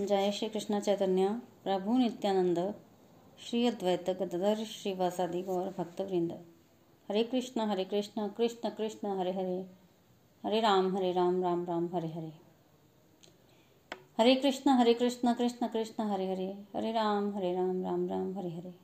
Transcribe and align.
जय 0.00 0.32
श्री 0.32 0.48
कृष्ण 0.48 0.80
चैतन्य, 0.80 1.42
प्रभु 1.64 1.98
नित्यानंद, 1.98 2.74
श्री 3.38 3.66
अद्वैत 3.66 4.10
गदधर 4.10 4.64
श्रीवासादि 4.64 5.42
गौर 5.42 5.74
भक्तवृंद। 5.78 6.32
हरे 7.08 7.24
कृष्ण 7.24 7.60
हरे 7.60 7.84
कृष्ण 7.84 8.28
कृष्ण 8.28 8.68
कृष्ण, 8.68 9.08
हरे 9.08 9.32
हरे। 9.32 9.66
हरे 10.44 10.60
राम 10.60 10.96
हरे 10.96 11.12
राम 11.12 11.42
राम 11.42 11.64
राम, 11.64 11.90
हरे 11.94 12.08
हरे। 12.08 12.32
हरे 14.18 14.34
कृष्ण 14.34 14.70
हरे 14.70 14.94
कृष्ण 14.94 15.34
कृष्ण 15.34 15.66
कृष्ण, 15.66 16.04
हरे 16.04 16.32
हरे। 16.32 16.64
हरे 16.76 16.92
राम 16.92 17.36
हरे 17.36 17.54
राम 17.54 17.82
राम 17.82 18.08
राम, 18.08 18.38
हरे 18.38 18.48
हरे। 18.48 18.74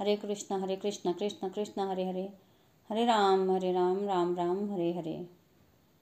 हरे 0.00 0.16
कृष्ण 0.16 0.60
हरे 0.60 0.76
कृष्ण 0.76 1.12
कृष्ण 1.12 1.48
कृष्ण, 1.48 1.82
हरे 1.82 2.08
हरे। 2.08 2.32
हरे 2.88 3.06
राम 3.06 3.50
हरे 3.50 3.72
राम 3.72 4.04
राम 4.04 4.36
राम, 4.36 4.72
हरे 4.72 4.92
हरे। 4.92 5.26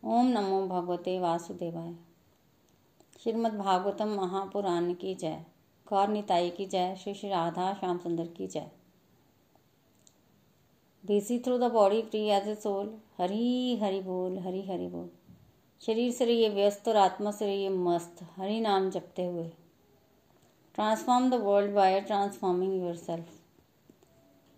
ओम 0.04 0.26
नमो 0.26 0.66
भगवते 0.66 1.18
वासुदेवाय। 1.18 2.13
श्रीमद् 3.24 3.54
भागवतम 3.54 4.08
महापुराण 4.08 4.92
की 4.94 5.14
जय। 5.14 5.44
गौर 5.86 6.08
निताई 6.08 6.50
की 6.50 6.66
जय। 6.66 6.96
श्री 6.96 7.14
श्री 7.14 7.28
राधा 7.30 7.72
श्याम 7.74 7.98
सुंदर 7.98 8.26
की 8.26 8.46
जय। 8.46 8.70
Busy 11.04 11.38
through 11.38 11.56
the 11.58 11.70
body 11.72 12.02
free 12.02 12.20
as 12.28 12.48
a 12.48 12.54
soul 12.54 12.92
Hari 13.18 13.76
Hari 13.76 14.00
बोल, 14.00 14.38
हरी 14.38 14.62
हरि 14.62 14.86
बोल। 14.86 15.08
शरीर 15.80 16.12
से 16.12 16.24
रहिए 16.24 16.48
व्यस्त 16.48 16.88
और 16.88 16.96
आत्मा 16.96 17.30
से 17.30 17.46
रहिए 17.46 17.68
मस्त। 17.68 18.24
हरि 18.36 18.60
नाम 18.60 18.90
जपते 18.90 19.24
हुए। 19.24 19.48
Transform 20.74 21.30
the 21.30 21.34
world 21.34 21.74
by 21.74 22.00
transforming 22.00 22.80
yourself 22.96 23.28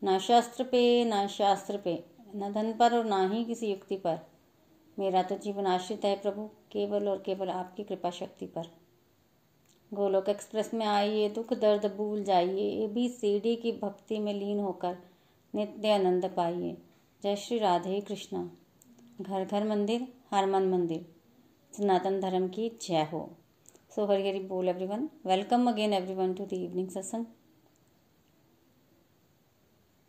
ना 0.03 0.19
शास्त्र 0.19 0.65
पे, 0.65 1.05
ना 1.05 1.27
शास्त्र 1.27 1.77
पे। 1.77 2.03
न 2.37 2.53
धन 2.53 2.73
पर 2.73 2.99
और 2.99 3.05
ना 3.05 3.27
ही 3.29 3.45
किसी 3.45 3.71
युक्ति 3.71 3.97
पर। 3.97 4.19
मेरा 4.97 5.23
तो 5.23 5.37
जीवन 5.37 5.67
आश्रित 5.67 6.05
है 6.05 6.15
प्रभु, 6.17 6.47
केवल 6.73 7.09
और 7.09 7.23
केवल 7.27 7.49
आपकी 7.51 7.85
कृपा 7.85 8.11
शक्ति 8.11 8.47
पर। 8.47 8.71
गोलोक 9.93 10.29
एक्सप्रेस 10.29 10.73
में 10.75 10.87
आइए, 10.87 11.29
दुख 11.29 11.53
दर्द 11.55 11.87
भूल 11.97 12.23
जाइए 12.25 12.69
ए 12.85 12.87
बी 12.87 13.09
सी 13.09 13.39
डी 13.41 13.55
की 13.57 13.73
भक्ति 13.73 14.19
में 14.19 14.33
लीन 14.35 14.61
होकर 14.61 14.97
नित्य 15.55 15.91
आनंद 15.91 16.25
पाइए। 16.37 16.77
जय 17.23 17.37
श्री 17.37 17.59
राधे 17.59 18.01
कृष्णा। 18.01 18.49
घर 19.21 19.45
घर 19.45 19.65
मंदिर 19.65 20.07
हर 20.31 20.47
मन 20.47 20.69
मंदिर। 20.69 21.07
सनातन 21.75 22.21
धर्म 22.21 22.49
की 22.49 22.69
जय 22.83 23.09
हो। 23.13 23.29
सो 23.95 24.07
हरी 24.07 24.29
हरी 24.29 24.41
बोल 24.41 24.69
everyone 24.69 25.09
welcome 25.27 25.69
again 25.71 25.93
everyone 25.93 26.33
to 26.35 26.47
the 26.47 26.53
evening 26.53 26.89
satsang 26.89 27.25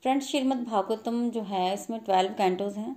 friends 0.03 0.27
Shrimad 0.27 0.63
Bhagavatam 0.63 1.29
जो 1.29 1.41
है, 1.41 1.73
इसमें 1.73 1.99
ट्वेल्व 1.99 2.33
कैंटोज 2.33 2.77
हैं। 2.77 2.95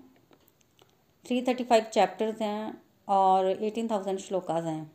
थ्री 1.25 1.41
थर्टी 1.43 1.65
फाइव 1.65 1.85
चैप्टर्स 1.93 2.41
हैं 2.43 2.83
और 3.09 3.47
एटीन 3.47 3.89
थाउज़ेंड 3.91 4.19
श्लोकाज 4.19 4.65
हैं। 4.67 4.91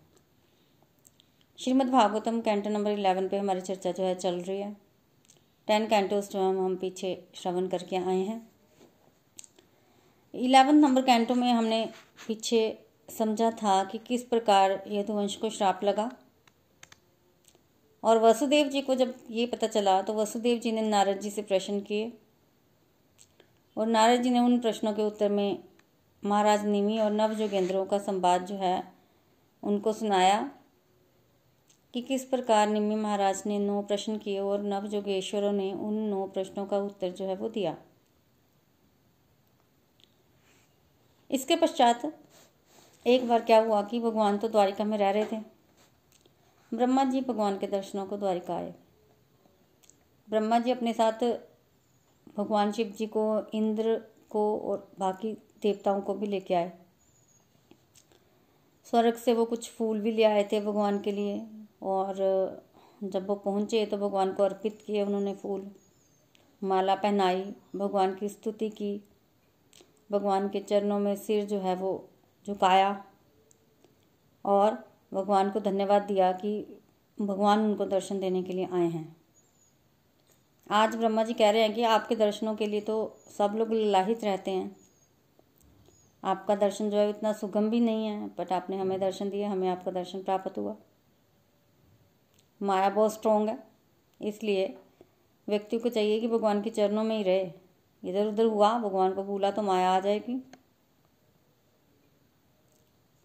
Shrimad 1.59 1.89
Bhagavatam 1.89 2.39
canto 2.41 2.69
number 2.69 2.91
eleven 2.91 3.27
पे 3.27 3.37
हमारी 3.37 3.61
चर्चा 3.61 3.91
जो 3.91 4.03
है 4.03 4.15
चल 4.15 4.39
रही 4.39 4.59
है। 4.59 4.71
टेन 5.67 5.85
कैंटोज 5.87 6.29
जो 6.29 6.39
हम 6.39 6.57
हम 6.59 6.75
पीछे 6.75 7.11
श्रवण 7.35 7.67
करके 7.67 7.95
आए 7.95 8.17
हैं। 8.17 8.41
इलेवन 10.33 10.75
नंबर 10.75 11.01
कैंटो 11.01 11.35
में 11.35 11.51
हमने 11.51 11.83
पीछे 12.27 12.61
समझा 13.09 13.49
था 13.53 13.83
कि 13.83 13.97
किस 13.97 14.23
प्रकार 14.23 14.71
यदुवंश 14.87 15.35
को 15.35 15.49
श्राप 15.49 15.83
लगा। 15.83 16.09
और 18.03 18.19
वसुदेव 18.19 18.67
जी 18.67 18.81
को 18.81 18.95
जब 18.95 19.13
ये 19.31 19.45
पता 19.45 19.67
चला 19.67 20.01
तो 20.01 20.13
वसुदेव 20.13 20.59
जी 20.59 20.71
ने 20.71 20.81
नारद 20.81 21.19
जी 21.19 21.29
से 21.29 21.41
प्रश्न 21.43 21.79
किए। 21.81 22.11
और 23.77 23.87
नारद 23.87 24.21
जी 24.21 24.29
ने 24.29 24.39
उन 24.39 24.59
प्रश्नों 24.59 24.93
के 24.93 25.03
उत्तर 25.03 25.31
में 25.31 25.63
महाराज 26.25 26.65
निमी 26.65 26.99
और 26.99 27.11
नव 27.11 27.33
जोगेंद्रों 27.33 27.85
का 27.85 27.97
संवाद 27.97 28.45
जो 28.45 28.55
है, 28.55 28.83
उनको 29.63 29.93
सुनाया 29.93 30.39
कि 31.93 32.01
किस 32.01 32.23
प्रकार 32.25 32.67
निमी 32.67 32.95
महाराज 32.95 33.43
ने 33.45 33.59
नौ 33.59 33.81
प्रश्न 33.81 34.17
किए 34.17 34.39
और 34.39 34.63
नव 34.63 34.87
जोगेश्वरों 34.87 35.51
ने 35.51 35.71
उन 35.73 35.93
नौ 35.93 36.25
प्रश्नों 36.27 36.65
का 36.65 36.77
उत्तर 36.77 37.11
जो 37.11 37.25
है 37.25 37.35
वो 37.35 37.49
दिया। 37.49 37.75
इसके 41.29 41.55
पश्चात 41.55 42.01
एक 43.05 43.27
बार 43.27 43.41
क्या 43.41 43.59
हुआ 43.59 43.81
कि 43.81 43.99
भगवान 43.99 44.37
तो 44.37 44.47
द्वारिका 44.47 44.83
में 44.83 44.97
रह 44.97 45.09
रहे 45.11 45.25
थे। 45.25 45.39
ब्रह्मा 46.71 47.03
जी 47.03 47.21
भगवान 47.21 47.57
के 47.57 47.67
दर्शनों 47.67 48.05
को 48.05 48.17
द्वारिका 48.17 48.55
आए। 48.55 48.73
ब्रह्मा 50.27 50.59
जी 50.59 50.71
अपने 50.71 50.93
साथ 50.93 51.23
भगवान 52.37 52.71
शिव 52.71 52.93
जी 52.97 53.07
को, 53.07 53.41
इंद्र 53.53 53.95
को 54.29 54.59
और 54.59 54.87
बाकी 54.99 55.37
देवताओं 55.65 56.01
को 56.01 56.13
भी 56.13 56.27
लेके 56.27 56.53
आए। 56.53 56.71
स्वर्ग 58.87 59.15
से 59.15 59.33
वो 59.33 59.45
कुछ 59.45 59.69
फूल 59.71 59.99
भी 59.99 60.11
ले 60.11 60.23
आए 60.23 60.43
थे 60.51 60.59
भगवान 60.61 60.99
के 60.99 61.11
लिए 61.11 61.41
और 61.83 62.15
जब 63.03 63.27
वो 63.27 63.35
पहुँचे 63.35 63.85
तो 63.85 63.97
भगवान 63.97 64.33
को 64.33 64.43
अर्पित 64.43 64.81
किए 64.85 65.03
उन्होंने 65.03 65.33
फूल। 65.33 65.69
माला 66.61 66.95
पहनाई, 66.95 67.41
भगवान 67.75 68.13
की 68.15 68.29
स्तुति 68.29 68.69
की। 68.69 69.01
भगवान 70.11 70.47
के 70.49 70.59
चरणों 70.59 70.99
में 70.99 71.15
सिर 71.15 71.45
जो 71.45 71.59
है 71.59 71.75
वो 71.75 71.91
झुकाया 72.47 73.03
और 74.45 74.77
भगवान 75.13 75.49
को 75.51 75.59
धन्यवाद 75.59 76.01
दिया 76.01 76.31
कि 76.31 76.81
भगवान 77.17 77.59
उनको 77.59 77.85
दर्शन 77.85 78.19
देने 78.19 78.43
के 78.43 78.53
लिए 78.53 78.67
आए 78.73 78.87
हैं। 78.87 79.15
आज 80.69 80.95
ब्रह्मा 80.95 81.23
जी 81.23 81.33
कह 81.33 81.49
रहे 81.49 81.61
हैं 81.61 81.73
कि 81.73 81.83
आपके 81.83 82.15
दर्शनों 82.15 82.55
के 82.55 82.67
लिए 82.67 82.81
तो 82.81 82.95
सब 83.37 83.55
लोग 83.55 83.73
लाहित 83.73 84.23
रहते 84.23 84.51
हैं। 84.51 84.75
आपका 86.25 86.55
दर्शन 86.55 86.89
जो 86.89 86.97
है 86.97 87.09
इतना 87.09 87.31
सुगम 87.33 87.69
भी 87.69 87.79
नहीं 87.79 88.05
है 88.05 88.27
बट 88.37 88.51
आपने 88.51 88.77
हमें 88.77 88.99
दर्शन 88.99 89.29
दिया 89.29 89.49
हमें 89.51 89.67
आपका 89.69 89.91
दर्शन 89.91 90.23
प्राप्त 90.23 90.57
हुआ। 90.57 90.75
माया 92.61 92.89
बहुत 92.89 93.13
स्ट्रोंग 93.13 93.49
है, 93.49 93.57
इसलिए 94.19 94.75
व्यक्ति 95.47 95.77
को 95.79 95.89
चाहिए 95.89 96.19
कि 96.19 96.27
भगवान 96.27 96.61
के 96.61 96.69
चरणों 96.69 97.03
में 97.03 97.15
ही 97.17 97.23
रहे। 97.23 97.51
इधर 98.03 98.27
उधर 98.27 98.45
हुआ, 98.45 98.77
भगवान 98.79 99.13
को 99.13 99.23
भूला 99.23 99.51
तो 99.51 99.61
माया 99.61 99.91
आ 99.91 99.99
जाएगी। 99.99 100.41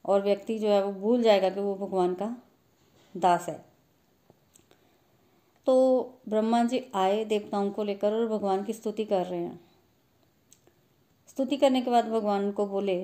और 0.04 0.22
व्यक्ति 0.22 0.58
जो 0.58 0.68
है 0.68 0.82
वो 0.84 0.92
भूल 0.92 1.22
जाएगा 1.22 1.50
कि 1.50 1.60
वो 1.60 1.74
भगवान 1.76 2.14
का 2.14 2.34
दास 3.14 3.48
है। 3.48 3.58
तो 5.66 5.74
ब्रह्मा 6.28 6.62
जी 6.64 6.84
आए 6.94 7.24
देवताओं 7.24 7.70
को 7.70 7.84
लेकर 7.84 8.12
और 8.12 8.26
भगवान 8.28 8.62
की 8.64 8.72
स्तुति 8.72 9.04
कर 9.04 9.26
रहे 9.26 9.40
हैं। 9.40 9.58
स्तुति 11.40 11.56
करने 11.56 11.80
के 11.82 11.90
बाद 11.90 12.08
भगवान 12.08 12.50
को 12.52 12.66
बोले 12.66 12.96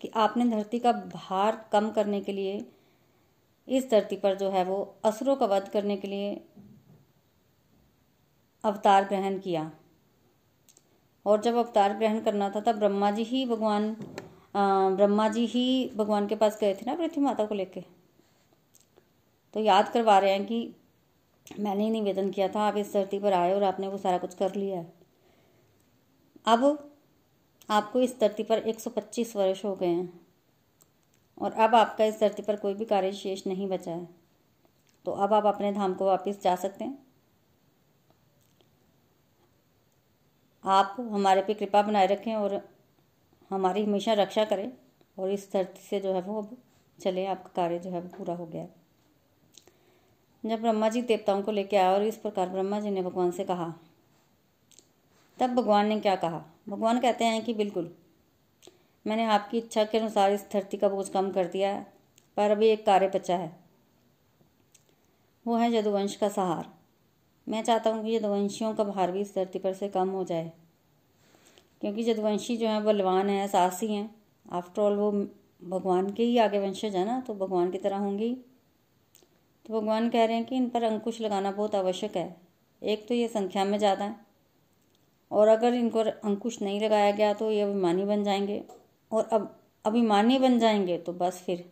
कि 0.00 0.08
आपने 0.14 0.44
धरती 0.48 0.78
का 0.78 0.90
भार 0.92 1.56
कम 1.72 1.88
करने 1.90 2.20
के 2.20 2.32
लिए, 2.32 2.64
इस 3.68 3.88
धरती 3.90 4.16
पर 4.16 4.34
जो 4.38 4.50
है 4.50 4.64
वो 4.64 4.76
असुरों 5.04 5.36
का 5.36 5.46
वध 5.46 5.68
करने 5.68 5.96
के 5.96 6.08
लिए 6.08 6.34
अवतार 8.64 9.04
ग्रहण 9.04 9.38
किया। 9.38 9.70
और 11.26 11.40
जब 11.40 11.56
अवतार 11.56 11.96
ग्रहण 11.98 12.20
करना 12.20 12.50
था, 12.50 12.60
तब 12.60 12.78
ब्रह्मा 12.78 13.10
जी 13.10 13.22
ही 13.22 13.44
भगवान 13.46 13.90
ब्रह्मा 14.54 15.28
जी 15.28 15.46
ही 15.46 15.92
भगवान 15.96 16.26
के 16.26 16.36
पास 16.36 16.58
गए 16.60 16.74
थे 16.74 16.86
ना 16.86 16.94
पृथ्वी 16.94 17.24
माता 17.24 17.46
को 17.46 17.54
लेके। 17.54 17.84
तो 19.54 19.60
याद 19.60 19.88
करवा 19.88 20.18
रहे 20.18 20.32
हैं 20.32 20.46
कि 20.46 20.74
मैंने 21.60 21.84
ही 21.84 21.90
निवेदन 21.90 22.30
किया 22.30 22.48
था, 22.48 22.60
आप 22.60 22.76
इस 22.76 22.92
धरती 22.92 23.18
पर 23.18 23.32
आए 23.32 23.54
और 23.54 23.62
आपने 23.64 23.88
वो 23.88 23.98
सारा 23.98 24.18
कुछ 24.18 24.34
कर 24.34 24.54
लिया 24.54 24.78
है। 24.78 24.92
अब 26.46 26.90
आपको 27.70 28.00
इस 28.00 28.20
धरती 28.20 28.42
पर 28.42 28.58
125 28.58 29.36
वर्ष 29.36 29.64
हो 29.64 29.74
गए 29.74 29.86
हैं। 29.86 30.20
और 31.38 31.52
अब 31.52 31.74
आपका 31.74 32.04
इस 32.04 32.20
धरती 32.20 32.42
पर 32.42 32.56
कोई 32.56 32.74
भी 32.74 32.84
कार्य 32.84 33.12
शेष 33.12 33.46
नहीं 33.46 33.68
बचा 33.68 33.90
है। 33.90 34.08
तो 35.04 35.12
अब 35.12 35.32
आप 35.32 35.46
अपने 35.46 35.72
धाम 35.72 35.94
को 35.94 36.06
वापस 36.06 36.42
जा 36.42 36.56
सकते 36.56 36.84
हैं। 36.84 37.06
आप 40.64 40.96
हमारे 41.00 41.42
पे 41.42 41.54
कृपा 41.54 41.82
बनाए 41.82 42.06
रखें 42.06 42.34
और 42.34 42.68
हमारी 43.50 43.84
हमेशा 43.84 44.12
रक्षा 44.12 44.44
करें 44.44 44.72
और 45.18 45.30
इस 45.30 45.52
धरती 45.52 45.80
से 45.80 46.00
जो 46.00 46.12
है 46.12 46.22
वो 46.22 46.42
अब 46.42 46.56
चले, 46.98 47.26
आपका 47.26 47.50
कार्य 47.56 47.78
जो 47.78 47.90
है 47.90 48.00
वो 48.00 48.08
पूरा 48.08 48.34
हो 48.34 48.46
गया 48.46 48.66
जब 50.44 50.60
ब्रह्मा 50.60 50.88
जी 50.88 51.02
देवताओं 51.02 51.42
को 51.42 51.52
लेकर 51.52 51.76
आए 51.76 51.94
और 51.94 52.02
इस 52.02 52.16
प्रकार 52.16 52.48
ब्रह्मा 52.48 52.80
जी 52.80 52.90
ने 52.90 53.02
भगवान 53.02 53.30
से 53.30 53.44
कहा 53.44 53.74
तब 55.38 55.54
भगवान 55.54 55.86
ने 55.86 55.98
क्या 56.00 56.14
कहा? 56.16 56.44
भगवान 56.68 57.00
कहते 57.00 57.24
हैं 57.24 57.44
कि 57.44 57.54
बिल्कुल। 57.54 57.90
मैंने 59.06 59.24
आपकी 59.24 59.58
इच्छा 59.58 59.84
के 59.84 59.98
अनुसार 59.98 60.32
इस 60.32 60.46
धरती 60.52 60.76
का 60.76 60.88
बोझ 60.88 61.08
कम 61.08 61.30
कर 61.30 61.46
दिया 61.46 61.70
है, 61.70 61.86
पर 62.36 62.50
अभी 62.50 62.68
एक 62.68 62.84
कार्य 62.86 63.08
बचा 63.08 63.36
है। 63.36 63.52
वो 65.46 65.56
है 65.56 65.72
यदुवंश 65.72 66.16
का 66.16 66.28
सहार। 66.28 66.72
मैं 67.46 67.62
चाहता 67.62 67.90
हूँ 67.90 68.04
कि 68.04 68.14
यदुवंशियों 68.16 68.72
का 68.74 68.84
भार 68.84 69.12
भी 69.12 69.20
इस 69.20 69.34
धरती 69.34 69.58
पर 69.58 69.72
से 69.72 69.88
कम 69.88 70.08
हो 70.08 70.24
जाए। 70.24 70.52
क्योंकि 71.80 72.10
यदुवंशी 72.10 72.56
जो 72.56 72.68
है, 72.68 72.82
बलवान 72.82 73.28
है, 73.28 73.46
साहसी 73.48 73.86
हैं। 73.86 74.14
आफ्टर 74.52 74.82
ऑल 74.82 74.96
वो 74.96 75.10
भगवान 75.62 76.10
के 76.10 76.22
ही 76.22 76.38
आगे 76.38 76.58
वंशज 76.58 76.96
है 76.96 77.04
ना 77.04 77.20
तो 77.20 77.34
भगवान 77.34 77.70
की 77.70 77.78
तरह 77.78 77.96
होंगी। 77.96 78.34
तो 79.66 79.80
भगवान 79.80 80.08
कह 80.08 80.24
रहे 80.24 80.36
हैं 80.36 80.44
कि 80.44 80.56
इन 80.56 80.68
पर 80.68 80.82
अंकुश 80.82 81.20
लगाना 81.20 81.50
बहुत 81.50 81.74
आवश्यक 81.74 82.16
है। 82.16 82.34
एक 82.82 83.06
तो 83.08 83.14
ये 83.14 83.28
संख्या 83.28 83.64
में 83.64 83.78
ज़्यादा 83.78 84.04
है। 84.04 84.23
और 85.30 85.48
अगर 85.48 85.74
इनको 85.74 85.98
अंकुश 85.98 86.60
नहीं 86.62 86.80
लगाया 86.80 87.10
गया 87.10 87.32
तो 87.34 87.50
ये 87.50 87.60
अभिमानी 87.62 88.04
बन 88.04 88.24
जाएँगे। 88.24 88.62
और 89.10 89.28
अब 89.32 89.56
अभिमानी 89.84 90.38
बन 90.38 90.58
जाएँगे 90.58 90.98
तो 90.98 91.12
बस 91.12 91.42
फिर 91.46 91.64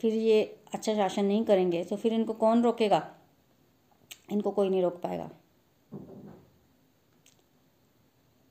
फिर 0.00 0.14
ये 0.14 0.42
अच्छा 0.74 0.94
शासन 0.94 1.24
नहीं 1.24 1.44
करेंगे 1.44 1.84
तो 1.84 1.96
फिर 1.96 2.12
इनको 2.12 2.32
कौन 2.34 2.62
रोकेगा? 2.62 3.06
इनको 4.32 4.50
कोई 4.50 4.68
नहीं 4.68 4.82
रोक 4.82 5.00
पाएगा। 5.02 5.30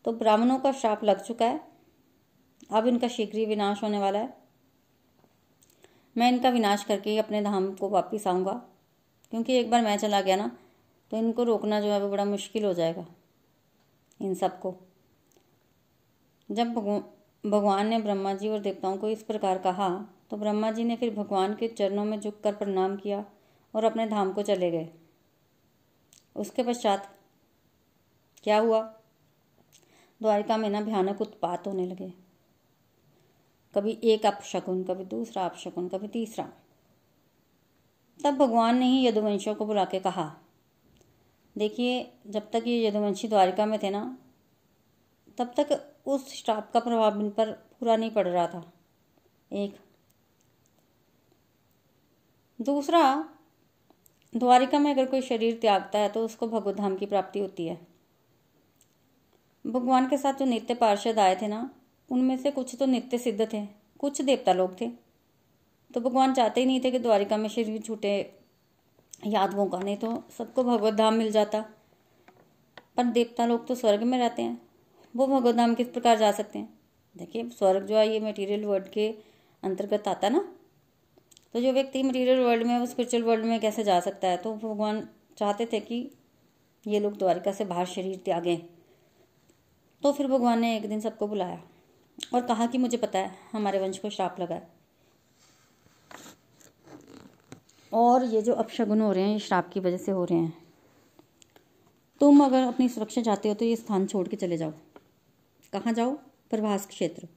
तो 0.05 0.11
ब्राह्मणों 0.11 0.57
का 0.59 0.71
श्राप 0.71 1.03
लग 1.03 1.23
चुका 1.23 1.45
है। 1.45 1.59
अब 2.71 2.87
इनका 2.87 3.07
शीघ्र 3.07 3.37
ही 3.37 3.45
विनाश 3.45 3.83
होने 3.83 3.99
वाला 3.99 4.19
है। 4.19 4.33
मैं 6.15 6.31
इनका 6.31 6.49
विनाश 6.49 6.83
करके 6.83 7.09
ही 7.09 7.17
अपने 7.17 7.41
धाम 7.41 7.73
को 7.75 7.89
वापिस 7.89 8.27
आऊँगा, 8.27 8.53
क्योंकि 9.31 9.53
एक 9.53 9.69
बार 9.71 9.81
मैं 9.81 9.97
चला 9.97 10.21
गया 10.21 10.35
ना 10.35 10.51
तो 11.11 11.17
इनको 11.17 11.43
रोकना 11.43 11.79
जो 11.81 11.87
है 11.87 12.01
वो 12.01 12.09
बड़ा 12.09 12.25
मुश्किल 12.25 12.65
हो 12.65 12.73
जाएगा, 12.73 13.05
इन 14.19 14.33
सबको। 14.35 14.75
जब 16.49 16.73
भगवान 17.43 17.87
ने 17.87 17.99
ब्रह्मा 17.99 18.33
जी 18.33 18.49
और 18.49 18.59
देवताओं 18.59 18.97
को 18.97 19.09
इस 19.09 19.23
प्रकार 19.23 19.57
कहा 19.57 19.89
तो 20.31 20.37
ब्रह्मा 20.37 20.71
जी 20.71 20.83
ने 20.83 20.95
फिर 20.95 21.13
भगवान 21.15 21.55
के 21.55 21.67
चरणों 21.67 22.05
में 22.05 22.19
झुक 22.19 22.39
कर 22.41 22.55
प्रणाम 22.55 22.95
किया 22.97 23.23
और 23.73 23.83
अपने 23.83 24.07
धाम 24.07 24.31
को 24.33 24.41
चले 24.41 24.69
गए। 24.71 24.89
उसके 26.35 26.63
पश्चात 26.63 27.09
क्या 28.43 28.57
हुआ? 28.59 28.81
द्वारिका 30.21 30.57
में 30.57 30.69
ना 30.69 30.81
भयानक 30.81 31.21
उत्पात 31.21 31.67
होने 31.67 31.85
लगे। 31.87 32.11
कभी 33.73 33.99
एक 34.03 34.25
अपशकुन, 34.25 34.83
कभी 34.83 35.05
दूसरा 35.05 35.45
अपशकुन, 35.45 35.87
कभी 35.87 36.07
तीसरा। 36.07 36.45
तब 38.19 38.37
भगवान 38.37 38.77
ने 38.77 38.85
ही 38.85 39.05
यदुवंशियों 39.07 39.55
को 39.55 39.65
बुला 39.65 39.85
के 39.85 39.99
कहा 39.99 40.25
देखिए, 41.57 42.13
जब 42.27 42.51
तक 42.51 42.63
ये 42.67 42.87
यदुवंशी 42.87 43.27
द्वारिका 43.27 43.65
में 43.65 43.79
थे 43.83 43.89
ना, 43.89 44.17
तब 45.37 45.53
तक 45.59 45.93
उस 46.05 46.33
श्राप 46.33 46.71
का 46.71 46.79
प्रभाव 46.79 47.19
इन 47.19 47.29
पर 47.29 47.51
पूरा 47.51 47.95
नहीं 47.95 48.11
पड़ 48.11 48.27
रहा 48.27 48.47
था। 48.47 48.73
एक। 49.51 49.77
दूसरा, 52.61 53.29
द्वारिका 54.35 54.79
में 54.79 54.91
अगर 54.91 55.05
कोई 55.05 55.21
शरीर 55.21 55.57
त्यागता 55.61 55.99
है 55.99 56.09
तो 56.09 56.25
उसको 56.25 56.47
भगवत 56.47 56.75
धाम 56.75 56.95
की 56.95 57.05
प्राप्ति 57.05 57.39
होती 57.39 57.67
है। 57.67 57.87
भगवान 59.65 60.09
के 60.09 60.17
साथ 60.17 60.33
जो 60.33 60.45
नित्य 60.45 60.73
पार्षद 60.73 61.19
आए 61.19 61.35
थे 61.35 61.47
ना, 61.47 61.69
उनमें 62.09 62.37
से 62.37 62.51
कुछ 62.51 62.75
तो 62.79 62.85
नित्य 62.85 63.17
सिद्ध 63.17 63.53
थे, 63.53 63.65
कुछ 63.99 64.21
देवता 64.21 64.53
लोग 64.53 64.81
थे। 64.81 64.91
तो 65.93 65.99
भगवान 65.99 66.33
चाहते 66.33 66.61
ही 66.61 66.67
नहीं 66.67 66.81
थे 66.83 66.91
कि 66.91 66.99
द्वारिका 66.99 67.37
में 67.37 67.49
शरीर 67.49 67.81
छूटे 67.81 68.39
यादवों 69.25 69.67
का 69.67 69.79
नहीं 69.79 69.97
तो 69.97 70.23
सबको 70.37 70.63
भगवत 70.63 70.93
धाम 70.93 71.13
मिल 71.13 71.31
जाता। 71.31 71.65
पर 72.97 73.03
देवता 73.03 73.45
लोग 73.45 73.67
तो 73.67 73.75
स्वर्ग 73.75 74.03
में 74.03 74.17
रहते 74.17 74.41
हैं। 74.41 74.61
वो 75.15 75.27
भगवत 75.27 75.55
धाम 75.55 75.75
किस 75.75 75.87
प्रकार 75.87 76.17
जा 76.17 76.31
सकते 76.31 76.59
हैं? 76.59 76.79
देखिए, 77.17 77.49
स्वर्ग 77.49 77.87
जो 77.87 77.97
है, 77.97 78.09
ये 78.09 78.19
मटेरियल 78.19 78.65
वर्ल्ड 78.65 78.87
के 78.87 79.15
अंतर्गत 79.63 80.07
आता 80.07 80.29
ना। 80.29 80.55
तो 81.53 81.61
जो 81.61 81.71
व्यक्ति 81.71 82.03
मटेरियल 82.03 82.39
वर्ल्ड 82.39 82.67
में, 82.67 82.79
वो 82.79 82.85
स्पिरिचुअल 82.85 83.23
वर्ल्ड 83.23 83.45
में 83.45 83.59
कैसे 83.59 83.83
जा 83.83 83.99
सकता 83.99 84.27
है? 84.27 84.37
तो 84.37 84.55
भगवान 84.55 85.09
चाहते 85.37 85.65
थे 85.65 85.79
कि 85.79 86.11
ये 86.87 86.99
लोग 86.99 87.17
द्वारिका 87.17 87.51
से 87.51 87.65
बाहर 87.65 87.85
शरीर 87.85 88.17
त्यागें। 88.17 88.57
तो 90.03 90.11
फिर 90.11 90.27
भगवान 90.27 90.59
ने 90.59 90.77
एक 90.77 90.89
दिन 90.89 90.99
सबको 90.99 91.27
बुलाया 91.27 91.63
और 92.33 92.45
कहा 92.45 92.65
कि 92.65 92.77
मुझे 92.77 92.97
पता 92.97 93.19
है, 93.19 93.31
हमारे 93.51 93.79
वंश 93.79 93.97
को 93.97 94.09
श्राप 94.09 94.39
लगा 94.39 94.55
है। 94.55 94.74
और 97.95 98.23
ये 98.25 98.41
जो 98.41 98.53
अपशगुन 98.53 99.01
हो 99.01 99.11
रहे 99.11 99.23
हैं, 99.23 99.33
ये 99.33 99.39
श्राप 99.39 99.69
की 99.73 99.79
वजह 99.79 99.97
से 99.97 100.11
हो 100.11 100.23
रहे 100.25 100.39
हैं। 100.39 100.65
तुम 102.19 102.45
अगर 102.45 102.63
अपनी 102.63 102.89
सुरक्षा 102.89 103.21
चाहते 103.21 103.49
हो 103.49 103.55
तो 103.55 103.65
ये 103.65 103.75
स्थान 103.75 104.07
छोड़ 104.07 104.27
के 104.27 104.35
चले 104.35 104.57
जाओ। 104.57 104.71
कहाँ 105.73 105.93
जाओ? 105.93 106.15
प्रभास 106.49 106.87
क्षेत्र। 106.87 107.27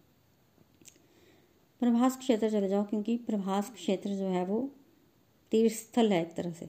प्रभास 1.80 2.16
क्षेत्र 2.16 2.50
चले 2.50 2.68
जाओ 2.68 2.84
क्योंकि 2.84 3.16
प्रभास 3.16 3.70
क्षेत्र 3.70 4.10
जो 4.10 4.24
है 4.24 4.44
वो 4.44 4.70
तीर्थ 5.50 5.74
स्थल 5.74 6.12
है 6.12 6.22
एक 6.22 6.34
तरह 6.34 6.52
से। 6.52 6.66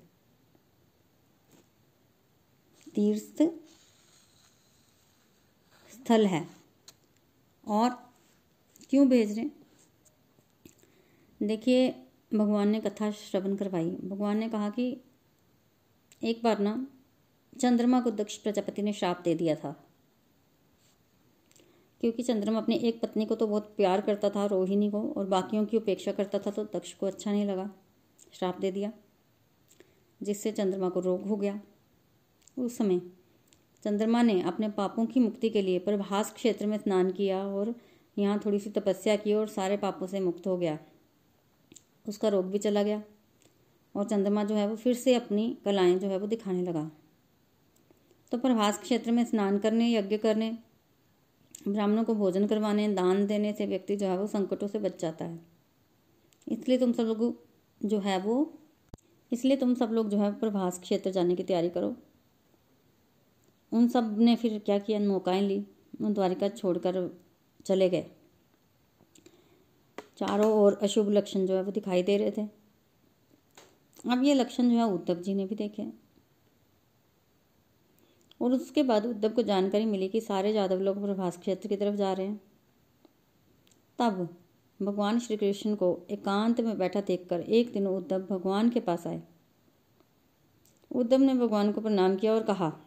तीर्थ 2.95 3.41
स्थल 5.93 6.25
है। 6.25 6.47
और 7.67 7.89
क्यों 8.89 9.07
भेज 9.09 9.39
रहे 9.39 9.49
देखिए 11.47 12.05
भगवान 12.31 12.67
ने 12.67 12.79
कथा 12.79 13.11
श्रवण 13.11 13.55
करवाई। 13.55 13.89
भगवान 14.03 14.37
ने 14.37 14.49
कहा 14.49 14.69
कि 14.69 15.01
एक 16.23 16.41
बार 16.43 16.59
ना 16.59 16.87
चंद्रमा 17.59 18.01
को 18.01 18.11
दक्ष 18.11 18.37
प्रजापति 18.37 18.81
ने 18.81 18.93
श्राप 18.93 19.21
दे 19.23 19.35
दिया 19.35 19.55
था। 19.55 19.71
क्योंकि 22.01 22.23
चंद्रमा 22.23 22.59
अपनी 22.59 22.75
एक 22.75 23.01
पत्नी 23.01 23.25
को 23.25 23.35
तो 23.35 23.47
बहुत 23.47 23.73
प्यार 23.77 24.01
करता 24.01 24.29
था, 24.29 24.45
रोहिणी 24.45 24.89
को, 24.91 25.01
और 25.11 25.25
बाकियों 25.25 25.65
की 25.65 25.77
उपेक्षा 25.77 26.11
करता 26.11 26.39
था 26.39 26.51
तो 26.51 26.63
दक्ष 26.63 26.93
को 26.93 27.05
अच्छा 27.05 27.31
नहीं 27.31 27.45
लगा। 27.45 27.69
श्राप 28.33 28.59
दे 28.59 28.71
दिया, 28.71 28.91
जिससे 30.21 30.51
चंद्रमा 30.51 30.89
को 30.89 30.99
रोग 30.99 31.25
हो 31.27 31.37
गया। 31.37 31.59
उस 32.57 32.77
समय 32.77 33.01
चंद्रमा 33.83 34.21
ने 34.21 34.41
अपने 34.41 34.69
पापों 34.69 35.05
की 35.05 35.19
मुक्ति 35.19 35.49
के 35.49 35.61
लिए 35.61 35.79
प्रभास 35.79 36.31
क्षेत्र 36.33 36.67
में 36.67 36.77
स्नान 36.77 37.11
किया 37.11 37.43
और 37.47 37.75
यहाँ 38.17 38.41
थोड़ी 38.45 38.59
सी 38.59 38.69
तपस्या 38.69 39.15
की 39.15 39.33
और 39.33 39.47
सारे 39.47 39.77
पापों 39.77 40.07
से 40.07 40.19
मुक्त 40.19 40.47
हो 40.47 40.57
गया। 40.57 40.79
उसका 42.09 42.27
रोग 42.27 42.45
भी 42.51 42.57
चला 42.57 42.83
गया 42.83 43.03
और 43.95 44.05
चंद्रमा 44.05 44.43
जो 44.43 44.55
है 44.55 44.67
वो 44.67 44.75
फिर 44.75 44.93
से 44.93 45.15
अपनी 45.15 45.57
कलाएँ 45.65 45.97
जो 45.99 46.07
है 46.07 46.17
वो 46.17 46.27
दिखाने 46.27 46.61
लगा। 46.61 46.91
तो 48.31 48.37
प्रभास 48.37 48.79
क्षेत्र 48.79 49.11
में 49.11 49.25
स्नान 49.25 49.57
करने, 49.59 49.93
यज्ञ 49.93 50.17
करने, 50.17 50.57
ब्राह्मणों 51.67 52.03
को 52.03 52.15
भोजन 52.15 52.47
करवाने, 52.47 52.87
दान 52.93 53.25
देने 53.27 53.53
से 53.53 53.65
व्यक्ति 53.65 53.95
जो 53.95 54.07
है 54.07 54.17
वो 54.17 54.27
संकटों 54.27 54.67
से 54.67 54.79
बच 54.79 55.01
जाता 55.01 55.25
है। 55.25 55.39
इसलिए 56.47 56.77
तुम 56.77 56.91
सब 56.91 57.03
लोग 57.03 57.43
जो 57.85 57.99
है 57.99 58.19
वो, 58.19 58.53
इसलिए 59.31 59.57
तुम 59.57 59.73
सब 59.75 59.89
लोग 59.91 60.09
जो 60.09 60.17
है 60.17 60.31
प्रभास 60.39 60.79
क्षेत्र 60.79 61.11
जाने 61.11 61.35
की 61.35 61.43
तैयारी 61.43 61.69
करो। 61.69 61.95
उन 63.71 63.87
सबने 63.87 64.35
फिर 64.35 64.59
क्या 64.59 64.79
किया? 64.79 64.99
नौकाएँ 64.99 65.41
ली 65.41 65.65
द्वारिका 66.01 66.49
छोड़कर 66.49 67.19
चले 67.65 67.89
गए। 67.89 68.05
चारों 70.19 70.53
ओर 70.53 70.79
अशुभ 70.81 71.09
लक्षण 71.09 71.45
जो 71.45 71.55
है 71.55 71.63
वो 71.63 71.71
दिखाई 71.71 72.03
दे 72.03 72.17
रहे 72.17 72.31
थे। 72.31 72.41
अब 74.11 74.23
ये 74.23 74.33
लक्षण 74.33 74.69
जो 74.69 74.75
है 74.75 74.83
उद्धव 74.83 75.15
जी 75.15 75.33
ने 75.33 75.45
भी 75.45 75.55
देखे। 75.55 75.85
और 78.41 78.53
उसके 78.53 78.83
बाद 78.83 79.05
उद्धव 79.05 79.29
को 79.29 79.41
जानकारी 79.41 79.85
मिली 79.85 80.07
कि 80.07 80.21
सारे 80.21 80.51
यादव 80.51 80.79
लोग 80.79 81.01
प्रभास 81.01 81.37
क्षेत्र 81.37 81.67
की 81.67 81.75
तरफ़ 81.75 81.95
जा 81.95 82.13
रहे 82.13 82.27
हैं। 82.27 82.41
तब 83.99 84.37
भगवान 84.81 85.19
श्री 85.19 85.37
कृष्ण 85.37 85.75
को 85.75 86.07
एकांत 86.09 86.61
में 86.61 86.77
बैठा 86.77 87.01
देखकर 87.01 87.39
एक 87.39 87.73
दिन 87.73 87.87
उद्धव 87.87 88.19
भगवान 88.19 88.69
के 88.69 88.79
पास 88.79 89.07
आए। 89.07 89.23
उद्धव 90.91 91.17
ने 91.17 91.33
भगवान 91.33 91.71
को 91.71 91.81
प्रणाम 91.81 92.15
किया 92.15 92.33
और 92.33 92.43
कहा 92.43 92.79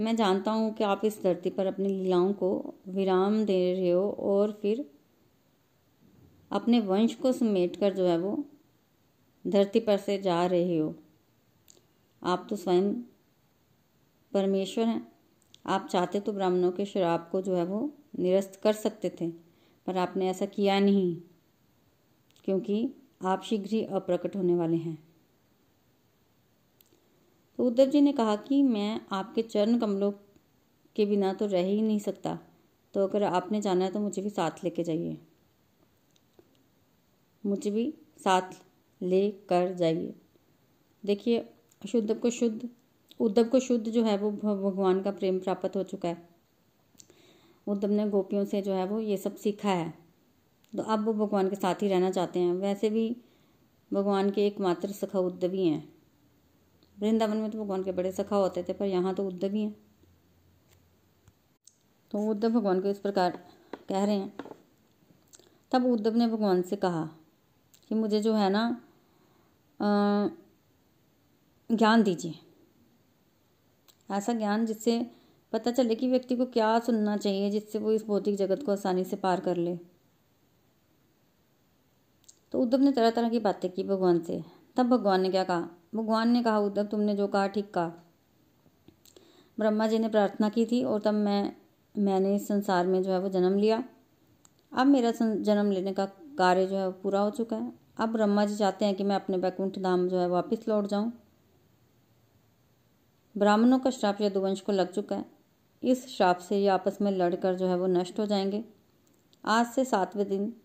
मैं 0.00 0.14
जानता 0.16 0.50
हूँ 0.50 0.72
कि 0.74 0.84
आप 0.84 1.00
इस 1.04 1.22
धरती 1.22 1.50
पर 1.50 1.66
अपनी 1.66 1.88
लीलाओं 1.88 2.32
को 2.32 2.74
विराम 2.88 3.44
दे 3.44 3.72
रहे 3.74 3.90
हो 3.90 4.10
और 4.10 4.52
फिर 4.62 4.84
अपने 6.50 6.80
वंश 6.80 7.14
को 7.14 7.32
समेट 7.32 7.76
कर 7.76 7.94
जो 7.94 8.06
है 8.06 8.16
वो 8.18 8.32
धरती 9.44 9.80
पर 9.80 9.96
से 9.96 10.18
जा 10.18 10.44
रहे 10.46 10.78
हो। 10.78 10.94
आप 12.22 12.46
तो 12.50 12.56
स्वयं 12.56 12.92
परमेश्वर 14.32 14.84
हैं। 14.84 15.06
आप 15.66 15.88
चाहते 15.88 16.20
तो 16.20 16.32
ब्राह्मणों 16.32 16.70
के 16.72 16.84
शराब 16.84 17.28
को 17.32 17.42
जो 17.42 17.56
है 17.56 17.64
वो 17.64 17.90
निरस्त 18.18 18.60
कर 18.62 18.72
सकते 18.72 19.10
थे, 19.20 19.28
पर 19.86 19.96
आपने 19.96 20.28
ऐसा 20.30 20.46
किया 20.46 20.78
नहीं, 20.80 21.16
क्योंकि 22.44 22.88
आप 23.24 23.42
शीघ्र 23.42 23.70
ही 23.70 23.84
अप्रकट 23.84 24.36
होने 24.36 24.54
वाले 24.54 24.76
हैं। 24.76 24.98
तो 27.60 27.64
उद्धव 27.64 27.84
जी 27.84 28.00
ने 28.00 28.12
कहा 28.12 28.36
कि 28.36 28.62
मैं 28.62 29.00
आपके 29.12 29.42
चरण 29.42 29.78
कमलों 29.78 30.12
के 30.96 31.06
बिना 31.06 31.32
तो 31.32 31.46
रह 31.46 31.62
ही 31.62 31.82
नहीं 31.82 31.98
सकता। 31.98 32.38
तो 32.94 33.06
अगर 33.06 33.22
आपने 33.22 33.60
जाना 33.60 33.84
है 33.84 33.92
तो 33.92 34.00
मुझे 34.00 34.22
भी 34.22 34.30
साथ 34.30 34.50
लेके 34.64 34.84
जाइए। 34.84 35.18
मुझे 37.46 37.70
भी 37.70 37.94
साथ 38.24 38.42
ले 39.02 39.30
कर 39.30 39.74
जाइए। 39.74 40.14
देखिए 41.04 41.50
शुद्ध 41.88 42.14
को 42.14 42.30
शुद्ध, 42.30 42.68
उद्धव 43.20 43.44
को 43.44 43.60
शुद्ध 43.60 43.88
जो 43.88 44.04
है 44.04 44.18
वो 44.18 44.30
भगवान 44.30 45.02
का 45.02 45.10
प्रेम 45.10 45.38
प्राप्त 45.38 45.76
हो 45.76 45.82
चुका 45.82 46.08
है। 46.08 46.28
उद्धव 47.66 47.90
ने 47.90 48.08
गोपियों 48.08 48.44
से 48.44 48.62
जो 48.62 48.72
है 48.72 48.86
वो 48.86 49.00
ये 49.00 49.16
सब 49.16 49.36
सीखा 49.36 49.70
है। 49.70 49.94
तो 50.76 50.82
अब 50.82 51.04
वो 51.04 51.14
भगवान 51.14 51.50
के 51.50 51.56
साथ 51.56 51.74
ही 51.74 51.88
रहना 51.88 52.10
चाहते 52.10 52.40
हैं। 52.40 52.52
वैसे 52.52 52.90
भी 52.90 53.16
भगवान 53.92 54.30
के 54.30 54.46
एकमात्र 54.46 54.88
सखा 54.88 55.18
उद्धव 55.18 55.52
ही 55.52 55.68
हैं। 55.68 55.99
वृंदावन 57.00 57.36
में 57.36 57.50
तो 57.50 57.62
भगवान 57.62 57.82
के 57.84 57.92
बड़े 57.92 58.12
सखा 58.12 58.36
होते 58.36 58.62
थे, 58.62 58.72
पर 58.72 58.86
यहाँ 58.86 59.14
तो 59.14 59.26
उद्धव 59.28 59.52
ही 59.52 59.62
हैं। 59.62 59.76
तो 62.10 62.18
उद्धव 62.30 62.48
भगवान 62.50 62.80
को 62.80 62.88
इस 62.88 62.98
प्रकार 62.98 63.38
कह 63.88 64.04
रहे 64.04 64.16
हैं। 64.16 64.32
तब 65.72 65.86
उद्धव 65.86 66.16
ने 66.16 66.26
भगवान 66.26 66.62
से 66.62 66.76
कहा 66.76 67.04
कि 67.90 67.94
मुझे 67.94 68.20
जो 68.20 68.34
है 68.34 68.50
ना 68.50 68.80
ज्ञान 71.70 72.02
दीजिए। 72.02 72.38
ऐसा 74.08 74.32
ज्ञान 74.32 74.66
जिससे 74.66 75.00
पता 75.52 75.70
चले 75.70 75.94
कि 75.94 76.08
व्यक्ति 76.08 76.36
को 76.36 76.46
क्या 76.46 76.78
सुनना 76.78 77.16
चाहिए, 77.16 77.50
जिससे 77.50 77.78
वो 77.78 77.92
इस 77.92 78.04
भौतिक 78.06 78.36
जगत 78.36 78.62
को 78.62 78.72
आसानी 78.72 79.04
से 79.04 79.16
पार 79.16 79.40
कर 79.40 79.56
ले। 79.56 79.76
तो 82.52 82.60
उद्धव 82.60 82.78
ने 82.78 82.92
तरह 82.92 83.10
तरह 83.10 83.28
की 83.28 83.38
बातें 83.40 83.70
की 83.72 83.84
भगवान 83.84 84.20
से। 84.20 84.42
तब 84.76 84.88
भगवान 84.88 85.20
ने 85.20 85.30
क्या 85.30 85.44
कहा? 85.44 85.68
भगवान 85.94 86.28
ने 86.28 86.42
कहा, 86.42 86.58
उद्धव, 86.58 86.86
तुमने 86.86 87.14
जो 87.14 87.26
कहा, 87.26 87.46
ठीक 87.46 87.74
कहा। 87.74 87.86
ब्रह्मा 89.58 89.86
जी 89.86 89.98
ने 89.98 90.08
प्रार्थना 90.08 90.48
की 90.48 90.66
थी 90.66 90.84
और 90.84 91.00
तब 91.00 91.14
मैं, 91.14 91.56
मैंने 91.98 92.36
इस 92.36 92.48
संसार 92.48 92.86
में 92.86 93.02
जो 93.02 93.10
है 93.10 93.18
वो 93.18 93.28
जन्म 93.28 93.58
लिया। 93.58 93.84
अब 94.72 94.86
मेरा 94.86 95.10
जन्म 95.34 95.70
लेने 95.70 95.92
का 95.92 96.06
कार्य 96.38 96.66
जो 96.66 96.76
है 96.76 96.86
वो 96.86 96.92
पूरा 96.92 97.20
हो 97.20 97.30
चुका 97.30 97.56
है। 97.56 97.72
अब 97.98 98.08
ब्रह्मा 98.08 98.44
जी 98.44 98.56
चाहते 98.56 98.84
हैं 98.84 98.94
कि 98.94 99.04
मैं 99.04 99.16
अपने 99.16 99.38
बैकुंठ 99.38 99.78
धाम 99.78 100.08
जो 100.08 100.18
है 100.18 100.28
वापस 100.28 100.64
लौट 100.68 100.86
जाऊँ। 100.86 101.12
ब्राह्मणों 103.36 103.78
का 103.78 103.90
श्राप 103.90 104.18
यदुवंश 104.20 104.60
को 104.60 104.72
लग 104.72 104.92
चुका 104.92 105.16
है। 105.16 105.24
इस 105.82 106.08
श्राप 106.08 106.38
से 106.38 106.58
ये 106.58 106.68
आपस 106.68 106.98
में 107.00 107.12
लड़कर 107.12 107.54
जो 107.54 107.66
है 107.66 107.76
वो 107.76 107.86
नष्ट 107.86 108.18
हो 108.18 108.26
जाएँगे। 108.26 108.64
आज 109.44 109.66
से 109.66 109.84
सातवें 109.84 110.28
दिन 110.28 110.56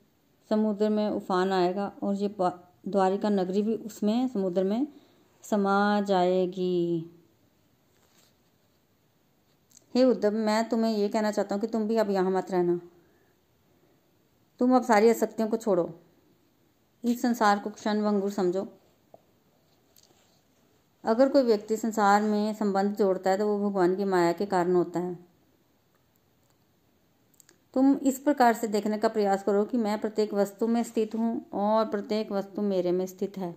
समुद्र 0.49 0.89
में 0.89 1.09
उफान 1.09 1.51
आएगा 1.51 1.91
और 2.03 2.15
ये 2.15 2.35
द्वारिका 2.87 3.29
नगरी 3.29 3.61
भी 3.61 3.75
उसमें 3.75 4.27
समुद्र 4.27 4.63
में। 4.63 4.87
समा 5.45 6.01
जाएगी। 6.01 7.11
हे 9.95 10.03
उद्धव, 10.03 10.31
मैं 10.31 10.67
तुम्हें 10.69 10.91
ये 10.91 11.07
कहना 11.09 11.31
चाहता 11.31 11.55
हूँ 11.55 11.61
कि 11.61 11.67
तुम 11.67 11.87
भी 11.87 11.97
अब 11.97 12.09
यहाँ 12.09 12.31
मत 12.31 12.51
रहना। 12.51 12.79
तुम 14.59 14.75
अब 14.75 14.83
सारी 14.83 15.09
आसक्तियों 15.09 15.47
को 15.49 15.57
छोड़ो। 15.57 15.89
इस 17.03 17.21
संसार 17.21 17.59
को 17.59 17.69
क्षण 17.69 18.01
भंगुर 18.03 18.31
समझो। 18.31 18.67
अगर 21.03 21.29
कोई 21.29 21.43
व्यक्ति 21.43 21.77
संसार 21.77 22.21
में 22.21 22.53
संबंध 22.53 22.95
जोड़ता 22.95 23.29
है 23.29 23.37
तो 23.37 23.47
वो 23.47 23.69
भगवान 23.69 23.95
की 23.95 24.03
माया 24.05 24.31
के 24.33 24.45
कारण 24.45 24.75
होता 24.75 24.99
है। 24.99 25.17
तुम 27.73 27.93
इस 28.03 28.19
प्रकार 28.19 28.53
से 28.53 28.67
देखने 28.67 28.97
का 28.97 29.07
प्रयास 29.07 29.43
करो 29.43 29.63
कि 29.65 29.77
मैं 29.77 29.99
प्रत्येक 30.01 30.33
वस्तु 30.33 30.67
में 30.67 30.81
स्थित 30.83 31.15
हूँ 31.15 31.45
और 31.53 31.85
प्रत्येक 31.85 32.31
वस्तु 32.31 32.61
मेरे 32.61 32.91
में 32.91 33.05
स्थित 33.07 33.37
है। 33.37 33.55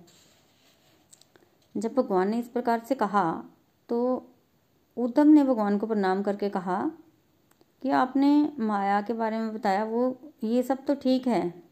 जब 1.76 1.94
भगवान 1.94 2.28
ने 2.28 2.38
इस 2.38 2.48
प्रकार 2.48 2.84
से 2.84 2.94
कहा 2.94 3.44
तो 3.88 4.26
उद्धव 4.96 5.24
ने 5.24 5.44
भगवान 5.44 5.78
को 5.78 5.86
प्रणाम 5.86 6.22
करके 6.22 6.48
कहा 6.48 6.90
कि 7.82 7.90
आपने 7.90 8.52
माया 8.58 9.02
के 9.02 9.12
बारे 9.12 9.38
में 9.38 9.54
बताया, 9.54 9.84
वो, 9.84 10.18
ये 10.44 10.62
सब 10.62 10.84
तो 10.84 10.94
ठीक 10.94 11.26
है। 11.26 11.62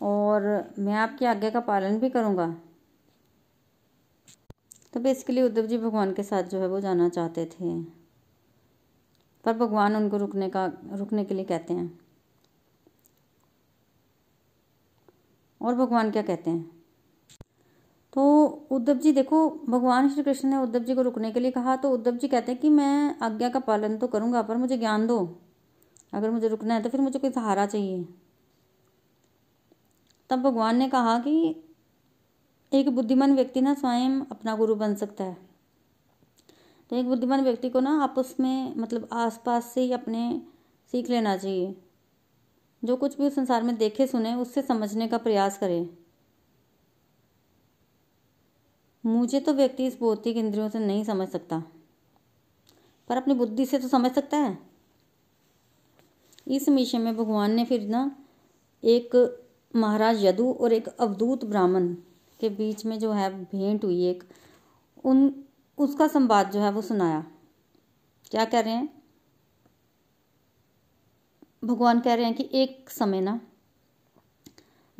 और 0.00 0.42
मैं 0.78 0.94
आपकी 0.94 1.24
आज्ञा 1.24 1.50
का 1.50 1.60
पालन 1.60 1.98
भी 1.98 2.10
करूँगा। 2.10 2.56
तो 4.92 5.00
बेसिकली 5.00 5.42
उद्धव 5.42 5.66
जी 5.66 5.78
भगवान 5.78 6.12
के 6.12 6.22
साथ 6.22 6.42
जो 6.42 6.60
है 6.60 6.68
वो 6.68 6.80
जाना 6.80 7.08
चाहते 7.08 7.46
थे। 7.46 7.82
पर 9.44 9.52
भगवान 9.52 9.96
उनको 9.96 10.16
रुकने 10.16 10.50
का, 10.50 10.72
रुकने 10.92 11.24
के 11.24 11.34
लिए 11.34 11.44
कहते 11.44 11.74
हैं। 11.74 12.00
और 15.62 15.74
भगवान 15.74 16.10
क्या 16.10 16.22
कहते 16.22 16.50
हैं? 16.50 16.81
तो 18.12 18.46
उद्धव 18.70 18.98
जी 18.98 19.12
देखो, 19.12 19.48
भगवान 19.68 20.08
श्री 20.08 20.22
कृष्ण 20.22 20.48
ने 20.48 20.56
उद्धव 20.56 20.78
जी 20.78 20.94
को 20.94 21.02
रुकने 21.02 21.30
के 21.32 21.40
लिए 21.40 21.50
कहा 21.50 21.76
तो 21.76 21.90
उद्धव 21.90 22.16
जी 22.16 22.28
कहते 22.28 22.52
हैं 22.52 22.60
कि 22.60 22.68
मैं 22.68 23.18
आज्ञा 23.22 23.48
का 23.48 23.60
पालन 23.60 23.96
तो 23.98 24.06
करूँगा, 24.06 24.42
पर 24.42 24.56
मुझे 24.56 24.78
ज्ञान 24.78 25.06
दो। 25.06 25.18
अगर 26.12 26.30
मुझे 26.30 26.48
रुकना 26.48 26.74
है 26.74 26.82
तो 26.82 26.88
फिर 26.88 27.00
मुझे 27.00 27.18
कोई 27.18 27.30
सहारा 27.30 27.66
चाहिए। 27.66 28.04
तब 30.30 30.42
भगवान 30.42 30.76
ने 30.76 30.88
कहा 30.88 31.18
कि 31.18 31.64
एक 32.72 32.88
बुद्धिमान 32.88 33.34
व्यक्ति 33.34 33.60
ना 33.60 33.74
स्वयं 33.74 34.20
अपना 34.30 34.56
गुरु 34.56 34.74
बन 34.74 34.94
सकता 34.94 35.24
है। 35.24 35.36
तो 36.90 36.96
एक 36.96 37.08
बुद्धिमान 37.08 37.40
व्यक्ति 37.40 37.68
को 37.70 37.80
ना 37.80 38.02
आपस 38.02 38.34
में 38.40 38.74
मतलब 38.76 39.08
आसपास 39.12 39.64
से 39.64 39.80
ही 39.80 39.92
अपने 39.92 40.42
सीख 40.92 41.10
लेना 41.10 41.36
चाहिए। 41.36 41.74
जो 42.84 42.96
कुछ 42.96 43.18
भी 43.18 43.26
उस 43.26 43.34
संसार 43.34 43.62
में 43.62 43.76
देखे, 43.76 44.06
सुने, 44.06 44.34
उससे 44.34 44.62
समझने 44.62 45.08
का 45.08 45.18
प्रयास 45.18 45.58
करे। 45.58 46.01
मुझे 49.06 49.40
तो 49.40 49.54
व्यक्ति 49.54 49.86
इस 49.86 50.00
भौतिक 50.00 50.36
इंद्रियों 50.36 50.68
से 50.68 50.78
नहीं 50.78 51.04
समझ 51.04 51.28
सकता। 51.28 51.62
पर 53.08 53.16
अपनी 53.16 53.34
बुद्धि 53.34 53.66
से 53.66 53.78
तो 53.78 53.88
समझ 53.88 54.12
सकता 54.12 54.36
है। 54.36 54.58
इस 56.48 56.68
मिशन 56.68 57.00
में 57.00 57.16
भगवान 57.16 57.50
ने 57.50 57.64
फिर 57.64 57.88
ना 57.88 58.24
एक 58.84 59.38
महाराज 59.76 60.24
यदु 60.24 60.52
और 60.52 60.72
एक 60.72 60.88
अवधूत 60.88 61.44
ब्राह्मण 61.44 61.94
के 62.40 62.48
बीच 62.48 62.86
में 62.86 62.98
जो 62.98 63.12
है 63.12 63.44
भेंट 63.44 63.84
हुई 63.84 64.06
एक, 64.06 64.24
उन, 65.04 65.44
उसका 65.78 66.08
संवाद 66.08 66.50
जो 66.50 66.60
है 66.60 66.72
वो 66.72 66.82
सुनाया। 66.82 67.24
क्या 68.30 68.44
कह 68.44 68.60
रहे 68.60 68.72
हैं? 68.72 69.02
भगवान 71.64 72.00
कह 72.00 72.14
रहे 72.14 72.24
हैं 72.24 72.34
कि 72.34 72.50
एक 72.52 72.90
समय 72.90 73.20
ना 73.20 73.40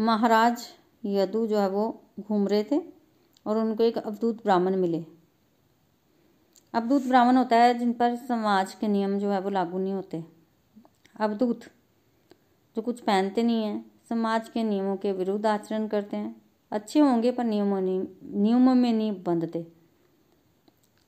महाराज 0.00 0.68
यदु 1.04 1.47
जो 1.47 1.59
है 1.59 1.68
वो 1.68 2.02
घूम 2.21 2.49
रहे 2.49 2.64
थे। 2.64 3.01
और 3.46 3.58
उनको 3.58 3.84
एक 3.84 3.99
अवधूत 3.99 4.42
ब्राह्मण 4.42 4.76
मिले। 4.76 5.04
अवधूत 6.75 7.06
ब्राह्मण 7.06 7.37
होता 7.37 7.56
है 7.56 7.78
जिन 7.78 7.92
पर 7.92 8.16
समाज 8.16 8.75
के 8.75 8.88
नियम 8.88 9.18
जो 9.18 9.30
है 9.30 9.40
वो 9.40 9.50
लागू 9.50 9.78
नहीं 9.78 9.92
होते। 9.92 10.25
अवधूत, 11.20 11.61
जो 12.76 12.82
कुछ 12.82 13.00
पहनते 13.00 13.42
नहीं 13.42 13.64
हैं, 13.64 13.84
समाज 14.08 14.49
के 14.49 14.62
नियमों 14.62 14.96
के 14.96 15.12
विरुद्ध 15.12 15.46
आचरण 15.46 15.87
करते 15.88 16.16
हैं। 16.16 16.34
अच्छे 16.72 17.00
होंगे 17.00 17.32
पर 17.32 17.44
नियमों 17.44 17.80
नियमों 17.80 18.75
में 18.75 18.92
नहीं 18.92 19.22
बंधते। 19.22 19.62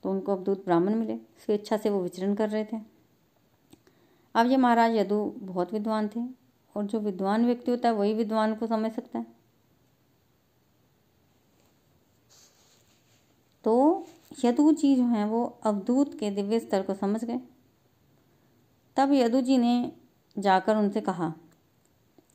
तो 0.03 0.11
उनको 0.11 0.35
अवधूत 0.35 0.65
ब्राह्मण 0.65 0.95
मिले 0.95 1.17
स्वेच्छा 1.45 1.77
से 1.77 1.89
वो 1.89 2.01
विचरण 2.01 2.35
कर 2.35 2.49
रहे 2.49 2.65
थे। 2.65 2.77
अब 4.35 4.47
ये 4.47 4.57
महाराज 4.57 4.95
यदु 4.95 5.23
बहुत 5.39 5.73
विद्वान 5.73 6.07
थे 6.07 6.19
और 6.75 6.85
जो 6.85 6.99
विद्वान 6.99 7.45
व्यक्ति 7.45 7.71
होता 7.71 7.89
है 7.89 7.95
वही 7.95 8.13
विद्वान 8.13 8.55
को 8.55 8.67
समझ 8.67 8.91
सकता 8.91 9.19
है। 9.19 9.34
तो 13.65 14.07
यदु 14.45 14.71
जी 14.71 14.95
जो 14.95 15.03
हैं 15.03 15.25
वो 15.25 15.59
अवधूत 15.63 16.19
के 16.19 16.31
दिव्य 16.31 16.59
स्तर 16.59 16.81
को 16.81 16.93
समझ 16.93 17.23
गए। 17.23 17.39
तब 18.97 19.13
यदु 19.13 19.41
जी 19.41 19.57
ने 19.57 19.91
जाकर 20.37 20.75
उनसे 20.75 21.01
कहा 21.01 21.33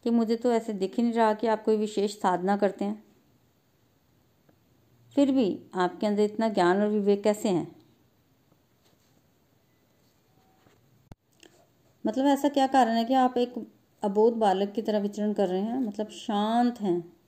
कि 0.05 0.11
मुझे 0.11 0.37
तो 0.37 0.53
ऐसे 0.53 0.73
दिख 0.73 0.97
ही 0.97 1.03
नहीं 1.03 1.13
रहा 1.13 1.35
कि 1.35 1.47
आप 1.47 1.65
कोई 1.65 1.77
विशेष 1.77 2.21
साधना 2.21 2.57
करते 2.57 2.85
हैं। 2.85 3.05
फिर 5.15 5.33
भी 5.33 5.63
आपके 5.75 6.07
अंदर 6.07 6.23
इतना 6.23 6.49
ज्ञान 6.49 6.81
और 6.81 6.89
विवेक 6.89 7.23
कैसे 7.23 7.49
हैं? 7.49 7.77
मतलब 12.07 12.27
ऐसा 12.27 12.49
क्या 12.49 12.67
कारण 12.67 12.93
है 12.93 13.05
कि 13.05 13.15
आप 13.15 13.39
एक 13.39 13.55
अबोध 14.03 14.35
बालक 14.35 14.73
की 14.73 14.83
तरह 14.83 14.99
विचरण 14.99 15.33
कर 15.33 15.49
रहे 15.49 15.61
हैं? 15.61 15.79
मतलब 15.79 16.09
शांत 16.09 16.81
हैं। 16.81 17.20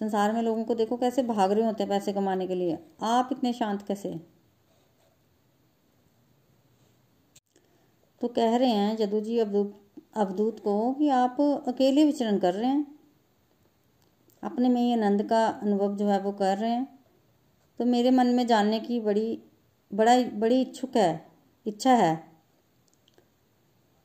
संसार 0.00 0.32
में 0.32 0.40
लोगों 0.42 0.64
को 0.64 0.74
देखो 0.74 0.96
कैसे 0.96 1.22
भाग 1.22 1.52
रहे 1.52 1.64
होते 1.64 1.82
हैं 1.82 1.90
पैसे 1.90 2.12
कमाने 2.12 2.46
के 2.46 2.54
लिए। 2.54 2.78
आप 3.02 3.28
इतने 3.32 3.52
शांत 3.52 3.82
कैसे? 3.82 4.14
तो 8.20 8.28
कह 8.28 8.56
रहे 8.56 8.70
हैं 8.70 8.96
जदू 8.96 9.20
जी 9.20 9.38
अवधूत 9.38 9.82
अवधूत 10.16 10.60
को 10.60 10.92
कि 10.92 11.08
आप 11.08 11.40
अकेले 11.68 12.04
विचरण 12.04 12.38
कर 12.38 12.54
रहे 12.54 12.70
हैं। 12.70 12.86
अपने 14.42 14.68
में 14.68 14.80
ही 14.80 14.92
आनंद 14.92 15.22
का 15.22 15.46
अनुभव 15.46 15.96
जो 15.96 16.08
है 16.08 16.20
वो 16.20 16.32
कर 16.32 16.58
रहे 16.58 16.70
हैं। 16.70 16.86
तो 17.80 17.84
मेरे 17.84 18.10
मन 18.10 18.26
में 18.26 18.46
जानने 18.46 18.80
की 18.80 19.00
बड़ी 19.00 19.38
बड़ा 19.90 20.16
बड़ी 20.34 20.60
इच्छुक 20.60 20.96
है, 20.96 21.26
इच्छा 21.66 21.94
है। 21.94 22.14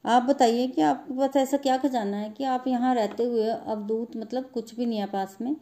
आप 0.06 0.24
बताइए 0.24 0.68
कि 0.68 0.82
आपके 0.82 1.14
पास 1.14 1.36
ऐसा 1.36 1.58
क्या 1.58 1.78
खजाना 1.78 2.18
है 2.18 2.30
कि 2.30 2.44
आप 2.44 2.68
यहाँ 2.68 2.94
रहते 2.96 3.24
हुए 3.24 3.50
अवधूत 3.50 4.16
मतलब 4.18 4.50
कुछ 4.50 4.76
भी 4.76 4.86
नहीं 4.86 5.00
है 5.00 5.06
पास 5.08 5.38
में। 5.42 5.56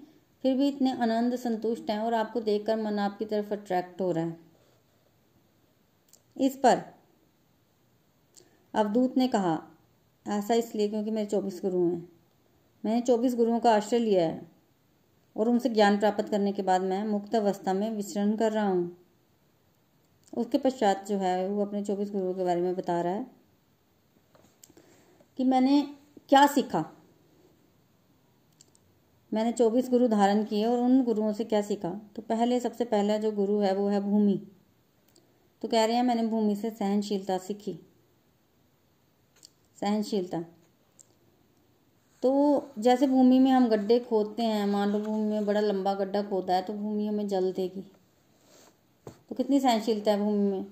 फिर 0.44 0.56
भी 0.58 0.68
इतने 0.68 0.92
आनंद 0.94 1.36
संतुष्ट 1.36 1.90
हैं 1.90 2.00
और 2.00 2.14
आपको 2.14 2.42
देखकर 2.42 2.76
मन 2.76 3.00
आपकी 3.00 3.26
तरफ़ 3.26 3.54
अट्रैक्ट 3.54 4.02
हो 4.02 4.12
रहा 4.12 4.26
है। 4.26 4.38
इस 6.38 6.56
पर 6.56 6.82
अवधूत 8.74 9.18
ने 9.18 9.28
कहा, 9.28 9.58
ऐसा 10.26 10.54
इसलिए 10.54 10.88
क्योंकि 10.90 11.12
मेरे 11.12 11.28
चौबीस 11.28 11.60
गुरु 11.62 11.84
हैं। 11.86 12.08
मैंने 12.84 13.02
चौबीस 13.02 13.36
गुरुओं 13.36 13.60
का 13.60 13.74
आश्रय 13.76 14.00
लिया 14.00 14.26
है 14.28 14.42
और 15.36 15.50
उनसे 15.50 15.70
ज्ञान 15.70 15.98
प्राप्त 15.98 16.30
करने 16.30 16.52
के 16.52 16.62
बाद 16.62 16.82
मैं 16.82 17.04
मुक्त 17.06 17.36
अवस्था 17.36 17.74
में 17.74 17.90
विचरण 17.92 18.36
कर 18.36 18.52
रहा 18.52 18.68
हूँ। 18.68 18.98
उसके 20.34 20.58
पश्चात 20.58 21.06
जो 21.08 21.18
है, 21.18 21.48
वो 21.48 21.66
अपने 21.66 21.84
चौबीस 21.84 22.12
गुरुओं 22.12 22.34
के 22.34 22.44
बारे 22.44 22.62
में 22.62 22.76
बता 22.76 23.02
रहा 23.02 23.14
है 23.14 23.26
कि 25.40 25.44
मैंने 25.44 25.82
क्या 26.30 26.46
सीखा? 26.48 26.86
मैंने 29.34 29.52
चौबीस 29.52 29.90
गुरु 29.90 30.08
धारण 30.08 30.44
किए 30.44 30.66
और 30.66 30.80
उन 30.80 31.04
गुरुओं 31.04 31.34
से 31.34 31.44
क्या 31.44 31.62
सीखा? 31.62 32.02
तो 32.16 32.22
पहले, 32.22 32.60
सबसे 32.60 32.86
पहला 32.86 33.18
जो 33.18 33.32
गुरु 33.32 33.60
है, 33.60 33.76
वो 33.76 33.88
है 33.88 34.02
भूमि। 34.02 34.48
तो 35.62 35.68
कह 35.68 35.86
रहे 35.86 35.96
हैं, 35.96 36.04
मैंने 36.04 36.28
भूमि 36.28 36.56
से 36.56 36.70
सहनशीलता 36.70 37.38
सीखी। 37.38 37.80
सहनशीलता। 39.80 40.46
तो 42.22 42.64
जैसे 42.80 43.08
भूमि 43.08 43.40
में 43.40 43.52
हम 43.52 43.70
गड्ढे 43.70 44.00
खोदते 44.00 44.44
हैं, 44.44 44.68
मान 44.68 44.90
लो 44.90 45.00
भूमि 45.00 45.32
में 45.32 45.46
बड़ा 45.46 45.60
लंबा 45.60 45.94
गड्ढा 45.94 46.22
खोदा 46.22 46.54
है 46.54 46.62
तो 46.62 46.74
भूमि 46.74 47.08
हमें 47.08 47.28
जल 47.28 47.52
देगी। 47.52 47.82
तो 49.30 49.36
कितनी 49.36 49.60
सहनशीलता 49.60 50.12
है 50.12 50.20
भूमि 50.20 50.52
में? 50.52 50.64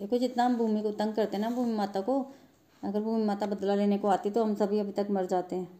देखो, 0.00 0.18
जितना 0.18 0.44
हम 0.44 0.56
भूमि 0.56 0.82
को 0.82 0.90
तंग 0.90 1.14
करते 1.14 1.36
हैं 1.36 1.44
ना, 1.44 1.50
भूमि 1.50 1.72
माता 1.72 2.00
को, 2.00 2.26
अगर 2.84 3.00
भूमि 3.00 3.24
माता 3.24 3.46
बदला 3.46 3.74
लेने 3.74 3.98
को 3.98 4.08
आती 4.08 4.30
तो 4.30 4.44
हम 4.44 4.54
सभी 4.54 4.78
अभी 4.78 4.92
तक 4.92 5.06
मर 5.10 5.26
जाते 5.26 5.56
हैं। 5.56 5.79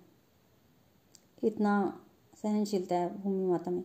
इतना 1.45 2.03
सहनशीलता 2.43 2.97
है 2.97 3.23
भूमि 3.23 3.47
माता 3.47 3.71
में। 3.71 3.85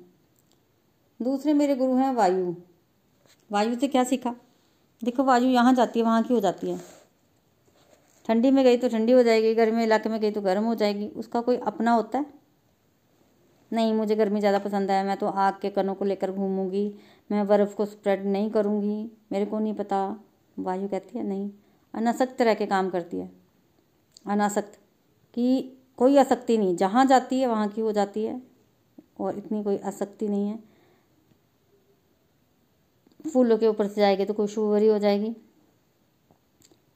दूसरे 1.22 1.54
मेरे 1.54 1.76
गुरु 1.76 1.96
हैं 1.96 2.14
वायु। 2.14 2.56
वायु 3.52 3.80
से 3.80 3.88
क्या 3.88 4.04
सीखा? 4.04 4.36
देखो, 5.04 5.24
वायु 5.24 5.48
यहाँ 5.48 5.74
जाती 5.74 6.00
है, 6.00 6.06
वहाँ 6.06 6.24
की 6.24 6.34
हो 6.34 6.40
जाती 6.40 6.72
है? 6.72 6.80
ठंडी 8.26 8.52
में 8.52 8.64
गई 8.64 8.78
तो 8.78 8.90
ठंडी 8.90 9.12
हो 9.12 9.24
जाएगी, 9.24 9.54
गर्मी 9.56 9.84
इलाके 9.84 10.10
में 10.10 10.22
गई 10.22 10.32
तो 10.32 10.42
गर्म 10.42 10.64
हो 10.64 10.76
जाएगी। 10.76 11.08
उसका 11.08 11.42
कोई 11.42 11.58
अपना 11.58 11.92
होता 11.92 12.18
है? 12.18 12.26
नहीं, 13.74 13.94
मुझे 13.94 14.16
गर्मी 14.16 14.40
ज़्यादा 14.40 14.60
पसंद 14.60 14.92
है। 14.92 15.06
मैं 15.06 15.18
तो 15.18 15.28
आग 15.28 15.60
के 15.62 15.70
कनों 15.70 15.96
को 15.96 16.06
लेकर 16.06 16.32
घूमूँगी। 16.32 16.96
मैं 17.32 17.48
बर्फ़ 17.48 17.76
को 17.76 17.86
स्प्रेड 17.86 18.26
नहीं 18.26 18.52
करूँगी। 18.52 19.12
मेरे 19.32 19.46
को 19.46 19.60
नहीं 19.60 19.74
पता 19.74 20.20
वायु 20.60 20.88
कहती 20.88 21.18
है, 21.18 21.24
नहीं। 21.24 21.52
अनासक्त 21.94 22.42
रह 22.42 22.54
के 22.54 22.66
काम 22.66 22.90
करती 22.90 23.18
है। 23.18 23.32
अनासक्त 24.28 24.80
कि 25.34 25.75
कोई 26.00 26.18
आसक्ति 26.18 26.58
नहीं। 26.58 26.76
जहाँ 26.76 27.06
जाती 27.06 27.40
है, 27.40 27.48
वहाँ 27.48 27.68
की 27.70 27.82
हो 27.82 27.92
जाती 27.92 28.24
है 28.24 28.42
और 29.20 29.38
इतनी 29.38 29.64
कोई 29.64 29.78
आसक्ति 29.78 30.28
नहीं 30.28 30.48
है। 30.48 30.60
फूलों 33.26 33.58
के 33.58 33.68
ऊपर 33.68 33.88
से 33.88 34.02
जाएगी 34.02 34.26
तो 34.26 34.34
कोई 34.34 34.48
शुभरी 34.48 34.88
हो 34.88 34.98
जाएगी। 35.00 35.36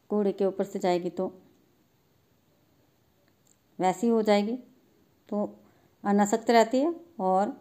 घोड़े 0.10 0.32
के 0.32 0.46
ऊपर 0.46 0.64
से 0.64 0.80
जाएगी 0.80 1.10
तो 1.10 1.32
वैसी 3.80 4.08
हो 4.08 4.22
जाएगी। 4.22 4.56
तो 5.30 5.44
अनासक्त 6.04 6.50
रहती 6.50 6.78
है 6.78 6.94
और 7.20 7.54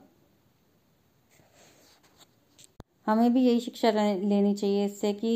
हमें 3.07 3.33
भी 3.35 3.41
यही 3.41 3.61
शिक्षा 3.61 3.91
लेनी 3.91 4.55
चाहिए 4.55 4.85
इससे 4.87 5.13
कि 5.13 5.33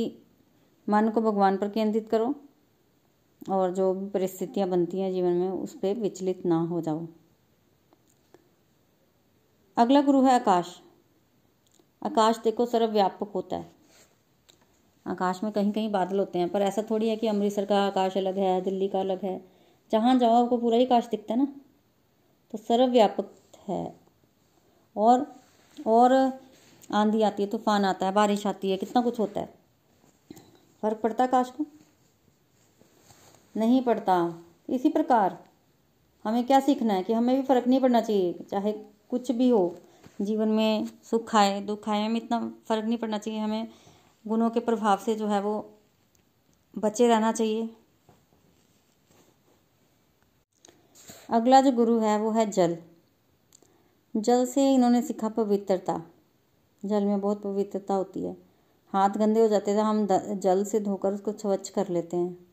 मन 0.88 1.09
को 1.11 1.21
भगवान 1.21 1.56
पर 1.56 1.68
केंद्रित 1.68 2.09
करो। 2.11 2.35
और 3.50 3.70
जो 3.70 3.94
भी 3.94 4.11
परिस्थितियाँ 4.11 4.68
बनती 4.68 5.00
हैं 5.00 5.12
जीवन 5.12 5.32
में, 5.32 5.49
उस 5.49 5.75
पर 5.75 5.94
विचलित 5.94 6.46
ना 6.46 6.61
हो 6.61 6.80
जाओ। 6.80 7.06
अगला 9.76 10.02
गुरु 10.02 10.22
है 10.22 10.32
आकाश। 10.32 10.80
आकाश 12.06 12.38
देखो 12.38 12.66
सर्वव्यापक 12.66 13.28
होता 13.34 13.56
है। 13.56 13.72
आकाश 15.06 15.42
में 15.44 15.52
कहीं 15.52 15.72
कहीं 15.72 15.90
बादल 15.90 16.18
होते 16.18 16.38
हैं, 16.38 16.49
पर 16.49 16.62
ऐसा 16.62 16.82
थोड़ी 16.90 17.08
है 17.08 17.16
कि 17.16 17.26
अमृतसर 17.26 17.64
का 17.64 17.87
आकाश 17.87 18.16
अलग 18.16 18.38
है, 18.38 18.61
दिल्ली 18.61 18.88
का 18.88 19.00
अलग 19.00 19.22
है। 19.22 19.44
जहाँ 19.92 20.18
जाओ, 20.18 20.44
आपको 20.44 20.56
पूरा 20.56 20.76
ही 20.76 20.87
आकाश 20.87 21.08
दिखता 21.08 21.34
है 21.34 21.38
ना। 21.38 21.61
तो 22.50 22.58
सर्वव्यापक 22.58 23.34
है। 23.68 24.00
और 24.96 25.34
और 25.87 26.40
आंधी 26.92 27.22
आती 27.22 27.42
है, 27.42 27.49
तूफ़ान 27.49 27.84
आता 27.84 28.06
है, 28.06 28.12
बारिश 28.12 28.46
आती 28.46 28.70
है, 28.70 28.76
कितना 28.76 29.02
कुछ 29.02 29.20
होता 29.20 29.40
है। 29.40 29.54
फ़र्क 30.82 31.00
पड़ता 31.00 31.25
है 31.25 31.28
आकाश 31.28 31.50
को। 31.50 31.67
नहीं 33.54 33.82
पड़ता। 33.82 34.17
इसी 34.69 34.88
प्रकार 34.88 35.38
हमें 36.25 36.45
क्या 36.47 36.60
सीखना 36.60 36.95
है 36.95 37.02
कि 37.02 37.12
हमें 37.12 37.36
भी 37.36 37.43
फ़र्क 37.43 37.67
नहीं 37.67 37.80
पड़ना 37.80 38.00
चाहिए, 38.00 38.32
चाहे 38.50 38.73
कुछ 39.10 39.30
भी 39.32 39.49
हो। 39.49 39.76
जीवन 40.21 40.49
में 40.49 40.86
सुख 41.04 41.34
आए, 41.36 41.60
दुख 41.60 41.88
आए, 41.88 42.04
हमें 42.06 42.17
इतना 42.17 42.41
फ़र्क 42.67 42.84
नहीं 42.84 42.99
पड़ना 42.99 43.19
चाहिए। 43.19 43.41
हमें 43.41 43.69
गुणों 44.25 44.50
के 44.50 44.60
प्रभाव 44.60 44.99
से 44.99 45.15
जो 45.15 45.26
है 45.26 45.41
वो 45.41 45.54
बचे 46.78 47.08
रहना 47.08 47.32
चाहिए। 47.32 47.69
अगला 51.30 51.60
जो 51.60 51.73
गुरु 51.73 51.99
है 51.99 52.19
वो 52.19 52.30
है 52.30 52.50
जल। 52.50 52.76
जल 54.15 54.45
से 54.47 54.73
इन्होंने 54.75 55.02
सीखा 55.02 55.28
पवित्रता। 55.28 56.02
जल 56.82 57.04
में 57.04 57.21
बहुत 57.21 57.43
पवित्रता 57.43 57.95
होती 57.95 58.25
है। 58.25 58.36
हाथ 58.93 59.10
गंदे 59.10 59.41
हो 59.41 59.49
जाते 59.49 59.71
हैं 59.71 59.80
तो 59.80 59.84
हम 59.84 60.38
जल 60.38 60.65
से 60.65 60.80
धोकर 60.80 61.12
उसको 61.12 61.32
स्वच्छ 61.32 61.69
कर 61.69 61.88
लेते 61.88 62.17
हैं। 62.17 62.51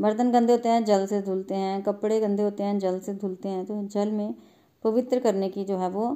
बर्तन 0.00 0.32
गंदे 0.32 0.52
होते 0.52 0.68
हैं, 0.68 0.84
जल 0.84 1.06
से 1.06 1.22
धुलते 1.22 1.54
हैं, 1.54 1.82
कपड़े 1.82 2.20
गंदे 2.20 2.42
होते 2.42 2.62
हैं, 2.62 2.78
जल 2.78 3.00
से 3.00 3.14
धुलते 3.14 3.48
हैं 3.48 3.66
तो 3.66 3.82
जल 3.82 4.12
में 4.12 4.34
पवित्र 4.84 5.20
करने 5.20 5.48
की 5.48 5.64
जो 5.64 5.78
है 5.78 5.88
वो 5.88 6.14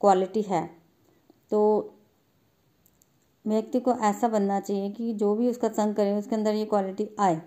क्वालिटी 0.00 0.42
है। 0.42 0.70
तो 1.50 1.92
व्यक्ति 3.46 3.80
को 3.80 3.94
ऐसा 3.94 4.28
बनना 4.28 4.60
चाहिए 4.60 4.90
कि 4.90 5.12
जो 5.12 5.34
भी 5.34 5.50
उसका 5.50 5.68
संग 5.68 5.94
करे, 5.94 6.16
उसके 6.16 6.36
अंदर 6.36 6.54
ये 6.54 6.64
क्वालिटी 6.64 7.10
आए। 7.18 7.42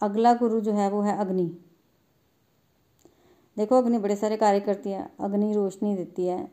अगला 0.00 0.34
गुरु 0.34 0.60
जो 0.60 0.72
है 0.72 0.90
वो 0.90 1.00
है 1.00 1.16
अग्नि। 1.16 1.58
देखो, 3.56 3.78
अग्नि 3.78 3.98
बड़े 3.98 4.16
सारे 4.16 4.36
कार्य 4.36 4.60
करती 4.60 4.90
है। 4.90 5.12
अग्नि 5.20 5.52
रोशनी 5.52 5.96
देती 5.96 6.26
है। 6.26 6.52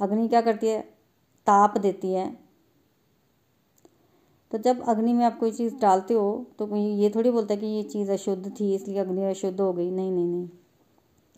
अग्नि 0.00 0.28
क्या 0.28 0.40
करती 0.40 0.68
है? 0.68 0.82
ताप 1.46 1.78
देती 1.78 2.12
है। 2.12 2.43
तो 4.54 4.58
जब 4.58 4.82
अग्नि 4.88 5.12
में 5.12 5.24
आप 5.24 5.38
कोई 5.38 5.50
चीज़ 5.50 5.74
डालते 5.74 6.14
हो 6.14 6.46
तो 6.58 6.76
ये 6.76 7.08
थोड़ी 7.14 7.30
बोलता 7.30 7.54
है 7.54 7.60
कि 7.60 7.66
ये 7.66 7.82
चीज़ 7.82 8.10
अशुद्ध 8.12 8.50
थी, 8.50 8.74
इसलिए 8.74 8.98
अग्नि 8.98 9.24
अशुद्ध 9.24 9.60
हो 9.60 9.72
गई। 9.72 9.90
नहीं 9.90 10.10
नहीं 10.12 10.26
नहीं। 10.26 10.48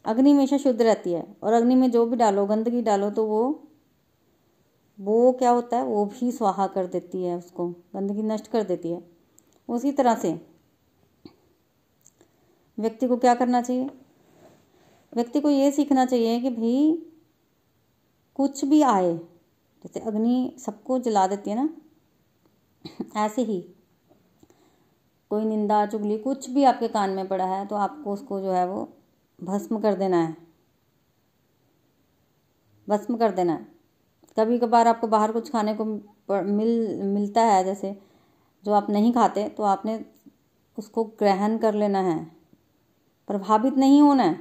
अग्नि 0.05 0.33
हमेशा 0.33 0.57
शुद्ध 0.57 0.83
रहती 0.83 1.13
है, 1.13 1.23
और 1.43 1.53
अग्नि 1.53 1.75
में 1.75 1.91
जो 1.91 2.05
भी 2.07 2.17
डालो, 2.17 2.45
गंदगी 2.47 2.83
डालो 2.83 3.09
तो 3.11 3.25
वो 3.27 3.63
वो 4.99 5.33
क्या 5.33 5.51
होता 5.51 5.77
है, 5.77 5.85
वो 5.85 6.05
भी 6.05 6.31
स्वाहा 6.33 6.67
कर 6.67 6.87
देती 6.87 7.23
है 7.23 7.37
उसको, 7.39 7.69
गंदगी 7.69 8.23
नष्ट 8.23 8.47
कर 8.47 8.63
देती 8.63 8.91
है। 8.91 9.03
उसी 9.69 9.93
तरह 9.93 10.15
से 10.15 10.33
व्यक्ति 12.79 13.09
को 13.09 13.17
क्या 13.17 13.35
करना 13.35 13.63
चाहिए? 13.63 13.89
व्यक्ति 15.13 15.41
को 15.41 15.51
ये 15.51 15.71
सीखना 15.71 16.07
चाहिए 16.07 16.41
कि 16.41 16.51
भाई, 16.51 17.03
कुछ 18.39 18.65
भी 18.65 18.83
आए, 18.83 19.13
जैसे 19.15 20.01
अग्नि 20.01 20.55
सबको 20.59 20.99
जला 20.99 21.27
देती 21.27 21.51
है 21.51 21.57
ना 21.57 21.69
ऐसे 23.17 23.43
ही। 23.43 23.61
कोई 25.31 25.45
निंदा 25.45 25.87
चुगली 25.87 26.19
कुछ 26.19 26.51
भी 26.51 26.65
आपके 26.65 26.89
कान 26.89 27.11
में 27.11 27.29
पड़ा 27.29 27.45
है 27.45 27.67
तो 27.67 27.77
आपको 27.77 28.13
उसको 28.13 28.41
जो 28.41 28.53
है 28.53 28.67
वो 28.69 28.89
भस्म 29.39 29.81
कर 29.81 29.95
देना 29.95 30.17
है। 30.17 30.37
भस्म 32.89 33.17
कर 33.17 33.31
देना 33.31 33.53
है। 33.53 33.67
कभी 34.37 34.59
कभार 34.59 34.89
आपको 34.89 35.07
बाहर 35.07 35.33
कुछ 35.33 35.51
खाने 35.51 35.75
को 35.75 35.85
मिल, 35.85 37.03
मिलता 37.05 37.43
है, 37.43 37.65
जैसे 37.65 37.97
जो 38.65 38.73
आप 38.73 38.91
नहीं 38.91 39.13
खाते 39.13 39.49
तो 39.49 39.63
आपने 39.63 40.05
उसको 40.79 41.05
ग्रहण 41.05 41.59
कर 41.59 41.75
लेना 41.75 42.01
है। 42.01 42.19
प्रभावित 43.29 43.75
नहीं 43.75 44.01
होना 44.03 44.23
है। 44.23 44.41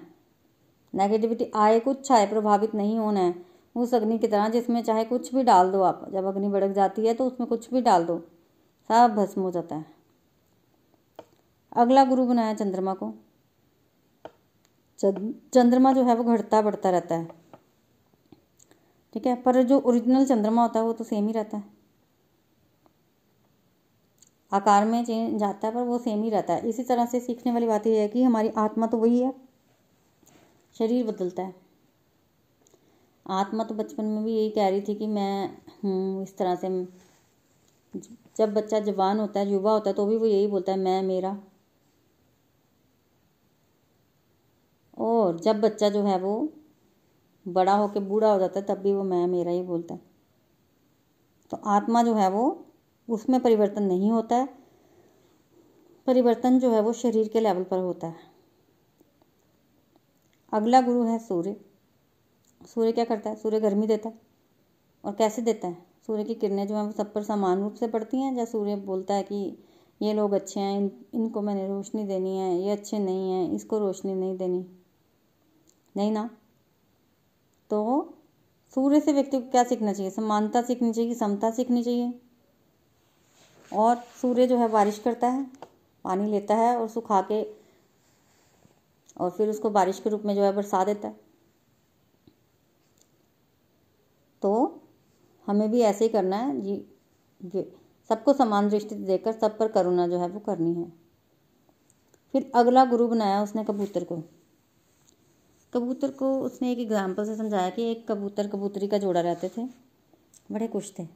नेगेटिविटी 0.93 1.51
आए 1.55 1.79
कुछ 1.79 2.11
आए, 2.11 2.25
प्रभावित 2.27 2.75
नहीं 2.75 2.97
होना 2.99 3.19
है। 3.19 3.45
उस 3.75 3.93
अग्नि 3.93 4.17
की 4.17 4.27
तरह 4.27 4.49
जिसमें 4.49 4.83
चाहे 4.83 5.03
कुछ 5.03 5.33
भी 5.35 5.43
डाल 5.43 5.71
दो 5.71 5.81
आप। 5.81 6.05
जब 6.13 6.25
अग्नि 6.25 6.49
भड़क 6.49 6.71
जाती 6.71 7.05
है 7.07 7.13
तो 7.13 7.25
उसमें 7.27 7.47
कुछ 7.49 7.73
भी 7.73 7.81
डाल 7.81 8.05
दो। 8.05 8.21
सब 8.89 9.13
भस्म 9.15 9.41
हो 9.41 9.51
जाता 9.51 9.75
है। 9.75 9.85
अगला 11.75 12.03
गुरु 12.03 12.25
बनाया 12.25 12.53
चंद्रमा 12.53 12.93
को। 12.93 13.13
चंद्रमा 14.99 15.93
जो 15.93 16.03
है 16.03 16.15
वो 16.15 16.23
घटता 16.23 16.61
बढ़ता 16.61 16.89
रहता 16.89 17.15
है। 17.15 17.27
ठीक 19.13 19.25
है, 19.27 19.35
पर 19.35 19.61
जो 19.63 19.79
ओरिजिनल 19.79 20.25
चंद्रमा 20.25 20.61
होता 20.61 20.79
है 20.79 20.85
वो 20.85 20.93
तो 20.93 21.03
सेम 21.03 21.27
ही 21.27 21.33
रहता 21.33 21.57
है। 21.57 21.63
आकार 24.51 24.85
में 24.85 25.03
चेंज 25.05 25.39
जाता 25.39 25.67
है, 25.67 25.73
पर 25.73 25.81
वो 25.81 25.97
सेम 25.97 26.23
ही 26.23 26.29
रहता 26.29 26.53
है। 26.53 26.69
इसी 26.69 26.83
तरह 26.83 27.05
से 27.05 27.19
सीखने 27.19 27.51
वाली 27.51 27.67
बात 27.67 27.87
यह 27.87 28.01
है 28.01 28.07
कि 28.07 28.23
हमारी 28.23 28.49
आत्मा 28.57 28.87
तो 28.87 28.97
वही 28.97 29.19
है। 29.19 29.33
शरीर 30.75 31.05
बदलता 31.07 31.43
है। 31.43 31.55
आत्मा 33.25 33.63
तो 33.63 33.75
बचपन 33.75 34.05
में 34.05 34.23
भी 34.23 34.35
यही 34.35 34.49
कह 34.49 34.69
रही 34.69 34.81
थी 34.81 34.95
कि 34.95 35.07
मैं 35.07 35.49
हूँ, 35.83 36.23
इस 36.23 36.37
तरह 36.37 36.55
से 36.55 36.67
जब 38.37 38.53
बच्चा 38.53 38.79
जवान 38.79 39.19
होता 39.19 39.39
है, 39.39 39.51
युवा 39.51 39.71
होता 39.71 39.89
है 39.89 39.95
तो 39.95 40.05
भी 40.05 40.17
वो 40.17 40.25
यही 40.25 40.47
बोलता 40.47 40.71
है, 40.71 40.77
मैं, 40.77 41.03
मेरा। 41.03 41.41
और 44.97 45.39
जब 45.39 45.61
बच्चा 45.61 45.89
जो 45.89 46.03
है 46.03 46.19
वो 46.19 46.53
बड़ा 47.47 47.75
होकर 47.75 47.99
बूढ़ा 47.99 48.33
हो 48.33 48.39
जाता 48.39 48.59
है, 48.59 48.65
तब 48.65 48.75
भी 48.75 48.93
वो 48.93 49.03
मैं, 49.03 49.27
मेरा 49.27 49.51
ही 49.51 49.61
बोलता 49.61 49.93
है। 49.93 50.01
तो 51.51 51.57
आत्मा 51.57 52.03
जो 52.03 52.13
है 52.13 52.29
वो, 52.29 52.65
उसमें 53.09 53.43
परिवर्तन 53.43 53.83
नहीं 53.83 54.11
होता 54.11 54.35
है। 54.35 54.49
परिवर्तन 56.07 56.59
जो 56.59 56.71
है 56.71 56.81
वो 56.81 56.93
शरीर 56.93 57.27
के 57.27 57.39
लेवल 57.39 57.63
पर 57.63 57.77
होता 57.77 58.07
है। 58.07 58.15
अगला 60.51 60.81
गुरु 60.81 61.03
है 61.03 61.19
सूर्य। 61.19 61.65
सूर्य 62.65 62.91
क्या 62.91 63.05
करता 63.05 63.29
है? 63.29 63.35
सूर्य 63.35 63.59
गर्मी 63.59 63.87
देता 63.87 64.09
है। 64.09 64.21
और 65.05 65.15
कैसे 65.15 65.41
देता 65.41 65.67
है? 65.67 65.94
सूर्य 66.07 66.23
की 66.23 66.35
किरणें 66.35 66.67
जो 66.67 66.75
हैं 66.75 66.83
वो 66.83 66.91
सब 66.91 67.13
पर 67.13 67.23
समान 67.23 67.59
रूप 67.59 67.73
से 67.73 67.87
पड़ती 67.87 68.17
हैं 68.17 68.37
या 68.37 68.45
सूर्य 68.45 68.75
बोलता 68.75 69.13
है 69.13 69.23
कि 69.23 69.63
ये 70.01 70.13
लोग 70.13 70.31
अच्छे 70.31 70.59
हैं, 70.59 70.77
इन, 70.77 71.05
इनको 71.13 71.41
मैंने 71.41 71.67
रोशनी 71.67 72.03
देनी 72.03 72.37
है, 72.37 72.59
ये 72.59 72.71
अच्छे 72.71 72.99
नहीं 72.99 73.31
हैं, 73.31 73.51
इसको 73.51 73.79
रोशनी 73.79 74.15
नहीं 74.15 74.37
देनी। 74.37 74.65
नहीं 75.97 76.11
ना? 76.11 76.29
तो 77.69 78.13
सूर्य 78.75 78.99
से 78.99 79.13
व्यक्ति 79.13 79.41
को 79.41 79.51
क्या 79.51 79.63
सीखना 79.63 79.93
चाहिए? 79.93 80.11
समानता 80.11 80.61
सीखनी 80.61 80.93
चाहिए 80.93 81.13
समता 81.13 81.51
सीखनी 81.51 81.83
चाहिए? 81.83 82.19
और 83.73 83.95
सूर्य 83.95 84.47
जो 84.47 84.57
है 84.57 84.67
बारिश 84.67 84.99
करता 84.99 85.27
है, 85.27 85.47
पानी 86.03 86.31
लेता 86.31 86.55
है 86.55 86.77
और 86.77 86.87
सुखा 86.87 87.21
के, 87.21 87.43
और 89.17 89.29
फिर 89.29 89.49
उसको 89.49 89.69
बारिश 89.69 89.99
के 89.99 90.09
रूप 90.09 90.21
में 90.25 90.35
जो 90.35 90.43
है 90.43 90.51
बरसा 90.51 90.83
देता 90.83 91.07
है। 91.07 91.19
तो 94.41 94.81
हमें 95.47 95.69
भी 95.71 95.81
ऐसे 95.83 96.05
ही 96.05 96.09
करना 96.11 96.37
है, 96.37 96.61
जी 96.61 97.65
सबको 98.09 98.33
समान 98.33 98.69
दृष्टि 98.69 98.95
देकर 98.95 99.31
सब 99.33 99.57
पर 99.57 99.67
करुणा 99.69 100.07
जो 100.07 100.19
है 100.19 100.27
वो 100.29 100.39
करनी 100.41 100.73
है। 100.73 100.91
फिर 102.33 102.51
अगला 102.55 102.83
गुरु 102.85 103.07
बनाया 103.07 103.41
उसने 103.43 103.63
कबूतर 103.63 104.03
को। 104.03 104.21
कबूतर 105.73 106.11
को 106.11 106.27
उसने 106.41 106.71
एक 106.71 106.79
एग्ज़ाम्पल 106.79 107.25
से 107.25 107.35
समझाया 107.35 107.69
कि 107.69 107.89
एक 107.91 108.05
कबूतर 108.09 108.47
कबूतरी 108.47 108.87
का 108.87 108.97
जोड़ा 108.97 109.21
रहते 109.21 109.49
थे, 109.49 109.65
बड़े 110.51 110.67
खुश 110.67 110.91
थे। 110.99 111.07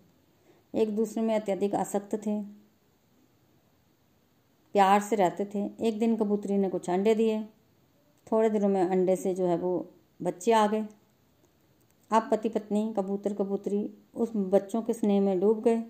एक 0.74 0.96
दूसरे 0.96 1.24
में 1.24 1.36
अत्यधिक 1.36 1.76
आसक्त 1.76 2.15
थे, 2.18 2.42
प्यार 4.76 5.00
से 5.02 5.15
रहते 5.15 5.46
थे। 5.46 5.65
एक 5.88 6.00
दिन 6.00 6.15
कबूतरी 6.18 6.58
ने 6.58 6.70
कुछ 6.70 6.89
अंडे 6.89 7.15
दिए, 7.15 7.42
थोड़े 8.28 8.50
दिनों 8.50 8.70
में 8.70 8.82
अंडे 8.82 9.15
से 9.15 9.34
जो 9.36 9.46
है 9.46 9.58
वो 9.58 9.72
बच्चे 10.20 10.52
आ 10.52 10.65
गए। 10.68 10.86
अब 12.12 12.30
पति 12.32 12.50
पत्नी 12.50 12.93
कबूतर, 12.98 13.34
कबूतरी, 13.34 13.93
उस 14.15 14.32
बच्चों 14.36 14.82
के 14.82 14.93
स्नेह 14.93 15.22
में 15.22 15.39
डूब 15.39 15.62
गए। 15.62 15.84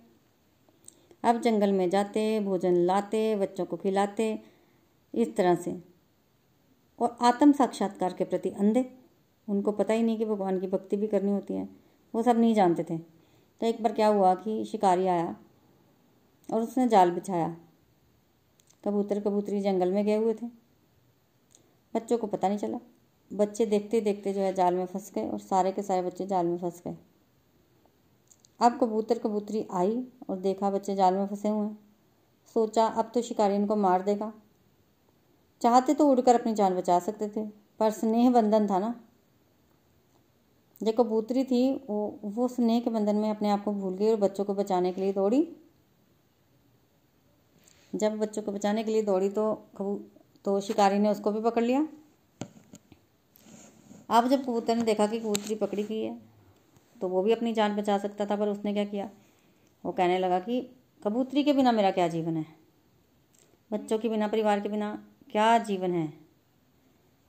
अब 1.24 1.42
जंगल 1.42 1.72
में 1.72 1.90
जाते, 1.90 2.40
भोजन 2.40 2.74
लाते, 2.74 3.36
बच्चों 3.36 3.66
को 3.66 3.78
खिलाते, 3.78 4.40
इस 5.16 5.36
तरह 5.36 5.56
से। 5.56 5.84
और 7.00 7.18
आत्म 7.22 7.52
साक्षात्कार 7.52 8.14
के 8.14 8.24
प्रति 8.24 8.50
अंधे। 8.50 8.94
उनको 9.50 9.72
पता 9.72 9.94
ही 9.94 10.04
नहीं 10.04 10.18
कि 10.18 10.26
भगवान 10.26 10.60
की 10.60 10.68
भक्ति 10.68 10.98
भी 10.98 11.08
करनी 11.08 11.32
होती 11.32 11.54
है। 11.54 11.70
वो 12.16 12.24
सब 12.24 12.40
नहीं 12.40 12.56
जानते 12.56 12.84
थे। 12.84 12.98
तो 13.60 13.66
एक 13.66 13.84
बार 13.84 13.94
क्या 13.94 14.08
हुआ 14.08 14.36
कि 14.36 14.66
शिकारी 14.66 15.08
आया 15.08 15.36
और 16.54 16.62
उसने 16.62 16.88
जाल 16.88 17.12
बिछाया। 17.12 17.58
कबूतर, 18.86 19.20
कबूतरी 19.20 19.62
जंगल 19.62 19.92
में 19.92 20.06
गए 20.06 20.16
हुए 20.16 20.34
थे। 20.34 20.48
बच्चों 21.96 22.18
को 22.18 22.28
पता 22.28 22.48
नहीं 22.48 22.58
चला। 22.58 22.80
बच्चे 23.32 23.66
देखते 23.66 24.02
देखते 24.02 24.34
जो 24.34 24.42
है 24.42 24.54
जाल 24.54 24.74
में 24.74 24.86
फंस 24.86 25.12
गए 25.16 25.28
और 25.30 25.40
सारे 25.40 25.72
के 25.72 25.82
सारे 25.82 26.02
बच्चे 26.02 26.26
जाल 26.26 26.46
में 26.46 26.58
फंस 26.58 26.82
गए। 26.88 26.96
अब 28.60 28.78
कबूतर 28.80 29.18
कबूतरी 29.18 29.66
आई 29.72 30.04
और 30.30 30.38
देखा 30.38 30.72
बच्चे 30.72 30.96
जाल 30.96 31.14
में 31.14 31.28
फंसे 31.28 31.50
हुए 31.50 31.68
हैं। 31.68 31.78
सोचा, 32.56 32.86
अब 32.86 33.12
तो 33.14 33.22
शिकारी 33.22 33.56
इनको 33.56 33.76
मार 33.76 34.02
देगा। 34.02 34.32
चाहते 35.62 35.94
तो 35.94 36.08
उड़कर 36.08 36.40
अपनी 36.40 36.54
जान 36.54 36.76
बचा 36.76 37.00
सकते 37.00 37.28
थे, 37.28 37.46
पर 37.80 37.92
स्नेह 37.92 38.30
बंधन 38.32 38.68
था 38.68 38.80
ना। 38.80 38.94
जो 40.82 40.92
कबूतरी 40.92 41.44
थी, 41.44 41.86
वो 41.90 42.20
वो 42.24 42.48
स्नेह 42.48 42.80
के 42.80 42.90
बंधन 42.90 43.16
में 43.16 43.30
अपने 43.30 43.50
आप 43.50 43.64
को 43.64 43.72
भूल 43.72 43.96
गई 43.96 44.10
और 44.10 44.16
बच्चों 44.16 44.46
को 44.46 44.54
बचाने 44.54 44.92
के 44.92 45.02
लिए 45.02 45.14
दौड़ी। 45.14 45.42
जब 47.94 48.18
बच्चों 48.18 48.42
को 48.42 48.52
बचाने 48.52 48.84
के 48.84 48.92
लिए 48.92 49.02
दौड़ी 49.02 49.30
तो 49.30 49.54
कबू 49.78 49.96
तो 50.46 50.60
शिकारी 50.62 51.00
ने 51.00 51.10
उसको 51.10 51.32
भी 51.32 51.42
पकड़ 51.42 51.64
लिया। 51.64 51.88
अब 54.10 54.28
जब 54.28 54.44
कबूतर 54.44 54.76
ने 54.76 54.84
देखा 54.84 55.08
कि 55.08 55.20
कबूतरी 55.20 55.56
पकड़ी 55.56 55.84
गई 55.84 56.02
है 56.02 56.18
तो 57.02 57.08
वो 57.08 57.22
भी 57.24 57.32
अपनी 57.32 57.54
जान 57.54 57.76
बचा 57.76 57.98
सकता 57.98 58.26
था, 58.26 58.36
पर 58.36 58.48
उसने 58.48 58.74
क्या 58.74 58.84
किया? 58.86 59.10
वो 59.84 59.92
कहने 59.92 60.18
लगा 60.20 60.40
कि, 60.40 60.62
कबूतरी 61.04 61.44
के 61.44 61.54
बिना 61.54 61.72
मेरा 61.72 61.92
क्या 61.92 62.08
जीवन 62.08 62.38
है? 62.38 62.46
बच्चों 63.72 63.98
के 64.00 64.10
बिना, 64.10 64.28
परिवार 64.28 64.60
के 64.60 64.70
बिना 64.70 64.92
क्या 65.32 65.58
जीवन 65.58 65.92
है? 65.92 66.12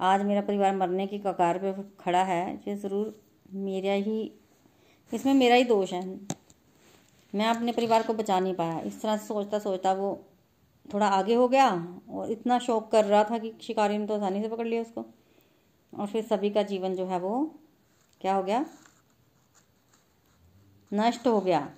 आज 0.01 0.23
मेरा 0.23 0.41
परिवार 0.41 0.77
मरने 0.77 1.07
की 1.07 1.19
कगार 1.19 1.59
पे 1.59 1.73
खड़ा 2.01 2.23
है, 2.23 2.55
ये 2.69 2.77
ज़रूर 2.77 3.21
मेरा 3.55 3.93
ही, 3.93 4.33
इसमें 5.13 5.35
मेरा 5.35 5.55
ही 5.55 5.65
दोष 5.65 5.93
है। 5.93 6.05
मैं 7.35 7.47
अपने 7.47 7.73
परिवार 7.73 8.03
को 8.03 8.15
बचा 8.15 8.41
नहीं 8.41 8.55
पाया। 8.55 8.81
इस 8.81 9.01
तरह 9.03 9.17
से 9.17 9.27
सोचता 9.27 9.59
सोचता 9.59 9.93
वो 9.93 10.19
थोड़ा 10.87 11.07
आगे 11.09 11.35
हो 11.35 11.49
गया 11.49 11.69
और 12.11 12.31
इतना 12.31 12.59
शौक 12.59 12.91
कर 12.93 13.05
रहा 13.05 13.25
था 13.25 13.39
कि 13.39 13.53
शिकारी 13.63 13.99
ने 13.99 14.07
तो 14.07 14.15
आसानी 14.15 14.43
से 14.43 14.49
पकड़ 14.49 14.67
लिया 14.67 14.83
उसको। 14.83 15.05
और 15.93 16.07
फिर 16.07 16.25
सभी 16.25 16.51
का 16.51 16.63
जीवन 16.63 16.95
जो 16.95 17.07
है 17.07 17.19
वो 17.19 17.55
क्या 18.21 18.35
हो 18.35 18.43
गया? 18.43 18.65
नष्ट 20.93 21.27
हो 21.27 21.41
गया। 21.41 21.71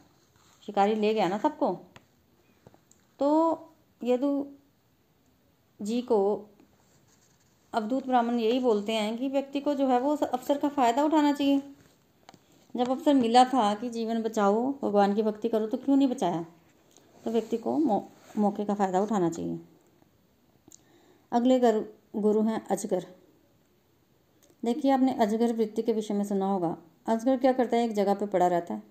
शिकारी 0.66 0.94
ले 0.94 1.14
गया 1.14 1.28
ना 1.28 1.38
सबको? 1.38 1.72
तो 3.18 3.28
यदु 4.04 4.46
जी 5.82 6.02
को 6.02 6.48
अवधूत 7.72 8.06
ब्राह्मण 8.06 8.38
यही 8.38 8.58
बोलते 8.60 8.92
हैं 8.92 9.18
कि 9.18 9.28
व्यक्ति 9.28 9.60
को 9.60 9.74
जो 9.74 9.86
है 9.88 10.00
वो 10.00 10.16
अवसर 10.16 10.58
का 10.58 10.68
फ़ायदा 10.68 11.04
उठाना 11.04 11.32
चाहिए। 11.32 11.62
जब 12.76 12.88
अवसर 12.88 13.14
मिला 13.14 13.44
था 13.44 13.74
कि 13.74 13.90
जीवन 13.90 14.22
बचाओ 14.22 14.72
भगवान 14.72 15.14
की 15.14 15.22
भक्ति 15.22 15.48
करो 15.48 15.66
तो 15.66 15.76
क्यों 15.76 15.96
नहीं 15.96 16.08
बचाया? 16.08 16.44
तो 17.24 17.30
व्यक्ति 17.30 17.56
को 17.56 17.78
मौ, 17.78 18.08
मौके 18.38 18.64
का 18.64 18.74
फ़ायदा 18.74 19.00
उठाना 19.00 19.30
चाहिए। 19.30 19.60
अगले 21.32 21.60
गुरु 22.16 22.42
हैं 22.42 22.66
अजगर। 22.66 23.06
देखिए, 24.62 24.90
आपने 24.90 25.14
अजगर 25.14 25.52
वृत्ति 25.52 25.82
के 25.82 25.92
विषय 25.92 26.14
में 26.14 26.24
सुना 26.24 26.46
होगा। 26.46 26.76
अजगर 27.06 27.36
क्या 27.36 27.52
करता 27.52 27.76
है? 27.76 27.84
एक 27.84 27.92
जगह 27.92 28.14
पे 28.14 28.26
पड़ा 28.26 28.46
रहता 28.46 28.74
है। 28.74 28.82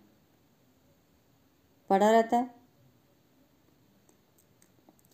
पड़ा 1.89 2.11
रहता 2.11 2.37
है। 2.37 2.49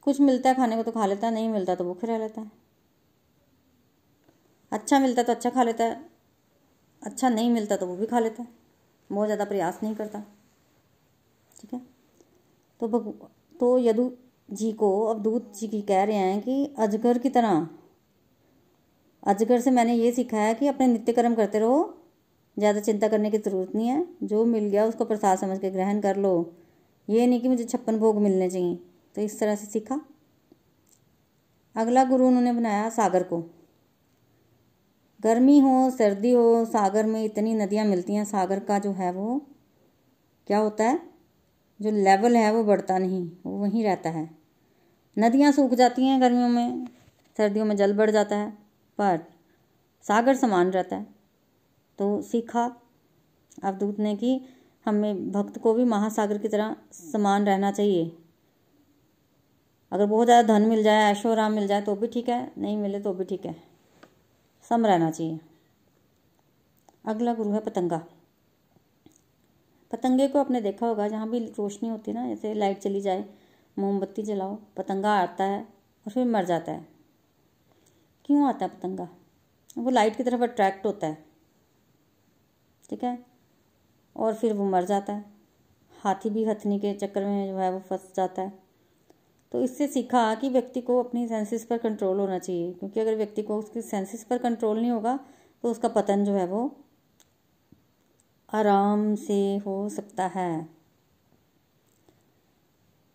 कुछ 0.04 0.22
मिलता 0.22 0.50
है 0.50 0.56
खाने 0.56 0.76
को 0.76 0.84
तो 0.84 0.92
खा 0.92 1.06
लेता 1.06 1.28
है, 1.28 1.34
नहीं 1.34 1.50
मिलता 1.50 1.76
तो 1.76 1.84
भूखे 1.84 2.08
रह 2.08 2.18
लेता 2.18 2.42
है। 2.42 2.52
अच्छा 4.72 5.00
मिलता 5.00 5.24
तो 5.24 5.32
अच्छा 5.32 5.50
खा 5.50 5.64
लेता 5.64 5.84
है 5.84 6.06
अच्छा 7.02 7.30
नहीं 7.30 7.50
मिलता 7.50 7.76
तो 7.76 7.88
वो 7.88 7.96
भी 7.96 8.06
खा 8.06 8.20
लेता 8.20 8.44
है। 8.44 8.48
बहुत 9.10 9.28
ज़्यादा 9.28 9.46
प्रयास 9.46 9.80
नहीं 9.84 9.96
करता। 9.96 10.20
ठीक 11.62 11.74
है? 11.74 11.82
तो 12.82 12.88
भग 12.88 13.28
तो 13.60 13.78
यदु 13.80 14.12
जी 14.50 14.72
को 14.72 14.90
अवधूत 15.06 15.52
जी 15.56 15.68
की 15.68 15.82
कह 15.82 16.04
रहे 16.04 16.16
हैं 16.16 16.42
कि 16.42 16.76
अजगर 16.80 17.18
की 17.18 17.30
तरह 17.30 17.68
अजगर 19.28 19.60
से 19.60 19.72
मैंने 19.72 19.94
ये 19.94 20.12
सीखा 20.12 20.38
है 20.38 20.54
कि 20.54 20.68
अपने 20.68 20.88
नित्य 20.88 21.14
कर्म 21.14 21.36
करते 21.36 21.60
रहो। 21.60 21.94
ज़्यादा 22.58 22.80
चिंता 22.80 23.08
करने 23.08 23.32
की 23.32 23.38
ज़रूरत 23.38 23.76
नहीं 23.76 23.88
है। 23.88 24.08
जो 24.24 24.46
मिल 24.46 24.64
गया 24.64 24.86
उसको 24.86 25.06
प्रसाद 25.06 25.38
समझ 25.38 25.60
के 25.60 25.70
ग्रहण 25.70 26.02
कर 26.02 26.16
लो। 26.16 26.54
ये 27.10 27.28
नहीं 27.28 27.42
कि 27.42 27.48
मुझे 27.48 27.64
छप्पन 27.64 27.98
भोग 28.00 28.18
मिलने 28.18 28.50
चाहिए। 28.50 28.76
तो 29.16 29.22
इस 29.22 29.40
तरह 29.40 29.56
से 29.56 29.66
सीखा। 29.66 30.02
अगला 31.76 32.04
गुरु 32.04 32.28
उन्होंने 32.28 32.54
बनाया 32.54 32.90
सागर 32.90 33.24
को। 33.24 33.40
गर्मी 35.22 35.60
हो, 35.60 35.90
सर्दी 35.90 36.32
हो, 36.32 36.66
सागर 36.66 37.06
में 37.06 37.24
इतनी 37.26 37.54
नदियाँ 37.54 37.86
मिलती 37.86 38.16
हैं। 38.16 38.26
सागर 38.26 38.60
का 38.60 38.80
जो 38.80 38.92
है 38.92 39.12
वो, 39.12 39.48
क्या 40.48 40.58
होता 40.58 40.84
है? 40.84 41.00
जो 41.82 41.92
लेवल 41.92 42.36
है 42.36 42.54
वो 42.54 42.64
बढ़ता 42.64 42.98
नहीं। 42.98 43.32
वो 43.46 43.58
वहीं 43.58 43.84
रहता 43.84 44.10
है। 44.10 44.30
नदियाँ 45.18 45.52
सूख 45.52 45.74
जाती 45.74 46.06
हैं 46.06 46.22
गर्मियों 46.22 46.50
में। 46.50 46.88
सर्दियों 47.38 47.66
में 47.66 47.76
जल 47.76 47.94
बढ़ 47.94 48.12
जाता 48.12 48.36
है। 48.36 48.67
पर 49.00 49.20
सागर 50.06 50.36
समान 50.36 50.72
रहता 50.72 50.96
है। 50.96 51.06
तो 52.00 52.22
सीखा 52.22 52.66
अवधूत 53.64 54.00
ने 54.00 54.16
कि 54.16 54.40
हमें 54.86 55.32
भक्त 55.32 55.58
को 55.60 55.74
भी 55.74 55.84
महासागर 55.86 56.38
की 56.38 56.48
तरह 56.48 56.76
समान 56.94 57.46
रहना 57.46 57.72
चाहिए। 57.72 58.12
अगर 59.92 60.06
बहुत 60.06 60.26
ज़्यादा 60.26 60.48
धन 60.50 60.68
मिल 60.68 60.84
जाए 60.84 61.12
ऐशो 61.12 61.32
आराम 61.32 61.52
मिल 61.52 61.68
जाए 61.68 61.82
तो 61.82 61.96
भी 61.96 62.08
ठीक 62.08 62.30
है, 62.30 62.52
नहीं 62.58 62.78
मिले 62.78 63.00
तो 63.00 63.14
भी 63.14 63.24
ठीक 63.24 63.46
है। 63.46 63.56
सम 64.72 64.86
रहना 64.86 65.10
चाहिए। 65.12 65.40
अगला 67.06 67.34
गुरु 67.34 67.52
है 67.52 67.60
पतंगा। 67.60 67.98
पतंगे 69.92 70.28
को 70.28 70.40
आपने 70.40 70.62
देखा 70.62 70.88
होगा, 70.88 71.08
जहाँ 71.08 71.30
भी 71.30 71.40
रोशनी 71.40 71.90
होती 71.90 72.12
है 72.12 72.18
ना, 72.18 72.28
जैसे 72.28 72.54
लाइट 72.54 72.80
चली 72.80 73.02
जाए, 73.02 73.26
मोमबत्ती 73.78 74.24
जलाओ, 74.24 74.56
पतंगा 74.78 75.14
आता 75.14 75.44
है 75.44 75.62
और 75.62 76.12
फिर 76.12 76.26
मर 76.26 76.46
जाता 76.46 76.72
है। 76.72 76.97
क्यों 78.28 78.48
आता 78.48 78.66
है 78.66 78.80
पतंगा? 78.80 79.10
वो 79.78 79.90
लाइट 79.90 80.16
की 80.16 80.24
तरफ़ 80.24 80.42
अट्रैक्ट 80.42 80.86
होता 80.86 81.08
है। 81.08 81.26
ठीक 82.90 83.04
है? 83.04 83.26
और 84.16 84.36
फिर 84.36 84.54
वो 84.54 84.66
मर 84.66 84.86
जाता 84.86 85.14
है। 85.14 85.26
हाथी 86.02 86.30
भी 86.30 86.46
हथनी 86.46 86.80
के 86.80 86.94
चक्कर 86.94 87.26
में 87.26 87.48
जो 87.48 87.58
है 87.58 87.72
वो 87.72 87.80
फंस 87.80 88.14
जाता 88.16 88.42
है। 88.42 88.60
तो 89.52 89.62
इससे 89.64 89.88
सीखा 89.88 90.36
कि 90.36 90.50
व्यक्ति 90.50 90.82
को 90.82 91.04
अपनी 91.04 91.28
सेंसेस 91.28 91.66
पर 91.66 91.78
कंट्रोल 91.78 92.20
होना 92.20 92.40
चाहिए। 92.40 92.74
क्योंकि 92.74 93.00
अगर 93.00 93.16
व्यक्ति 93.16 93.44
को 93.44 93.60
उसकी 93.60 93.82
सेंसेस 93.82 94.24
पर 94.24 94.38
कंट्रोल 94.38 94.80
नहीं 94.80 94.92
होगा 94.92 95.20
तो 95.64 95.72
उसका 95.72 95.88
पतन 95.88 96.26
जो 96.26 96.34
है 96.34 96.48
वो 96.48 96.78
आराम 98.54 99.16
से 99.16 99.58
हो 99.58 99.90
सकता 99.90 100.28
है। 100.28 100.70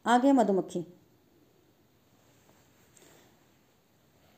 आगे 0.07 0.33
मधुमक्खी। 0.33 0.85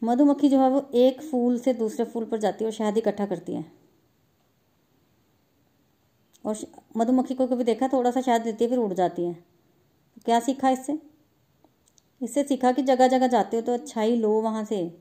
मधुमक्खी 0.04 0.48
जो 0.48 0.60
है 0.60 0.70
वो 0.70 0.90
एक 0.94 1.22
फूल 1.22 1.58
से 1.58 1.74
दूसरे 1.74 2.04
फूल 2.04 2.24
पर 2.24 2.38
जाती 2.38 2.64
है 2.64 2.68
और 2.68 2.72
शहद 2.72 2.98
इकट्ठा 2.98 3.26
करती 3.26 3.54
है। 3.54 3.64
और 6.44 6.56
मधुमक्खी 6.96 7.34
को 7.34 7.46
कभी 7.46 7.64
देखा? 7.64 7.88
थोड़ा 7.88 8.10
सा 8.10 8.20
शहद 8.20 8.42
देती 8.42 8.64
है, 8.64 8.70
फिर 8.70 8.78
उड़ 8.78 8.92
जाती 8.92 9.24
है। 9.24 9.36
क्या 10.24 10.40
सीखा 10.40 10.70
इससे? 10.70 10.98
इससे 12.22 12.44
सीखा 12.44 12.72
कि 12.72 12.82
जगह 12.82 13.08
जगह 13.08 13.26
जाते 13.26 13.56
हो 13.56 13.62
तो 13.62 13.72
अच्छाई 13.72 14.16
लो 14.16 14.30
वहाँ 14.30 14.64
से। 14.64 15.00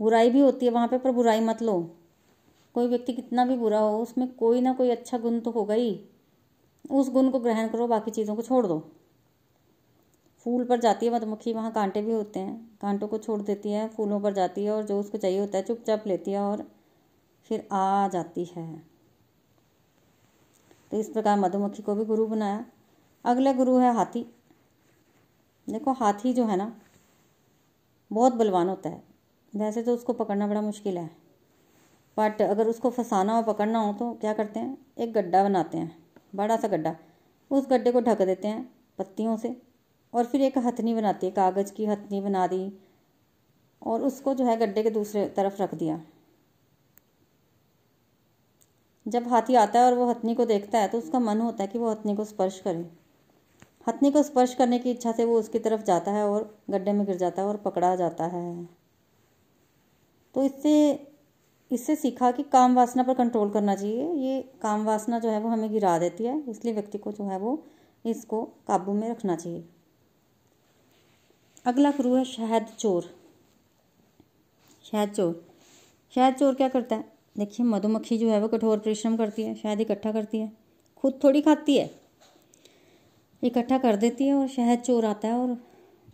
बुराई 0.00 0.30
भी 0.30 0.40
होती 0.40 0.66
है 0.66 0.72
वहाँ 0.72 0.88
पे, 0.88 0.98
पर 0.98 1.10
बुराई 1.10 1.40
मत 1.40 1.62
लो। 1.62 1.96
कोई 2.74 2.86
व्यक्ति 2.86 3.12
कितना 3.12 3.44
भी 3.44 3.56
बुरा 3.56 3.78
हो, 3.78 4.02
उसमें 4.02 4.34
कोई 4.34 4.60
ना 4.60 4.72
कोई 4.72 4.90
अच्छा 4.90 5.18
गुण 5.18 5.40
तो 5.40 5.50
होगा 5.50 5.74
ही। 5.74 6.00
उस 6.90 7.10
गुण 7.10 7.30
को 7.30 7.38
ग्रहण 7.38 7.68
करो, 7.68 7.86
बाकी 7.86 8.10
चीज़ों 8.10 8.36
को 8.36 8.42
छोड़ 8.42 8.66
दो। 8.66 8.90
फूल 10.44 10.64
पर 10.64 10.80
जाती 10.80 11.06
है, 11.06 11.12
मधुमक्खी, 11.12 11.52
वहाँ 11.52 11.72
कांटे 11.72 12.02
भी 12.02 12.12
होते 12.12 12.40
हैं। 12.40 12.78
कांटों 12.82 13.08
को 13.08 13.18
छोड़ 13.18 13.42
देती 13.42 13.70
है, 13.70 13.88
फूलों 13.88 14.20
पर 14.20 14.32
जाती 14.32 14.64
है 14.64 14.70
और 14.70 14.84
जो 14.84 15.00
उसको 15.00 15.18
चाहिए 15.18 15.40
होता 15.40 15.58
है 15.58 15.64
चुपचाप 15.64 16.06
लेती 16.06 16.30
है 16.30 16.40
और 16.40 16.70
फिर 17.42 17.68
आ 17.72 18.08
जाती 18.08 18.44
है। 18.44 18.82
तो 20.90 20.96
इस 20.96 21.08
प्रकार 21.08 21.38
मधुमक्खी 21.38 21.82
को 21.82 21.94
भी 21.94 22.04
गुरु 22.04 22.26
बनाया। 22.26 22.66
अगला 23.24 23.52
गुरु 23.52 23.76
है 23.76 23.94
हाथी। 23.94 24.34
देखो, 25.70 25.92
हाथी 25.92 26.34
जो 26.34 26.44
है 26.44 26.56
ना, 26.56 26.80
बहुत 28.12 28.32
बलवान 28.32 28.68
होता 28.68 28.88
है। 28.88 29.04
वैसे 29.56 29.82
तो 29.82 29.94
उसको 29.94 30.12
पकड़ना 30.12 30.46
बड़ा 30.46 30.60
मुश्किल 30.60 30.98
है। 30.98 31.10
बट 32.16 32.42
अगर 32.42 32.66
उसको 32.66 32.90
फंसाना 32.90 33.36
हो, 33.36 33.42
पकड़ना 33.42 33.78
हो 33.78 33.92
तो 33.92 34.14
क्या 34.14 34.32
करते 34.32 34.60
हैं? 34.60 34.86
एक 34.98 35.12
गड्ढा 35.12 35.44
बनाते 35.44 35.78
हैं। 35.78 36.06
बड़ा 36.34 36.56
सा 36.56 36.68
गड्ढा। 36.68 36.96
उस 37.50 37.66
गड्ढे 37.70 37.92
को 37.92 38.00
ढक 38.00 38.22
देते 38.22 38.48
हैं 38.48 38.74
पत्तियों 38.98 39.36
से। 39.36 39.73
और 40.14 40.24
फिर 40.24 40.42
एक 40.42 40.58
हथनी 40.58 40.94
बनाती 40.94 41.26
है, 41.26 41.32
कागज़ 41.32 41.72
की 41.72 41.86
हथनी 41.86 42.20
बना 42.20 42.46
दी 42.46 42.72
और 43.82 44.02
उसको 44.02 44.34
जो 44.34 44.44
है 44.44 44.56
गड्ढे 44.56 44.82
के 44.82 44.90
दूसरे 44.90 45.26
तरफ़ 45.28 45.62
रख 45.62 45.74
दिया। 45.74 46.00
जब 49.06 49.26
हाथी 49.28 49.54
आता 49.54 49.78
है 49.78 49.86
और 49.86 49.94
वो 49.94 50.08
हथनी 50.10 50.34
को 50.34 50.44
देखता 50.44 50.78
है 50.78 50.88
तो 50.88 50.98
उसका 50.98 51.18
मन 51.20 51.40
होता 51.40 51.62
है 51.62 51.68
कि 51.68 51.78
वो 51.78 51.90
हथनी 51.90 52.14
को 52.16 52.24
स्पर्श 52.24 52.60
करे। 52.60 52.86
हथनी 53.86 54.10
को 54.10 54.22
स्पर्श 54.22 54.54
करने 54.54 54.78
की 54.78 54.90
इच्छा 54.90 55.12
से 55.12 55.24
वो 55.24 55.38
उसकी 55.38 55.58
तरफ़ 55.58 55.82
जाता 55.82 56.10
है 56.10 56.24
और 56.24 56.58
गड्ढे 56.70 56.92
में 56.92 57.04
गिर 57.06 57.16
जाता 57.16 57.42
है 57.42 57.48
और 57.48 57.56
पकड़ा 57.56 57.94
जाता 57.96 58.26
है। 58.26 58.68
तो 60.34 60.42
इससे 60.42 61.12
इससे 61.70 61.96
सीखा 61.96 62.30
कि 62.30 62.42
काम 62.42 62.74
वासना 62.74 63.02
पर 63.02 63.14
कंट्रोल 63.14 63.50
करना 63.50 63.74
चाहिए। 63.74 64.12
ये 64.14 64.40
काम 64.62 64.84
वासना 64.84 65.18
जो 65.18 65.30
है 65.30 65.40
वो 65.40 65.48
हमें 65.48 65.70
गिरा 65.70 65.98
देती 65.98 66.24
है, 66.24 66.42
इसलिए 66.50 66.74
व्यक्ति 66.74 66.98
को 66.98 67.12
जो 67.12 67.24
है 67.24 67.38
वो 67.38 67.62
इसको 68.04 68.42
काबू 68.68 68.92
में 68.92 69.08
रखना 69.10 69.36
चाहिए। 69.36 69.64
अगला 71.64 71.90
क्रू 71.90 72.14
है 72.14 72.24
शहद 72.24 72.66
चोर। 72.78 73.04
शहद 74.84 75.10
चोर। 75.10 75.46
शहद 76.14 76.34
चोर 76.34 76.54
क्या 76.54 76.68
करता 76.68 76.96
है? 76.96 77.04
देखिए, 77.38 77.66
मधुमक्खी 77.66 78.18
जो 78.18 78.30
है 78.30 78.40
वो 78.40 78.48
कठोर 78.48 78.78
परिश्रम 78.78 79.16
करती 79.16 79.42
है, 79.42 79.54
शहद 79.54 79.80
इकट्ठा 79.80 80.12
करती 80.12 80.38
है, 80.38 80.52
खुद 80.96 81.18
थोड़ी 81.24 81.42
खाती 81.42 81.76
है, 81.78 81.90
इकट्ठा 83.42 83.78
कर 83.78 83.96
देती 83.96 84.26
है 84.26 84.34
और 84.34 84.48
शहद 84.48 84.78
चोर 84.78 85.04
आता 85.04 85.28
है 85.28 85.34
और 85.34 85.56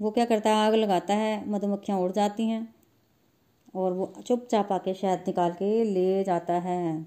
वो 0.01 0.11
क्या 0.11 0.25
करता 0.25 0.51
है? 0.51 0.67
आग 0.67 0.75
लगाता 0.75 1.15
है, 1.15 1.49
मधुमक्खियाँ 1.51 1.99
उड़ 2.01 2.13
जाती 2.13 2.49
हैं 2.49 2.75
और 3.75 3.93
वो 3.93 4.13
चुपचाप 4.27 4.73
आके 4.73 4.95
शहद 4.95 5.25
निकाल 5.27 5.53
के 5.53 5.85
ले 5.85 6.25
जाता 6.25 6.55
है। 6.61 7.07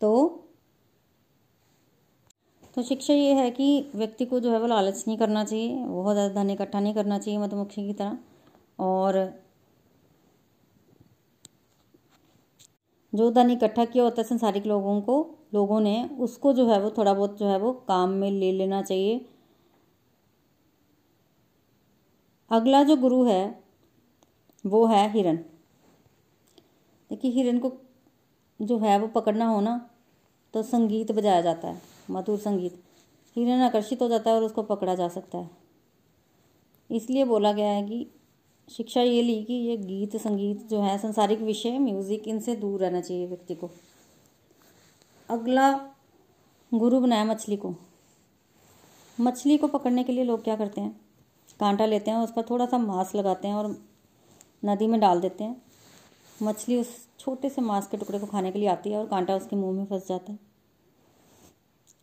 तो 0.00 0.42
तो 2.76 2.82
शिक्षा 2.82 3.14
ये 3.14 3.32
है 3.34 3.50
कि 3.50 3.66
व्यक्ति 3.94 4.24
को 4.24 4.38
जो 4.40 4.50
है 4.52 4.58
वो 4.60 4.66
लालच 4.66 5.04
नहीं 5.06 5.16
करना 5.18 5.44
चाहिए, 5.44 5.76
बहुत 5.76 6.14
ज़्यादा 6.14 6.34
धन 6.34 6.50
इकट्ठा 6.50 6.80
नहीं 6.80 6.94
करना 6.94 7.18
चाहिए 7.18 7.38
मधुमक्खी 7.40 7.86
की 7.86 7.92
तरह। 7.94 8.18
और 8.78 9.16
जो 13.12 13.30
धन 13.30 13.50
इकट्ठा 13.50 13.84
किया 13.84 14.04
होता 14.04 14.20
है 14.22 14.28
संसारिक 14.28 14.66
लोगों 14.66 15.00
को, 15.00 15.16
लोगों 15.54 15.80
ने, 15.80 16.08
उसको 16.20 16.52
जो 16.52 16.68
है 16.68 16.80
वो 16.80 16.90
थोड़ा 16.98 17.14
बहुत 17.14 17.38
जो 17.38 17.48
है 17.48 17.58
वो 17.58 17.72
काम 17.88 18.10
में 18.10 18.30
ले 18.30 18.52
लेना 18.52 18.82
चाहिए। 18.82 19.24
अगला 22.50 22.82
जो 22.82 22.96
गुरु 22.96 23.24
है, 23.24 23.58
वो 24.64 24.86
है 24.86 25.10
हिरण 25.12 25.36
देखिए 27.10 27.30
हिरण 27.32 27.58
को 27.58 27.72
जो 28.60 28.78
है 28.78 28.98
वो 28.98 29.06
पकड़ना 29.10 29.46
हो 29.46 29.60
ना 29.60 29.80
तो 30.54 30.62
संगीत 30.64 31.12
बजाया 31.12 31.40
जाता 31.40 31.68
है। 31.68 31.95
मधुर 32.10 32.38
संगीत। 32.38 32.82
हिरण 33.36 33.60
आकर्षित 33.60 34.02
हो 34.02 34.08
जाता 34.08 34.30
है 34.30 34.36
और 34.36 34.42
उसको 34.42 34.62
पकड़ा 34.62 34.94
जा 34.94 35.08
सकता 35.08 35.38
है। 35.38 35.50
इसलिए 36.90 37.24
बोला 37.24 37.52
गया 37.52 37.70
है 37.70 37.82
कि 37.82 38.10
शिक्षा 38.70 39.00
ये 39.00 39.22
ली 39.22 39.44
कि 39.44 39.54
ये 39.54 39.76
गीत, 39.76 40.16
संगीत 40.16 40.62
जो 40.62 40.80
है, 40.80 40.98
संसारिक 40.98 41.40
विषय, 41.40 41.78
म्यूज़िक, 41.78 42.28
इनसे 42.28 42.56
दूर 42.56 42.80
रहना 42.80 43.00
चाहिए 43.00 43.26
व्यक्ति 43.26 43.54
को। 43.54 43.70
अगला, 45.28 45.72
गुरु 46.74 47.00
बनाया 47.00 47.24
मछली 47.24 47.56
को। 47.56 47.74
मछली 49.20 49.56
को 49.56 49.68
पकड़ने 49.68 50.04
के 50.04 50.12
लिए 50.12 50.24
लोग 50.24 50.44
क्या 50.44 50.56
करते 50.56 50.80
हैं? 50.80 51.00
कांटा 51.60 51.86
लेते 51.86 52.10
हैं, 52.10 52.18
उस 52.18 52.32
पर 52.32 52.42
थोड़ा 52.42 52.66
सा 52.66 52.78
मांस 52.78 53.14
लगाते 53.14 53.48
हैं 53.48 53.54
और 53.54 53.84
नदी 54.64 54.86
में 54.86 55.00
डाल 55.00 55.20
देते 55.20 55.44
हैं। 55.44 55.62
मछली 56.42 56.80
उस 56.80 57.08
छोटे 57.18 57.48
से 57.48 57.62
मांस 57.62 57.86
के 57.86 57.96
टुकड़े 57.96 58.18
को 58.18 58.26
खाने 58.26 58.52
के 58.52 58.58
लिए 58.58 58.68
आती 58.68 58.90
है 58.90 58.98
और 58.98 59.06
कांटा 59.06 59.36
उसके 59.36 59.56
मुँह 59.56 59.76
में 59.76 59.86
फंस 59.86 60.08
जाता 60.08 60.32
है। 60.32 60.45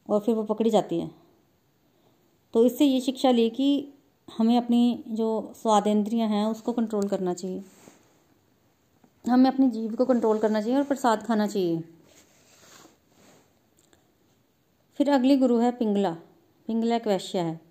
और 0.10 0.20
फिर 0.20 0.36
वो 0.36 0.44
पकड़ी 0.44 0.70
जाती 0.70 1.00
है। 1.00 1.12
तो 2.54 2.66
इससे 2.66 2.86
ये 2.86 3.02
शिक्षा 3.02 3.32
ली 3.32 3.50
कि 3.50 3.94
हमें 4.38 4.58
अपनी 4.58 5.04
जो 5.08 5.54
स्वादेंद्रियाँ 5.56 6.30
हैं, 6.30 6.46
उसको 6.46 6.74
कंट्रोल 6.74 7.08
करना 7.08 7.34
चाहिए। 7.34 7.64
हमें 9.30 9.52
अपनी 9.52 9.70
जीव 9.70 9.96
को 9.96 10.06
कंट्रोल 10.06 10.40
करना 10.40 10.62
चाहिए 10.62 10.78
और 10.78 10.84
प्रसाद 10.84 11.24
खाना 11.24 11.48
चाहिए। 11.48 11.84
फिर 14.96 15.10
अगली 15.10 15.38
गुरु 15.38 15.58
है 15.58 15.72
पिंगला। 15.72 16.14
पिंगला 16.68 16.96
एक 16.96 17.08
वैश्य 17.08 17.40
है। 17.40 17.62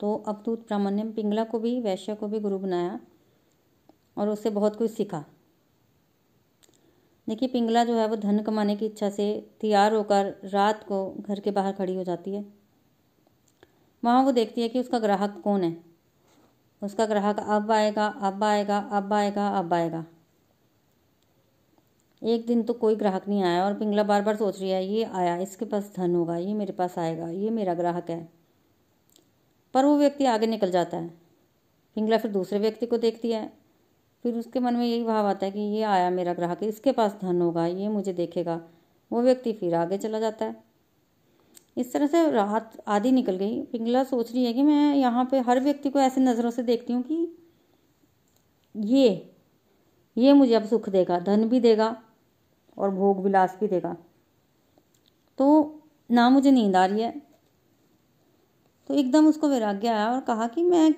तो 0.00 0.24
अवधूत 0.28 0.60
ब्राह्मण्य 0.60 1.04
पिंगला 1.04 1.44
को 1.44 1.58
भी, 1.58 1.80
वैश्य 1.80 2.14
को 2.14 2.28
भी 2.28 2.40
गुरु 2.40 2.58
बनाया 2.58 3.00
और 4.18 4.28
उससे 4.28 4.50
बहुत 4.50 4.76
कुछ 4.76 4.90
सीखा। 4.90 5.24
देखिए, 7.28 7.48
पिंगला 7.48 7.84
जो 7.84 7.94
है 7.94 8.08
वो 8.08 8.16
धन 8.16 8.42
कमाने 8.42 8.76
की 8.76 8.86
इच्छा 8.86 9.10
से 9.10 9.50
तैयार 9.60 9.94
होकर 9.94 10.40
रात 10.44 10.84
को 10.84 11.14
घर 11.20 11.40
के 11.40 11.50
बाहर 11.50 11.72
खड़ी 11.72 11.94
हो 11.96 12.04
जाती 12.04 12.34
है। 12.34 12.44
वहाँ 14.04 14.22
वो 14.22 14.32
देखती 14.32 14.62
है 14.62 14.68
कि 14.68 14.80
उसका 14.80 14.98
ग्राहक 14.98 15.40
कौन 15.44 15.64
है। 15.64 15.76
उसका 16.82 17.06
ग्राहक, 17.06 17.40
अब 17.40 17.72
आएगा 17.72 18.06
अब 18.06 18.44
आएगा 18.44 18.78
अब 18.78 19.12
आएगा 19.12 19.48
अब 19.48 19.74
आएगा। 19.74 20.04
एक 22.22 22.46
दिन 22.46 22.62
तो 22.62 22.72
कोई 22.72 22.96
ग्राहक 22.96 23.28
नहीं 23.28 23.42
आया 23.42 23.64
और 23.64 23.74
पिंगला 23.74 24.02
बार 24.02 24.22
बार 24.22 24.36
सोच 24.36 24.60
रही 24.60 24.70
है, 24.70 24.86
ये 24.86 25.04
आया, 25.04 25.36
इसके 25.36 25.64
पास 25.64 25.92
धन 25.96 26.14
होगा, 26.14 26.36
ये 26.36 26.54
मेरे 26.54 26.72
पास 26.72 26.98
आएगा, 26.98 27.28
ये 27.28 27.50
मेरा 27.50 27.74
ग्राहक 27.74 28.10
है। 28.10 28.28
पर 29.74 29.84
वो 29.84 29.98
व्यक्ति 29.98 30.24
आगे 30.24 30.46
निकल 30.46 30.70
जाता 30.70 30.96
है। 30.96 31.08
पिंगला 31.94 32.18
फिर 32.18 32.30
दूसरे 32.30 32.58
व्यक्ति 32.58 32.86
को 32.86 32.98
देखती 32.98 33.32
है 33.32 33.63
फिर 34.24 34.34
उसके 34.34 34.60
मन 34.60 34.74
में 34.74 34.84
यही 34.86 35.02
भाव 35.04 35.26
आता 35.26 35.46
है 35.46 35.52
कि 35.52 35.60
ये 35.60 35.82
आया 35.84 36.10
मेरा 36.10 36.32
ग्राहक, 36.34 36.62
इसके 36.62 36.92
पास 36.92 37.16
धन 37.22 37.40
होगा, 37.42 37.66
ये 37.66 37.88
मुझे 37.88 38.12
देखेगा। 38.12 38.60
वो 39.10 39.22
व्यक्ति 39.22 39.52
फिर 39.52 39.74
आगे 39.74 39.98
चला 39.98 40.18
जाता 40.20 40.44
है। 40.44 40.62
इस 41.76 41.92
तरह 41.92 42.06
से 42.06 42.30
रात 42.30 42.76
आधी 42.88 43.10
निकल 43.12 43.36
गई। 43.36 43.60
पिंगला 43.62 44.04
सोच 44.04 44.32
रही 44.32 44.44
है 44.44 44.52
कि 44.52 44.62
मैं 44.62 44.94
यहाँ 44.94 45.24
पे 45.30 45.40
हर 45.40 45.60
व्यक्ति 45.60 45.90
को 45.90 45.98
ऐसे 46.00 46.20
नज़रों 46.20 46.50
से 46.50 46.62
देखती 46.62 46.92
हूँ 46.92 47.02
कि 47.02 47.36
ये 48.74 49.30
ये 50.16 50.32
मुझे 50.32 50.54
अब 50.54 50.64
सुख 50.64 50.88
देगा, 50.88 51.18
धन 51.18 51.48
भी 51.48 51.60
देगा 51.60 51.96
और 52.76 52.90
भोग 52.90 53.22
विलास 53.22 53.56
भी 53.60 53.68
देगा। 53.68 53.96
तो 55.38 55.82
ना 56.10 56.28
मुझे 56.30 56.50
नींद 56.50 56.76
आ 56.76 56.84
रही 56.86 57.02
है। 57.02 57.10
तो 58.90 58.94
एकदम 58.94 59.26
उसको 59.26 59.48
वैराग्य 59.48 59.88
आया 59.88 60.10
और 60.12 60.20
कहा 60.20 60.46
कि 60.46 60.62
मैं 60.62 60.94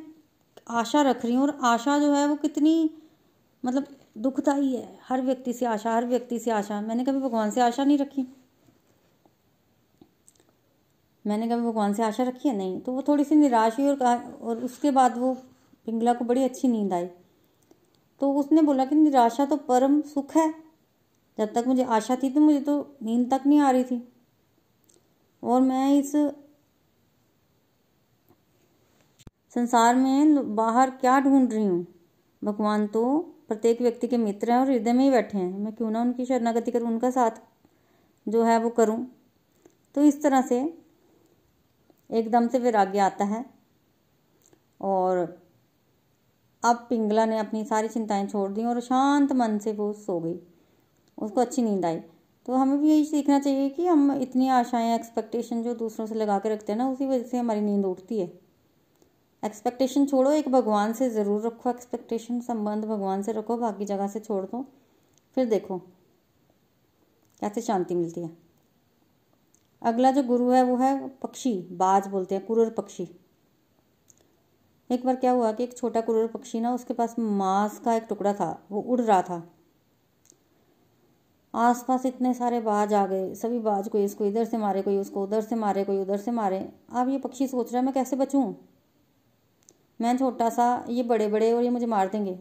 आशा 0.71 1.03
रख 1.03 1.25
रही 1.25 1.35
हूँ 1.35 1.43
और 1.43 1.59
आशा 1.65 1.99
जो 1.99 2.12
है 2.12 2.27
वो 2.29 2.37
कितनी 2.37 2.91
मतलब 3.64 3.87
दुखता 4.19 4.53
ही 4.53 4.75
है। 4.77 4.99
हर 5.03 5.23
व्यक्ति 5.23 5.53
से 5.53 5.66
आशा, 5.66 5.95
हर 5.95 6.07
व्यक्ति 6.07 6.38
से 6.38 6.51
आशा। 6.51 6.81
मैंने 6.81 7.05
कभी 7.05 7.19
भगवान 7.19 7.51
से 7.51 7.61
आशा 7.61 7.85
नहीं 7.85 7.99
रखी। 7.99 8.27
मैंने 11.25 11.49
कभी 11.49 11.62
भगवान 11.62 11.95
से 11.95 12.03
आशा 12.03 12.23
रखी 12.23 12.49
है? 12.49 12.57
नहीं। 12.57 12.81
तो 12.81 12.92
वो 12.92 13.03
थोड़ी 13.03 13.25
सी 13.25 13.35
निराश 13.35 13.79
हुई 13.79 13.88
और 13.88 13.97
कहा 13.97 14.14
और 14.42 14.64
उसके 14.64 14.90
बाद 14.90 15.19
वो 15.19 15.33
पिंगला 15.87 16.12
को 16.14 16.25
बड़ी 16.25 16.42
अच्छी 16.45 16.69
नींद 16.69 16.92
आई। 16.92 17.07
तो 18.21 18.33
उसने 18.33 18.62
बोला 18.62 18.85
कि 18.85 18.95
निराशा 18.95 19.45
तो 19.47 19.57
परम 19.57 20.01
सुख 20.03 20.37
है। 20.37 20.51
जब 21.38 21.53
तक 21.55 21.64
मुझे 21.66 21.85
आशा 21.85 22.16
थी 22.16 22.31
तो 22.31 22.40
मुझे 22.40 22.61
तो 22.61 22.97
नींद 23.03 23.31
तक 23.35 23.47
नहीं 23.47 23.61
आ 23.61 23.71
रही 23.71 23.85
थी। 23.85 24.03
और 25.42 25.61
मैं 25.61 25.95
इस 25.95 26.12
संसार 29.55 29.95
में 29.95 30.55
बाहर 30.57 30.90
क्या 30.90 31.19
ढूंढ 31.21 31.53
रही 31.53 31.66
हूँ? 31.66 31.87
भगवान 32.42 32.87
तो 32.87 33.03
प्रत्येक 33.48 33.80
व्यक्ति 33.80 34.09
के 34.09 34.16
मित्र 34.16 34.50
हैं 34.50 34.59
और 34.59 34.70
हृदय 34.70 34.92
में 34.92 35.04
ही 35.04 35.11
बैठे 35.11 35.38
हैं। 35.38 35.59
मैं 35.59 35.72
क्यों 35.72 35.90
ना 35.90 36.00
उनकी 36.00 36.26
शरणागति 36.26 36.70
करूँ, 36.70 36.88
उनका 36.88 37.11
साथ 37.11 37.30
जो 38.28 38.42
है 38.42 38.59
वो 38.59 38.70
करूँ? 38.70 39.06
तो 39.94 40.02
इस 40.02 40.22
तरह 40.22 40.42
से 40.42 40.78
एकदम 42.11 42.48
से 42.48 42.59
वैराग्य 42.59 42.98
आता 42.98 43.24
है। 43.24 43.46
और 44.80 45.42
अब 46.64 46.87
पिंगला 46.90 47.26
ने 47.26 47.38
अपनी 47.38 47.64
सारी 47.64 47.88
चिंताएँ 47.88 48.26
छोड़ 48.26 48.52
दी 48.52 48.64
और 48.64 48.80
शांत 48.80 49.32
मन 49.32 49.59
से 49.59 49.72
वो 49.72 49.92
सो 49.92 50.20
गई। 50.20 50.40
उसको 51.18 51.40
अच्छी 51.40 51.62
नींद 51.62 51.85
आई। 51.85 52.00
तो 52.46 52.52
हमें 52.52 52.80
भी 52.80 52.88
यही 52.88 53.04
सीखना 53.04 53.38
चाहिए 53.38 53.68
कि 53.68 53.87
हम 53.87 54.12
इतनी 54.12 54.48
आशाएँ 54.48 54.94
एक्सपेक्टेशन 54.94 55.62
जो 55.62 55.74
दूसरों 55.74 56.06
से 56.06 56.14
लगा 56.14 56.38
के 56.38 56.48
रखते 56.48 56.72
हैं 56.72 56.78
ना, 56.78 56.90
उसी 56.90 57.06
वजह 57.06 57.22
से 57.22 57.38
हमारी 57.38 57.61
नींद 57.61 57.85
उठती 57.85 58.20
है। 58.20 58.45
एक्सपेक्टेशन 59.46 60.06
छोड़ो, 60.06 60.30
एक 60.30 60.48
भगवान 60.48 60.92
से 60.92 61.11
ज़रूर 61.11 61.46
रखो 61.46 61.70
एक्सपेक्टेशन 61.70 62.40
संबंध 62.40 62.85
भगवान 62.85 63.22
से 63.22 63.32
रखो, 63.32 63.56
बाकी 63.56 63.85
जगह 63.85 64.09
से 64.09 64.20
छोड़ 64.20 64.44
दो। 64.44 64.64
फिर 65.37 65.46
देखो, 65.46 65.78
कैसे 67.40 67.61
शांति 67.61 67.94
मिलती 67.94 68.20
है। 68.20 68.30
अगला 69.82 70.11
जो 70.11 70.22
गुरु 70.22 70.50
है, 70.50 70.62
वो 70.62 70.76
है 70.76 71.09
पक्षी, 71.22 71.54
बाज 71.72 72.06
बोलते 72.06 72.35
हैं, 72.35 72.46
कुरर 72.46 72.70
पक्षी। 72.70 73.09
एक 74.90 75.04
बार 75.06 75.16
क्या 75.16 75.30
हुआ 75.30 75.52
कि 75.52 75.64
एक 75.64 75.76
छोटा 75.76 76.00
कुरर 76.00 76.26
पक्षी 76.26 76.61
ना, 76.61 76.74
उसके 76.74 76.94
पास 76.94 77.14
मांस 77.18 77.78
का 77.78 77.94
एक 77.94 78.06
टुकड़ा 78.09 78.32
था, 78.32 78.66
वो 78.70 78.80
उड़ 78.80 79.00
रहा 79.00 79.22
था। 79.22 79.42
आसपास 81.54 82.06
इतने 82.06 82.35
सारे 82.35 82.61
बाज 82.61 82.92
आ 82.94 83.06
गए, 83.06 83.35
सभी 83.35 83.59
बाज 83.59 83.88
कोई 83.88 84.04
इसको 84.04 84.24
इधर 84.24 84.44
से 84.44 84.56
मारे, 84.56 84.82
कोई 84.82 84.96
उसको 84.96 85.22
उधर 85.22 85.40
से 85.40 85.54
मारे, 85.54 85.85
कोई 85.85 85.98
उधर 85.98 86.16
से 86.16 86.30
मारे। 86.30 86.59
अब 86.92 87.09
ये 87.09 87.18
पक्षी 87.18 87.46
सोच 87.46 87.72
रहा 87.72 87.80
है, 87.80 87.85
मैं 87.85 87.94
कैसे 87.94 88.16
बचूं? 88.16 88.52
मैं 90.00 90.16
छोटा 90.18 90.48
सा, 90.48 90.85
ये 90.88 91.02
बड़े 91.02 91.28
बड़े 91.28 91.52
और 91.52 91.62
ये 91.62 91.70
मुझे 91.70 91.87
मार 91.87 92.09
देंगे। 92.09 92.38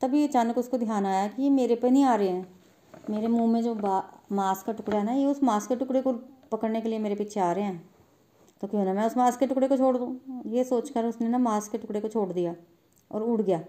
तभी 0.00 0.24
अचानक 0.24 0.58
उसको 0.58 0.78
ध्यान 0.78 1.06
आया 1.06 1.26
कि 1.28 1.42
ये 1.42 1.50
मेरे 1.50 1.74
पे 1.74 1.90
नहीं 1.90 2.04
आ 2.04 2.14
रहे 2.14 2.28
हैं। 2.28 2.60
मेरे 3.10 3.26
मुँह 3.26 3.52
में 3.52 3.62
जो 3.62 3.74
मांस 4.32 4.62
का 4.62 4.72
टुकड़ा 4.72 4.98
है 4.98 5.04
ना, 5.04 5.12
ये 5.12 5.26
उस 5.26 5.42
मांस 5.42 5.66
के 5.66 5.76
टुकड़े 5.76 6.02
को 6.02 6.12
पकड़ने 6.52 6.80
के 6.80 6.88
लिए 6.88 6.98
मेरे 6.98 7.14
पीछे 7.14 7.40
आ 7.40 7.52
रहे 7.52 7.64
हैं। 7.64 7.90
तो 8.60 8.66
क्यों 8.66 8.84
ना 8.84 8.92
मैं 8.92 9.06
उस 9.06 9.16
मांस 9.16 9.36
के 9.36 9.46
टुकड़े 9.46 9.68
को 9.68 9.76
छोड़ 9.76 9.96
दूँ? 9.96 10.42
ये 10.46 10.64
सोचकर 10.64 11.04
उसने 11.04 11.28
ना 11.28 11.38
मांस 11.38 11.68
के 11.68 11.78
टुकड़े 11.78 12.00
को 12.00 12.08
छोड़ 12.08 12.32
दिया 12.32 12.54
और 13.10 13.22
उड़ 13.22 13.42
गया। 13.42 13.64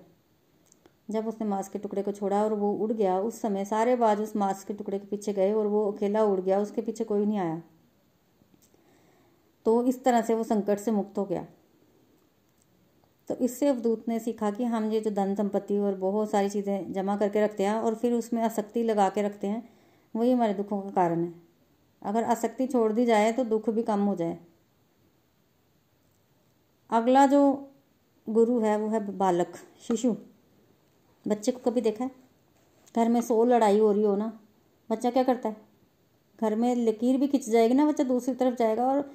जब 1.10 1.28
उसने 1.28 1.48
मांस 1.48 1.70
के 1.70 1.80
टुकड़े 1.80 2.02
को 2.02 2.12
छोड़ा 2.12 2.44
और 2.44 2.54
वो 2.54 2.74
उड़ 2.74 2.92
गया, 2.92 3.20
उस 3.20 3.42
समय 3.42 3.66
सारे 3.66 3.96
बाज 3.96 4.22
उस 4.22 4.36
मांस 4.36 4.64
के 4.64 4.74
टुकड़े 4.74 5.00
के 5.00 5.08
पीछे 5.08 5.34
गए 5.34 5.54
और 5.54 5.68
वो 5.68 5.92
अकेला 5.92 6.24
उड़ 6.24 6.40
गया, 6.40 6.60
उसके 6.60 6.82
पीछे 6.82 7.04
कोई 7.04 7.26
नहीं 7.26 7.40
आया। 7.40 7.62
तो 9.66 9.84
इस 9.84 10.04
तरह 10.04 10.22
से 10.22 10.34
वो 10.34 10.44
संकट 10.44 10.80
से 10.80 10.92
मुक्त 10.92 11.18
हो 11.18 11.26
गया। 11.26 11.46
तो 13.32 13.36
इससे 13.38 13.68
अवधूत 13.68 14.08
ने 14.08 14.18
सीखा 14.20 14.50
कि 14.52 14.64
हम 14.64 14.90
ये 14.92 15.00
जो 15.02 15.12
धन 15.12 15.34
संपत्ति 15.36 15.78
और 15.78 15.94
बहुत 15.96 16.30
सारी 16.32 16.50
चीज़ें 16.50 16.92
जमा 16.94 17.16
करके 17.18 17.44
रखते 17.44 17.64
हैं 17.64 17.76
और 17.76 17.96
फिर 17.96 18.14
उसमें 18.14 18.42
आसक्ति 18.44 18.84
लगा 18.84 19.08
के 19.10 19.22
रखते 19.22 19.48
हैं, 19.48 19.62
वही 20.14 20.32
हमारे 20.32 20.54
दुखों 20.54 20.82
का 20.82 20.90
कारण 20.90 21.24
है। 21.24 21.34
अगर 22.02 22.24
आसक्ति 22.24 22.68
छोड़ 22.68 22.92
दी 22.94 23.06
जाए 23.06 23.32
तो 23.32 23.44
दुख 23.44 23.70
भी 23.70 23.84
कम 23.84 24.00
हो 24.00 24.16
जाए। 24.16 24.38
अगला 26.90 27.26
जो 27.26 27.42
गुरु 28.28 28.60
है, 28.60 28.78
वो 28.78 28.90
है 28.90 29.00
बालक, 29.18 29.56
शिशु। 29.88 30.16
बच्चे 31.26 31.52
को 31.52 31.60
कभी 31.70 31.82
देखा 31.82 32.04
है? 32.04 32.12
घर 32.96 33.10
में 33.10 33.22
सो 33.22 33.44
लड़ाई 33.46 33.80
हो 33.80 33.92
रही 33.92 34.04
हो 34.04 34.16
ना, 34.16 34.32
बच्चा 34.90 35.12
क्या 35.12 35.24
करता 35.24 35.50
है? 35.50 35.56
घर 36.40 36.56
में 36.56 36.76
लकीर 36.78 37.18
भी 37.18 37.28
खिंच 37.28 37.50
जाएगी 37.50 37.74
ना, 37.74 37.86
बच्चा 37.86 38.04
दूसरी 38.04 38.36
तरफ़ 38.36 38.56
जाएगा 38.56 38.88
और 38.88 39.10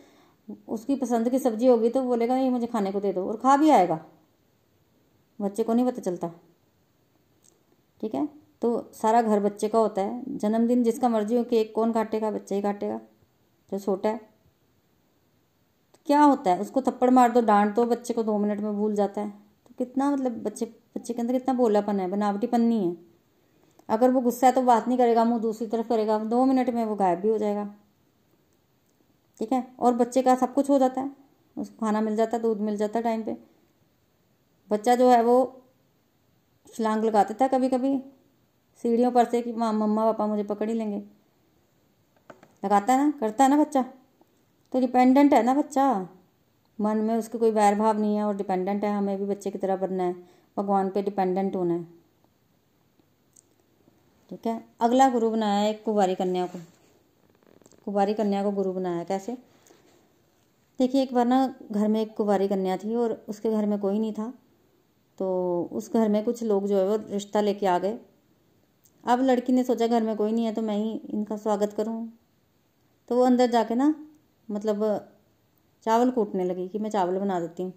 उसकी 0.69 0.97
पसंद 0.97 1.29
की 1.31 1.39
सब्ज़ी 1.39 1.67
होगी 1.67 1.89
तो 1.89 2.03
बोलेगा 2.03 2.37
ये 2.37 2.51
मुझे 2.51 2.67
खाने 2.67 2.93
को 2.93 3.01
दे 3.01 3.13
दो। 3.13 3.29
और 3.29 3.37
खा 3.37 3.57
भी 3.57 3.71
आएगा। 3.71 4.01
बच्चे 5.41 5.63
को 5.63 5.75
नहीं 5.75 5.87
पता 5.87 6.03
चलता। 6.03 6.29
ठीक 8.01 8.15
है? 8.15 8.29
तो 8.63 8.91
सारा 8.93 9.23
घर 9.23 9.41
बच्चे 9.41 9.69
का 9.69 9.79
होता 9.79 10.03
है। 10.03 10.37
जन्मदिन 10.37 10.83
जिसका 10.83 11.09
मर्ज़ी 11.09 11.37
हो, 11.37 11.45
केक 11.45 11.75
कौन 11.75 11.93
काटेगा? 11.93 12.31
बच्चा 12.31 12.57
ही 12.57 12.63
काटेगा, 12.63 13.01
जो 13.71 13.79
छोटा 13.79 14.09
है। 14.09 14.19
तो 15.95 16.01
क्या 16.07 16.23
होता 16.23 16.51
है? 16.51 16.61
उसको 16.61 16.83
थप्पड़ 16.83 17.11
मार 17.11 17.33
दो, 17.33 17.41
डांट 17.41 17.75
दो, 17.75 17.85
बच्चे 17.85 18.15
को 18.15 18.23
दो 18.23 18.39
मिनट 18.39 18.61
में 18.61 18.73
भूल 18.75 18.95
जाता 18.95 19.21
है। 19.21 19.31
तो 19.67 19.75
कितना 19.79 20.11
मतलब 20.11 20.43
बच्चे 20.43 20.67
बच्चे 20.67 21.15
के 21.15 21.21
अंदर 21.21 21.33
कितना 21.33 21.55
बोलापन 21.55 22.01
है, 22.01 22.09
बनावटीपन 22.09 22.61
नहीं 22.61 22.89
है। 22.89 22.97
अगर 23.89 24.11
वो 24.11 24.21
गुस्सा 24.21 24.47
है 24.47 24.53
तो 24.53 24.63
बात 24.63 24.89
नहीं 24.89 24.99
करेगा, 24.99 25.25
मुँह 25.25 25.41
दूसरी 25.41 25.67
तरफ़ 25.67 25.89
करेगा, 25.89 26.19
दो 26.19 26.45
मिनट 26.45 26.71
में 26.71 26.85
वो 26.85 26.95
गायब 26.97 27.19
भी 27.21 27.29
हो 27.29 27.39
जाएगा। 27.39 27.75
ठीक 29.39 29.53
है? 29.53 29.73
और 29.81 29.95
बच्चे 29.95 30.23
का 30.23 30.35
सब 30.35 30.55
कुछ 30.55 30.71
हो 30.71 30.79
जाता 30.79 31.01
है। 31.01 31.11
उसको 31.59 31.87
खाना 31.87 32.01
मिल 32.01 32.17
जाता 32.17 32.37
है 32.37 32.43
दूध 32.43 32.61
मिल 32.61 32.77
जाता 32.77 32.99
है 32.99 33.03
टाइम 33.03 33.23
पे। 33.23 33.37
बच्चा 34.71 34.95
जो 34.95 35.11
है 35.11 35.23
वो 35.23 35.63
छलांग 36.75 37.05
लगा 37.05 37.25
देता 37.25 37.45
है 37.45 37.49
कभी 37.49 37.69
कभी 37.69 38.03
सीढ़ियों 38.83 39.11
पर 39.11 39.25
से 39.25 39.43
कि 39.43 39.53
माँ, 39.53 39.73
मम्मा, 39.73 40.05
पापा 40.05 40.27
मुझे 40.27 40.43
पकड़ 40.43 40.69
ही 40.69 40.75
लेंगे। 40.75 40.99
लगाता 42.65 42.93
है 42.93 43.05
ना? 43.05 43.19
करता 43.21 43.45
है 43.45 43.51
ना 43.51 43.57
बच्चा? 43.57 43.83
तो 44.73 44.81
डिपेंडेंट 44.81 45.35
है 45.35 45.43
ना 45.43 45.55
बच्चा? 45.55 46.09
मन 46.81 46.97
में 46.97 47.17
उसके 47.17 47.39
कोई 47.39 47.51
वैर 47.51 47.75
भाव 47.75 47.99
नहीं 47.99 48.17
है 48.17 48.25
और 48.25 48.37
डिपेंडेंट 48.37 48.85
है। 48.85 48.97
हमें 48.97 49.19
भी 49.19 49.25
बच्चे 49.25 49.51
की 49.51 49.59
तरह 49.59 49.77
बनना 49.77 50.05
है। 50.05 50.13
भगवान 50.57 50.91
पे 50.91 51.03
डिपेंडेंट 51.03 51.57
होना 51.57 51.75
है। 51.75 51.85
ठीक 54.31 54.47
है? 54.47 54.65
अगला 54.81 55.09
गुरु 55.09 55.31
बनाया 55.31 55.61
है 55.61 55.71
एक 55.71 55.85
कुवारी 55.85 56.15
कन्या 56.15 56.47
को। 56.47 56.59
कुवारी 57.87 58.15
कन्या 58.15 58.43
को 58.43 58.51
गुरु 58.51 58.73
बनाया, 58.73 59.03
कैसे? 59.05 59.37
देखिए, 60.79 61.03
एक 61.03 61.15
बार 61.15 61.27
ना 61.27 61.55
घर 61.73 61.89
में 61.89 62.01
एक 62.01 62.15
कुवारी 62.17 62.49
कन्या 62.49 62.77
थी 62.77 62.95
और 62.95 63.13
उसके 63.29 63.51
घर 63.51 63.67
में 63.67 63.79
कोई 63.79 63.99
नहीं 63.99 64.13
था 64.13 64.33
तो 65.19 65.29
उस 65.73 65.93
घर 65.93 66.09
में 66.09 66.23
कुछ 66.25 66.43
लोग 66.43 66.67
जो 66.69 66.79
है 66.79 66.87
वो 66.89 66.97
रिश्ता 67.11 67.41
लेके 67.41 67.67
आ 67.67 67.79
गए। 67.79 67.99
अब 69.05 69.21
लड़की 69.23 69.53
ने 69.53 69.63
सोचा, 69.65 69.87
घर 69.87 70.03
में 70.03 70.17
कोई 70.17 70.33
नहीं 70.33 70.45
है 70.45 70.53
तो 70.55 70.63
मैं 70.63 70.77
ही 70.77 70.93
इनका 71.11 71.37
स्वागत 71.37 71.73
करूँ। 71.73 72.09
तो 73.09 73.17
वो 73.17 73.25
अंदर 73.25 73.51
जाके 73.51 73.75
ना 73.75 73.95
मतलब 74.49 74.85
चावल 75.87 76.11
कूटने 76.11 76.45
लगी 76.45 76.69
कि 76.69 76.79
मैं 76.79 76.91
चावल 76.91 77.19
बना 77.19 77.41
देती 77.41 77.63
हूँ। 77.63 77.73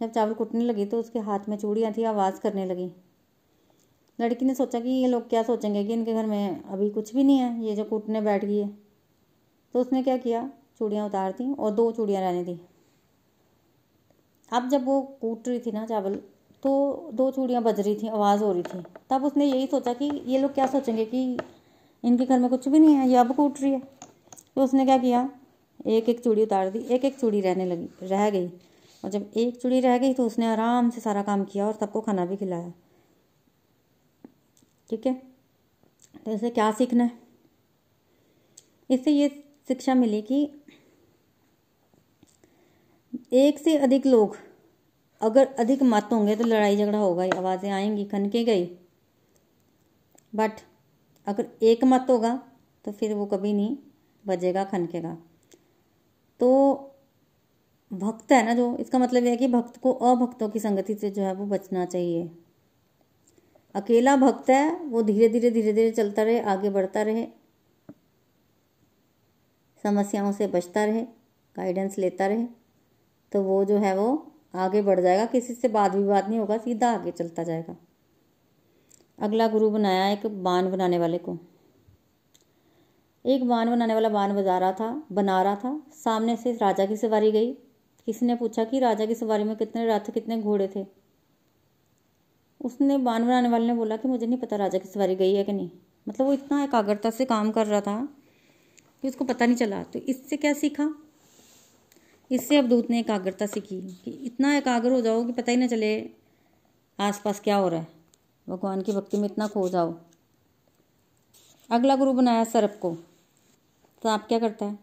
जब 0.00 0.10
चावल 0.10 0.32
कूटने 0.34 0.64
लगी 0.64 0.84
तो 0.86 1.00
उसके 1.00 1.18
हाथ 1.20 1.48
में 1.48 1.56
चूड़ियाँ 1.56 1.92
थी, 1.92 2.04
आवाज़ 2.04 2.40
करने 2.40 2.64
लगी। 2.66 2.90
लड़की 4.18 4.44
ने 4.44 4.54
सोचा 4.54 4.80
कि 4.80 4.88
ये 4.90 5.06
लोग 5.08 5.28
क्या 5.28 5.42
सोचेंगे 5.42 5.84
कि 5.84 5.92
इनके 5.92 6.14
घर 6.14 6.26
में 6.26 6.62
अभी 6.62 6.90
कुछ 6.90 7.14
भी 7.14 7.24
नहीं 7.24 7.38
है, 7.38 7.64
ये 7.64 7.74
जो 7.76 7.84
कूटने 7.84 8.20
बैठ 8.20 8.44
गई 8.44 8.58
है। 8.58 8.83
तो 9.74 9.80
उसने 9.80 10.02
क्या 10.02 10.16
किया? 10.16 10.48
चूड़ियाँ 10.78 11.06
उतार 11.06 11.32
दी 11.32 11.52
और 11.52 11.70
दो 11.70 11.90
चूड़ियाँ 11.92 12.20
रहने 12.22 12.44
दी। 12.44 12.58
अब 14.52 14.68
जब 14.68 14.84
वो 14.84 15.00
कूट 15.20 15.48
रही 15.48 15.60
थी 15.60 15.72
ना 15.72 15.84
चावल 15.86 16.14
तो 16.62 17.10
दो 17.14 17.30
चूड़ियाँ 17.30 17.62
बज 17.62 17.80
रही 17.80 17.94
थी, 17.94 18.08
आवाज़ 18.08 18.42
हो 18.42 18.52
रही 18.52 18.62
थी। 18.62 18.82
तब 19.10 19.24
उसने 19.24 19.44
यही 19.44 19.66
सोचा 19.66 19.92
कि 19.94 20.04
ये 20.26 20.38
लोग 20.38 20.54
क्या 20.54 20.66
सोचेंगे 20.66 21.04
कि 21.04 21.38
इनके 22.04 22.26
घर 22.26 22.38
में 22.38 22.48
कुछ 22.50 22.68
भी 22.68 22.78
नहीं 22.78 22.94
है, 22.94 23.08
ये 23.08 23.16
अब 23.16 23.34
कूट 23.36 23.60
रही 23.60 23.72
है। 23.72 23.80
तो 24.56 24.64
उसने 24.64 24.84
क्या 24.84 24.98
किया? 24.98 25.28
एक 25.86 26.08
एक 26.08 26.22
चूड़ी 26.24 26.42
उतार 26.42 26.70
दी, 26.70 26.78
एक 26.78 27.04
एक 27.04 27.18
चूड़ी 27.20 27.40
रहने 27.40 27.66
लगी, 27.66 27.88
रह 28.02 28.30
गई। 28.30 28.48
और 29.04 29.10
जब 29.10 29.30
एक 29.36 29.60
चूड़ी 29.60 29.80
रह 29.80 29.98
गई 29.98 30.14
तो 30.14 30.26
उसने 30.26 30.46
आराम 30.46 30.90
से 30.90 31.00
सारा 31.00 31.22
काम 31.22 31.44
किया 31.44 31.66
और 31.66 31.72
सबको 31.72 32.00
खाना 32.00 32.26
भी 32.26 32.36
खिलाया। 32.36 32.72
ठीक 34.90 35.06
है? 35.06 35.14
तो 36.24 36.32
इसे 36.32 36.50
क्या 36.50 36.70
सीखना 36.72 37.04
है? 37.04 37.18
इससे 38.90 39.10
ये 39.10 39.28
शिक्षा 39.68 39.94
मिली 39.94 40.20
कि 40.22 40.42
एक 43.34 43.58
से 43.58 43.76
अधिक 43.78 44.06
लोग, 44.06 44.36
अगर 45.20 45.46
अधिक 45.58 45.82
मत 45.82 46.08
होंगे 46.12 46.36
तो 46.36 46.44
लड़ाई 46.44 46.76
झगड़ा 46.76 46.98
होगा 46.98 47.24
आवाज़ें 47.36 47.70
आएँगी, 47.70 48.04
खनके 48.04 48.44
गई। 48.44 48.64
बट 50.32 50.60
अगर 51.26 51.46
एक 51.62 51.84
मत 51.84 52.06
होगा 52.10 52.34
तो 52.84 52.92
फिर 52.92 53.14
वो 53.14 53.26
कभी 53.26 53.52
नहीं 53.52 53.76
बजेगा, 54.24 54.64
खनकेगा। 54.64 55.16
तो 56.40 56.50
भक्त 57.90 58.32
है 58.32 58.44
ना 58.46 58.54
जो, 58.54 58.76
इसका 58.76 58.98
मतलब 58.98 59.24
यह 59.24 59.30
है 59.30 59.36
कि 59.36 59.48
भक्त 59.48 59.76
को 59.76 59.92
अभक्तों 59.92 60.48
की 60.48 60.60
संगति 60.60 60.94
से 60.94 61.10
जो 61.10 61.22
है 61.22 61.34
वो 61.34 61.46
बचना 61.46 61.84
चाहिए। 61.84 62.30
अकेला 63.74 64.16
भक्त 64.16 64.50
है, 64.50 64.76
वो 64.76 65.02
धीरे 65.02 65.28
धीरे 65.28 65.50
धीरे 65.50 65.72
धीरे 65.72 65.90
चलता 65.90 66.22
रहे, 66.22 66.40
आगे 66.40 66.70
बढ़ता 66.70 67.02
रहे 67.02 67.26
समस्याओं 69.84 70.32
से 70.32 70.46
बचता 70.46 70.84
रहे 70.84 71.02
गाइडेंस 71.56 71.98
लेता 71.98 72.26
रहे 72.26 72.46
तो 73.32 73.42
वो 73.42 73.64
जो 73.64 73.76
है 73.76 73.96
वो 73.98 74.06
आगे 74.54 74.82
बढ़ 74.82 75.00
जाएगा। 75.00 75.24
किसी 75.26 75.54
से 75.54 75.68
बात 75.68 75.94
विवाद 75.94 76.28
नहीं 76.28 76.38
होगा, 76.38 76.56
सीधा 76.58 76.90
आगे 76.92 77.10
चलता 77.10 77.42
जाएगा। 77.42 77.76
अगला 79.18 79.48
गुरु 79.48 79.70
बनाया 79.70 80.08
एक 80.08 80.26
बान 80.44 80.70
बनाने 80.70 80.98
वाले 80.98 81.18
को। 81.18 81.36
एक 83.24 83.48
बान 83.48 83.70
बनाने 83.70 83.94
वाला 83.94 84.08
बान 84.08 84.34
बजा 84.36 84.58
रहा 84.58 84.72
था, 84.72 85.02
बना 85.12 85.42
रहा 85.42 85.56
था। 85.56 85.82
सामने 85.94 86.36
से 86.36 86.52
राजा 86.52 86.86
की 86.86 86.96
सवारी 86.96 87.30
गई। 87.32 87.52
किसी 88.06 88.26
ने 88.26 88.34
पूछा 88.34 88.64
कि 88.64 88.78
राजा 88.78 89.06
की 89.06 89.14
सवारी 89.14 89.44
में 89.44 89.56
कितने 89.56 89.86
रथ, 89.86 90.10
कितने 90.10 90.40
घोड़े 90.42 90.68
थे? 90.76 90.86
उसने 92.60 92.98
बान 92.98 93.24
बनाने 93.24 93.48
वाले 93.48 93.66
ने 93.66 93.74
बोला 93.74 93.96
कि 93.96 94.08
मुझे 94.08 94.26
नहीं 94.26 94.38
पता 94.38 94.56
राजा 94.56 94.78
की 94.78 94.88
सवारी 94.88 95.14
गई 95.16 95.34
है 95.34 95.44
कि 95.44 95.52
नहीं। 95.52 95.70
मतलब 96.08 96.26
वो 96.26 96.32
इतना 96.32 96.62
एकाग्रता 96.64 97.10
से 97.10 97.24
काम 97.24 97.50
कर 97.50 97.66
रहा 97.66 97.80
था। 97.80 97.96
कि 99.04 99.08
उसको 99.08 99.24
पता 99.24 99.46
नहीं 99.46 99.56
चला 99.56 99.82
तो 99.82 99.98
इससे 99.98 100.36
क्या 100.36 100.52
सीखा? 100.52 100.94
इससे 102.30 102.56
अवधूत 102.56 102.90
ने 102.90 102.98
एकाग्रता 103.00 103.46
सीखी 103.46 103.80
कि 104.04 104.10
इतना 104.10 104.56
एकाग्र 104.56 104.92
हो 104.92 105.00
जाओ 105.00 105.24
कि 105.24 105.32
पता 105.32 105.50
ही 105.50 105.56
ना 105.56 105.66
चले 105.66 106.10
आसपास 107.00 107.40
क्या 107.40 107.56
हो 107.56 107.68
रहा 107.68 107.80
है। 107.80 107.86
भगवान 108.48 108.82
की 108.82 108.92
भक्ति 108.92 109.16
में 109.16 109.28
इतना 109.28 109.48
खो 109.48 109.68
जाओ। 109.68 109.94
अगला 111.70 111.96
गुरु 111.96 112.12
बनाया 112.12 112.44
सर्प 112.44 112.78
को। 112.82 112.94
सांप 114.02 114.24
क्या 114.28 114.38
करता 114.38 114.66
है? 114.66 114.74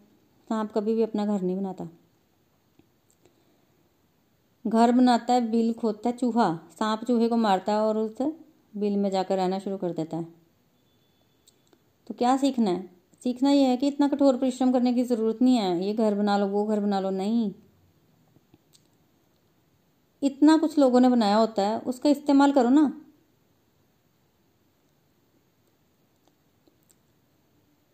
सांप 0.48 0.72
कभी 0.72 0.94
भी 0.94 1.02
अपना 1.02 1.26
घर 1.26 1.42
नहीं 1.42 1.56
बनाता। 1.56 1.88
घर 4.66 4.92
बनाता 4.92 5.34
है, 5.34 5.50
बिल 5.50 5.74
खोदता 5.74 6.10
है, 6.10 6.16
चूहा। 6.16 6.56
सांप 6.78 7.04
चूहे 7.04 7.28
को 7.28 7.36
मारता 7.36 7.72
है 7.72 7.80
और 7.80 7.98
उस 7.98 8.22
बिल 8.76 8.96
में 8.96 9.10
जाकर 9.10 9.36
रहना 9.36 9.58
शुरू 9.58 9.76
कर 9.76 9.92
देता 9.92 10.16
है। 10.16 10.26
तो 12.06 12.14
क्या 12.14 12.36
सीखना 12.36 12.70
है? 12.70 13.01
सीखना 13.24 13.50
यह 13.50 13.68
है 13.68 13.76
कि 13.76 13.88
इतना 13.88 14.08
कठोर 14.08 14.36
परिश्रम 14.36 14.72
करने 14.72 14.92
की 14.92 15.04
ज़रूरत 15.04 15.42
नहीं 15.42 15.56
है। 15.56 15.84
ये 15.84 15.92
घर 15.94 16.14
बना 16.14 16.36
लो, 16.38 16.46
वो 16.46 16.64
घर 16.66 16.80
बना 16.80 17.00
लो, 17.00 17.10
नहीं। 17.10 17.52
इतना 20.22 20.56
कुछ 20.56 20.78
लोगों 20.78 21.00
ने 21.00 21.08
बनाया 21.08 21.36
होता 21.36 21.62
है, 21.62 21.78
उसका 21.80 22.10
इस्तेमाल 22.10 22.52
करो 22.52 22.68
ना। 22.70 22.92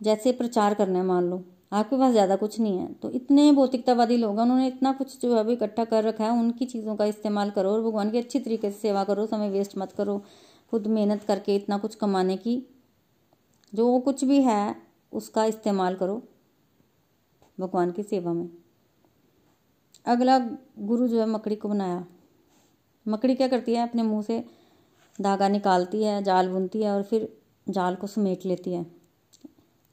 जैसे 0.00 0.32
प्रचार 0.32 0.74
करना 0.74 0.98
है, 0.98 1.04
मान 1.04 1.24
लो, 1.24 1.42
आपके 1.72 1.96
पास 1.98 2.12
ज़्यादा 2.12 2.36
कुछ 2.36 2.58
नहीं 2.60 2.78
है 2.78 2.92
तो 2.94 3.10
इतने 3.10 3.50
भौतिकतावादी 3.52 4.16
लोग 4.16 4.36
हैं, 4.36 4.42
उन्होंने 4.42 4.66
इतना 4.66 4.92
कुछ 4.92 5.20
जो 5.22 5.34
है 5.36 5.52
इकट्ठा 5.52 5.84
कर 5.84 6.04
रखा 6.04 6.24
है, 6.24 6.30
उनकी 6.32 6.66
चीज़ों 6.66 6.96
का 6.96 7.04
इस्तेमाल 7.04 7.50
करो 7.50 7.70
और 7.70 7.82
भगवान 7.82 8.10
की 8.10 8.18
अच्छी 8.18 8.38
तरीके 8.40 8.70
से 8.70 8.78
सेवा 8.78 9.04
करो, 9.04 9.26
समय 9.26 9.50
वेस्ट 9.50 9.76
मत 9.78 9.92
करो, 9.92 10.22
खुद 10.72 10.86
मेहनत 10.88 11.22
करके 11.22 11.56
इतना 11.56 11.78
कुछ 11.78 11.94
कमाने 11.94 12.36
की। 12.36 12.62
जो 13.72 13.98
कुछ 14.00 14.24
भी 14.24 14.40
है 14.42 14.87
उसका 15.12 15.44
इस्तेमाल 15.44 15.94
करो 15.94 16.22
भगवान 17.60 17.92
की 17.92 18.02
सेवा 18.02 18.32
में। 18.32 18.50
अगला 20.06 20.38
गुरु 20.78 21.08
जो 21.08 21.20
है 21.20 21.26
मकड़ी 21.26 21.56
को 21.56 21.68
बनाया। 21.68 22.06
मकड़ी 23.08 23.34
क्या 23.34 23.48
करती 23.48 23.74
है? 23.74 23.88
अपने 23.88 24.02
मुँह 24.02 24.22
से 24.22 24.44
धागा 25.20 25.48
निकालती 25.48 26.02
है, 26.02 26.22
जाल 26.22 26.48
बुनती 26.48 26.82
है 26.82 26.90
और 26.90 27.02
फिर 27.02 27.38
जाल 27.68 27.94
को 27.94 28.06
समेट 28.06 28.46
लेती 28.46 28.72
है। 28.72 28.86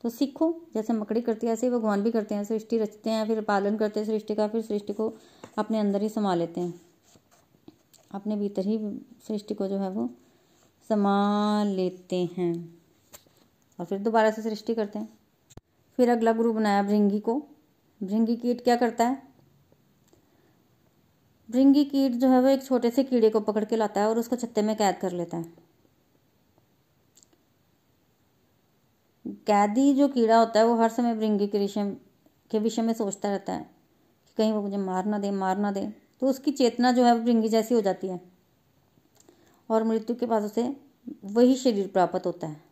तो 0.01 0.09
सीखो, 0.09 0.61
जैसे 0.73 0.93
मकड़ी 0.93 1.21
करती 1.21 1.47
है, 1.47 1.53
ऐसे 1.53 1.67
ही 1.67 1.73
भगवान 1.73 2.03
भी 2.03 2.11
करते 2.11 2.35
हैं। 2.35 2.43
सृष्टि 2.43 2.77
रचते 2.77 3.09
हैं, 3.09 3.27
फिर 3.27 3.41
पालन 3.41 3.77
करते 3.77 3.99
हैं 3.99 4.07
सृष्टि 4.07 4.35
का, 4.35 4.47
फिर 4.47 4.61
सृष्टि 4.61 4.93
को 4.93 5.13
अपने 5.57 5.79
अंदर 5.79 6.01
ही 6.01 6.09
समा 6.09 6.35
लेते 6.35 6.61
हैं। 6.61 6.81
अपने 8.11 8.35
भीतर 8.35 8.65
ही 8.65 9.01
सृष्टि 9.27 9.53
को 9.53 9.67
जो 9.67 9.77
है 9.77 9.89
वो 9.89 10.09
समा 10.89 11.63
लेते 11.63 12.29
हैं। 12.37 12.84
और 13.79 13.85
फिर 13.85 13.99
दोबारा 13.99 14.31
से 14.31 14.41
सृष्टि 14.41 14.75
करते 14.75 14.99
हैं। 14.99 15.17
फिर 15.97 16.09
अगला 16.09 16.33
गुरु 16.33 16.53
बनाया 16.53 16.83
भृंगी 16.83 17.19
को। 17.19 17.39
भृंगी 18.03 18.35
कीट 18.35 18.63
क्या 18.63 18.75
करता 18.75 19.07
है? 19.07 19.21
भृंगी 21.51 21.85
कीट 21.85 22.11
जो 22.11 22.29
है 22.29 22.41
वो 22.41 22.47
एक 22.47 22.63
छोटे 22.63 22.91
से 22.91 23.03
कीड़े 23.03 23.29
को 23.29 23.39
पकड़ 23.39 23.65
के 23.65 23.75
लाता 23.75 24.01
है 24.01 24.07
और 24.07 24.19
उसको 24.19 24.35
छत्ते 24.35 24.61
में 24.61 24.75
कैद 24.75 24.97
कर 24.97 25.11
लेता 25.11 25.37
है। 25.37 25.53
कैदी 29.47 29.93
जो 29.93 30.07
कीड़ा 30.07 30.37
होता 30.39 30.59
है 30.59 30.65
वो 30.65 30.75
हर 30.75 30.89
समय 30.89 31.15
भृंगी 31.15 31.47
के 31.47 31.59
विषय 31.59 31.95
के 32.51 32.59
विषय 32.59 32.81
में 32.81 32.93
सोचता 32.93 33.29
रहता 33.29 33.53
है 33.53 33.63
कि 34.25 34.33
कहीं 34.37 34.53
वो 34.53 34.61
मुझे 34.61 34.77
मार 34.77 35.05
ना 35.05 35.19
दे, 35.19 35.31
मार 35.31 35.57
ना 35.57 35.71
दे। 35.71 35.87
तो 36.21 36.27
उसकी 36.27 36.51
चेतना 36.51 36.91
जो 36.91 37.03
है 37.03 37.13
वो 37.15 37.23
भृंगी 37.23 37.49
जैसी 37.49 37.75
हो 37.75 37.81
जाती 37.81 38.07
है 38.07 38.21
और 39.69 39.83
मृत्यु 39.83 40.15
के 40.15 40.25
बाद 40.25 40.43
उसे 40.43 40.75
वही 41.23 41.55
शरीर 41.55 41.87
प्राप्त 41.87 42.25
होता 42.25 42.47
है। 42.47 42.64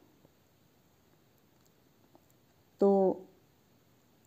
तो 2.83 3.27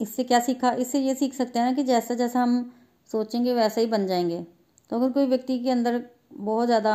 इससे 0.01 0.25
क्या 0.25 0.39
सीखा? 0.41 0.71
इससे 0.73 0.99
ये 0.99 1.15
सीख 1.15 1.35
सकते 1.35 1.59
हैं 1.59 1.67
ना 1.67 1.73
कि 1.73 1.83
जैसा 1.83 2.15
जैसा 2.15 2.43
हम 2.43 2.73
सोचेंगे, 3.11 3.55
वैसा 3.55 3.81
ही 3.81 3.87
बन 3.87 4.07
जाएँगे। 4.07 4.41
तो 4.91 4.97
अगर 4.97 5.11
कोई 5.11 5.27
व्यक्ति 5.27 5.59
के 5.59 5.71
अंदर 5.71 6.01
बहुत 6.33 6.67
ज़्यादा 6.67 6.95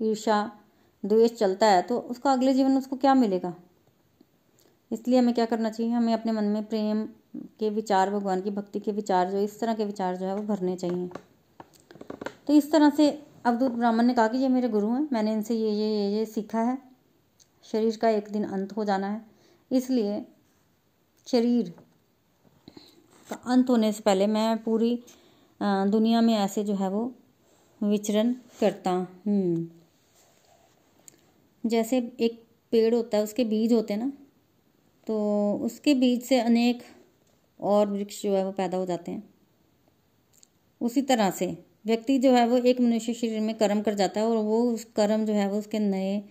ईर्षा 0.00 0.50
द्वेष 1.04 1.32
चलता 1.32 1.66
है 1.66 1.80
तो 1.82 1.98
उसका 1.98 2.32
अगले 2.32 2.52
जीवन 2.54 2.76
उसको 2.76 2.96
क्या 2.96 3.14
मिलेगा? 3.14 3.52
इसलिए 4.90 5.18
हमें 5.18 5.34
क्या 5.34 5.44
करना 5.44 5.70
चाहिए? 5.70 5.92
हमें 5.92 6.12
अपने 6.14 6.32
मन 6.32 6.44
में 6.44 6.64
प्रेम 6.64 7.04
के 7.60 7.70
विचार, 7.70 8.10
भगवान 8.10 8.40
की 8.40 8.50
भक्ति 8.50 8.80
के 8.80 8.92
विचार 8.92 9.30
जो 9.30 9.38
इस 9.38 9.58
तरह 9.60 9.74
के 9.74 9.84
विचार 9.84 10.16
जो 10.16 10.26
है, 10.26 10.34
वो 10.34 10.42
भरने 10.44 10.76
चाहिए। 10.76 11.08
तो 12.46 12.52
इस 12.52 12.70
तरह 12.72 12.90
से 12.90 13.10
अवधूत 13.46 13.72
ब्राह्मण 13.72 14.04
ने 14.04 14.14
कहा 14.14 14.28
कि 14.28 14.38
ये 14.38 14.48
मेरे 14.48 14.68
गुरु 14.68 14.92
हैं, 14.92 15.08
मैंने 15.12 15.32
इनसे 15.32 15.54
ये 15.54 15.70
ये 15.70 15.88
ये 15.88 16.08
ये 16.10 16.24
सीखा 16.26 16.60
है। 16.60 16.78
शरीर 17.64 17.96
का 17.96 18.08
एक 18.10 18.30
दिन 18.30 18.44
अंत 18.44 18.76
हो 18.76 18.84
जाना 18.84 19.06
है। 19.06 19.37
इसलिए 19.70 20.20
शरीर 21.26 21.72
का 23.28 23.36
अंत 23.46 23.70
होने 23.70 23.92
से 23.92 24.02
पहले 24.02 24.26
मैं 24.26 24.56
पूरी 24.64 24.94
दुनिया 25.60 26.20
में 26.20 26.34
ऐसे 26.34 26.64
जो 26.64 26.74
है 26.74 26.88
वो 26.90 27.02
विचरण 27.80 28.32
करता 28.60 28.90
हूँ। 28.90 29.68
जैसे 31.64 31.98
एक 32.20 32.42
पेड़ 32.72 32.94
होता 32.94 33.16
है, 33.16 33.22
उसके 33.24 33.44
बीज 33.44 33.72
होते 33.72 33.94
हैं 33.94 34.00
ना 34.00 34.12
तो 35.06 35.52
उसके 35.64 35.94
बीज 35.94 36.22
से 36.22 36.40
अनेक 36.40 36.82
और 37.60 37.86
वृक्ष 37.88 38.22
जो 38.22 38.34
है 38.36 38.44
वो 38.44 38.52
पैदा 38.52 38.78
हो 38.78 38.86
जाते 38.86 39.12
हैं। 39.12 39.22
उसी 40.80 41.02
तरह 41.02 41.30
से 41.30 41.46
व्यक्ति 41.86 42.18
जो 42.18 42.32
है 42.32 42.46
वो 42.48 42.56
एक 42.58 42.80
मनुष्य 42.80 43.14
शरीर 43.14 43.40
में 43.40 43.54
कर्म 43.58 43.80
कर 43.82 43.94
जाता 43.94 44.20
है 44.20 44.26
और 44.26 44.36
वो 44.36 44.62
उस 44.64 44.84
कर्म 44.96 45.24
जो 45.24 45.32
है 45.32 45.48
वो 45.48 45.58
उसके 45.58 45.78
नए 45.78 46.22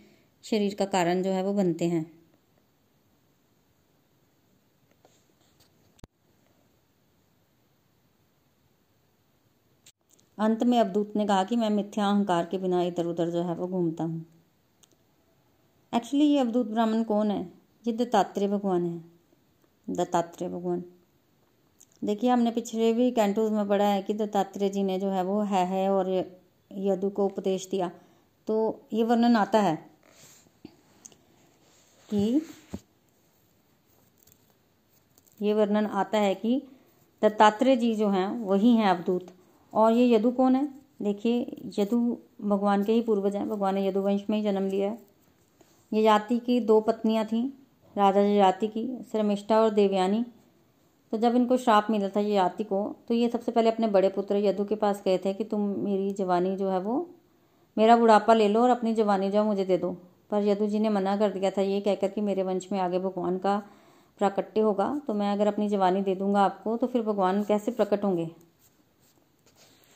शरीर 0.44 0.76
का 0.76 0.86
कारण 0.88 1.24
जो 1.24 1.32
है 1.32 1.44
वो 1.44 1.54
बनते 1.54 1.86
हैं। 1.86 2.06
अंत 10.38 10.64
में 10.64 10.80
अवधूत 10.80 11.14
ने 11.16 11.26
कहा 11.28 11.44
कि 11.44 11.56
मैं 11.56 11.70
मिथ्या 11.70 12.10
अहंकार 12.10 12.46
के 12.46 12.58
बिना 12.58 12.82
इधर 12.84 13.06
उधर 13.06 13.30
जो 13.30 13.44
है 13.44 13.56
वो 13.56 13.68
घूमता 13.68 14.04
हूँ। 14.04 14.26
एक्चुअली 15.94 16.26
ये 16.26 16.40
अवधूत 16.40 16.68
ब्राह्मण 16.68 17.04
कौन 17.04 17.32
है? 17.32 17.54
ये 17.88 17.94
दत्तात्रेय 17.94 18.48
भगवान 18.48 18.86
है। 18.86 19.96
दत्तात्रेय 19.96 20.50
भगवान। 20.50 20.84
देखिए, 22.04 22.30
हमने 22.30 22.52
पिछले 22.52 22.94
भी 22.94 23.12
कैंटोज 23.12 23.52
में 23.52 23.68
पढ़ा 23.68 23.86
है 23.86 24.02
कि 24.02 24.14
दत्तात्रेय 24.14 24.70
जी 24.70 24.84
ने 24.84 25.00
जो 25.00 25.10
है 25.10 25.24
वो 25.24 25.42
है 25.42 25.66
है 25.66 25.90
और 25.90 26.10
यदु 26.72 27.10
को 27.10 27.26
उपदेश 27.26 27.68
दिया। 27.72 27.92
तो 28.48 28.82
ये 28.94 29.04
वर्णन 29.04 29.36
आता 29.36 29.62
है 29.62 29.76
कि 32.10 32.42
ये 35.42 35.54
वर्णन 35.54 35.86
आता 35.86 36.18
है 36.18 36.36
कि 36.36 36.62
दत्तात्रेय 37.22 37.76
जी 37.76 37.96
जो 37.96 38.10
हैं, 38.10 38.28
वही 38.40 38.76
हैं 38.76 38.90
अवधूत। 38.90 39.37
और 39.74 39.92
ये 39.92 40.08
यदु 40.10 40.32
कौन 40.32 40.56
है? 40.56 40.68
देखिए, 41.02 41.72
यदु 41.80 42.18
भगवान 42.42 42.84
के 42.84 42.92
ही 42.92 43.02
पूर्वज 43.02 43.36
हैं। 43.36 43.48
भगवान 43.50 43.76
ने 43.76 43.88
यदुवंश 43.88 44.24
में 44.30 44.38
ही 44.38 44.44
जन्म 44.44 44.68
लिया 44.68 44.90
है। 44.90 44.98
ये 45.92 46.04
जाति 46.04 46.40
की 46.40 46.60
दो 46.60 46.80
पत्नियाँ 46.82 47.26
थीं, 47.26 47.50
राजा 47.96 48.24
जाति 48.36 48.68
की, 48.68 48.88
श्रमिष्ठा 49.12 49.60
और 49.62 49.70
देवयानी। 49.70 50.26
तो 51.14 51.18
जब 51.18 51.36
इनको 51.36 51.58
श्राप 51.58 51.88
मिला 51.90 52.08
था 52.10 52.20
ये 52.20 52.34
जाति 52.34 52.64
को 52.64 52.80
तो 53.08 53.14
ये 53.14 53.28
सबसे 53.30 53.52
पहले 53.52 53.70
अपने 53.70 53.88
बड़े 53.88 54.10
पुत्र 54.10 54.36
यदु 54.36 54.64
के 54.66 54.76
पास 54.76 55.02
गए 55.06 55.18
थे 55.18 55.34
कि 55.34 55.44
तुम 55.44 55.62
मेरी 55.80 56.12
जवानी 56.14 56.56
जो 56.56 56.70
है 56.70 56.80
वो, 56.80 57.08
मेरा 57.78 57.96
बुढ़ापा 57.98 58.34
ले 58.34 58.48
लो 58.48 58.62
और 58.62 58.70
अपनी 58.70 58.94
जवानी 58.94 59.30
जो 59.32 59.44
मुझे 59.44 59.66
दे 59.66 59.78
दो। 59.78 59.92
पर 60.32 60.44
यदु 60.44 60.68
जी 60.68 60.80
ने 60.80 60.90
मना 60.90 61.16
कर 61.18 61.32
दिया 61.32 61.52
था, 61.52 61.62
ये 61.62 61.80
कहकर 61.82 62.08
कि 62.08 62.22
मेरे 62.22 62.44
वंश 62.44 62.68
में 62.72 62.80
आगे 62.80 63.00
भगवान 63.00 63.38
का 63.38 63.62
प्राकट्य 64.20 64.62
होगा 64.62 64.90
तो 65.08 65.14
मैं 65.14 65.32
अगर 65.34 65.48
अपनी 65.48 65.70
जवानी 65.70 66.02
दे 66.02 66.16
दूँगा 66.16 66.42
आपको 66.42 66.76
तो 66.78 66.88
फिर 66.88 67.02
भगवान 67.02 67.44
कैसे 67.44 67.72
प्रकट 67.72 68.04
होंगे? 68.04 68.30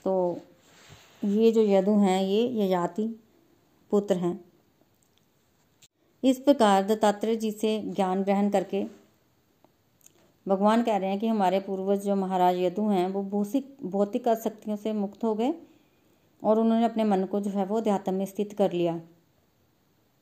तो 0.05 0.39
ये 1.21 1.51
जो 1.51 1.61
यदु 1.61 1.97
हैं, 1.99 2.21
ये 2.21 2.65
यजाति 2.65 3.07
पुत्र 3.91 4.15
हैं। 4.15 4.39
इस 6.23 6.39
प्रकार 6.39 6.83
दत्तात्रेय 6.83 7.35
जी 7.35 7.51
से 7.51 7.79
ज्ञान 7.85 8.23
ग्रहण 8.23 8.49
करके 8.49 8.83
भगवान 10.45 10.83
कह 10.83 10.97
रहे 10.97 11.09
हैं 11.09 11.19
कि 11.19 11.27
हमारे 11.27 11.59
पूर्वज 11.59 12.05
जो 12.05 12.15
महाराज 12.15 12.57
यदु 12.57 12.87
हैं, 12.89 13.07
वो 13.07 13.23
भौतिक 13.23 13.75
भौतिक 13.83 14.27
आसक्तियों 14.27 14.77
से 14.77 14.93
मुक्त 14.93 15.23
हो 15.23 15.33
गए 15.35 15.53
और 16.41 16.59
उन्होंने 16.59 16.85
अपने 16.85 17.03
मन 17.03 17.25
को 17.25 17.39
जो 17.39 17.49
है 17.49 17.65
वो 17.65 17.77
अध्यात्म 17.77 18.13
में 18.13 18.25
स्थित 18.25 18.53
कर 18.53 18.71
लिया। 18.71 18.99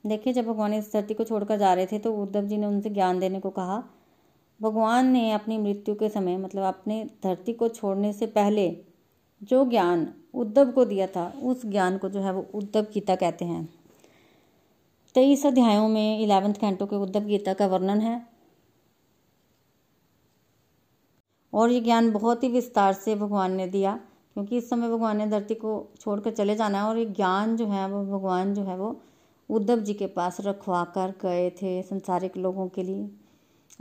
देखिए, 0.03 0.33
जब 0.33 0.45
भगवान 0.45 0.73
इस 0.73 0.91
धरती 0.93 1.13
को 1.13 1.23
छोड़कर 1.23 1.57
जा 1.57 1.73
रहे 1.73 1.85
थे 1.85 1.99
तो 1.99 2.13
उद्धव 2.13 2.45
जी 2.45 2.57
ने 2.57 2.65
उनसे 2.65 2.89
ज्ञान 2.89 3.19
देने 3.19 3.39
को 3.39 3.49
कहा, 3.49 3.83
भगवान 4.59 5.07
ने 5.07 5.31
अपनी 5.31 5.57
मृत्यु 5.57 5.95
के 5.95 6.09
समय 6.09 6.37
मतलब 6.37 6.63
अपने 6.63 7.03
धरती 7.23 7.53
को 7.53 7.67
छोड़ने 7.69 8.13
से 8.13 8.27
पहले 8.27 8.69
जो 9.43 9.65
ज्ञान 9.65 10.13
उद्धव 10.33 10.71
को 10.71 10.85
दिया 10.85 11.07
था, 11.07 11.33
उस 11.43 11.65
ज्ञान 11.65 11.97
को 11.97 12.09
जो 12.09 12.19
है 12.19 12.33
वो 12.33 12.45
उद्धव 12.53 12.81
गीता 12.81 13.15
कहते 13.15 13.45
हैं। 13.45 13.69
तेईस 15.15 15.45
अध्यायों 15.45 15.87
में 15.87 16.19
इलेवेंथ 16.19 16.53
कैंटो 16.53 16.85
के 16.85 16.95
उद्धव 16.95 17.19
गीता 17.19 17.53
का 17.53 17.67
वर्णन 17.67 18.01
है। 18.01 18.27
और 21.53 21.71
ये 21.71 21.81
ज्ञान 21.81 22.11
बहुत 22.11 22.43
ही 22.43 22.49
विस्तार 22.49 22.93
से 22.93 23.15
भगवान 23.15 23.51
ने 23.51 23.67
दिया, 23.67 23.99
क्योंकि 24.33 24.57
इस 24.57 24.69
समय 24.69 24.89
भगवान 24.89 25.17
ने 25.17 25.27
धरती 25.27 25.55
को 25.55 25.91
छोड़कर 25.99 26.31
चले 26.31 26.55
जाना 26.55 26.77
है, 26.77 26.83
और 26.83 26.97
ये 26.97 27.05
ज्ञान 27.05 27.57
जो 27.57 27.65
है 27.65 27.89
वो 27.89 28.03
भगवान 28.05 28.53
जो 28.53 28.63
है 28.63 28.77
वो 28.77 29.01
उद्धव 29.49 29.79
जी 29.79 29.93
के 29.93 30.07
पास 30.07 30.37
रखवा 30.41 30.83
कर 30.83 31.13
गए 31.21 31.49
थे 31.49 31.81
संसारिक 31.81 32.37
लोगों 32.37 32.67
के 32.67 32.83
लिए। 32.83 33.09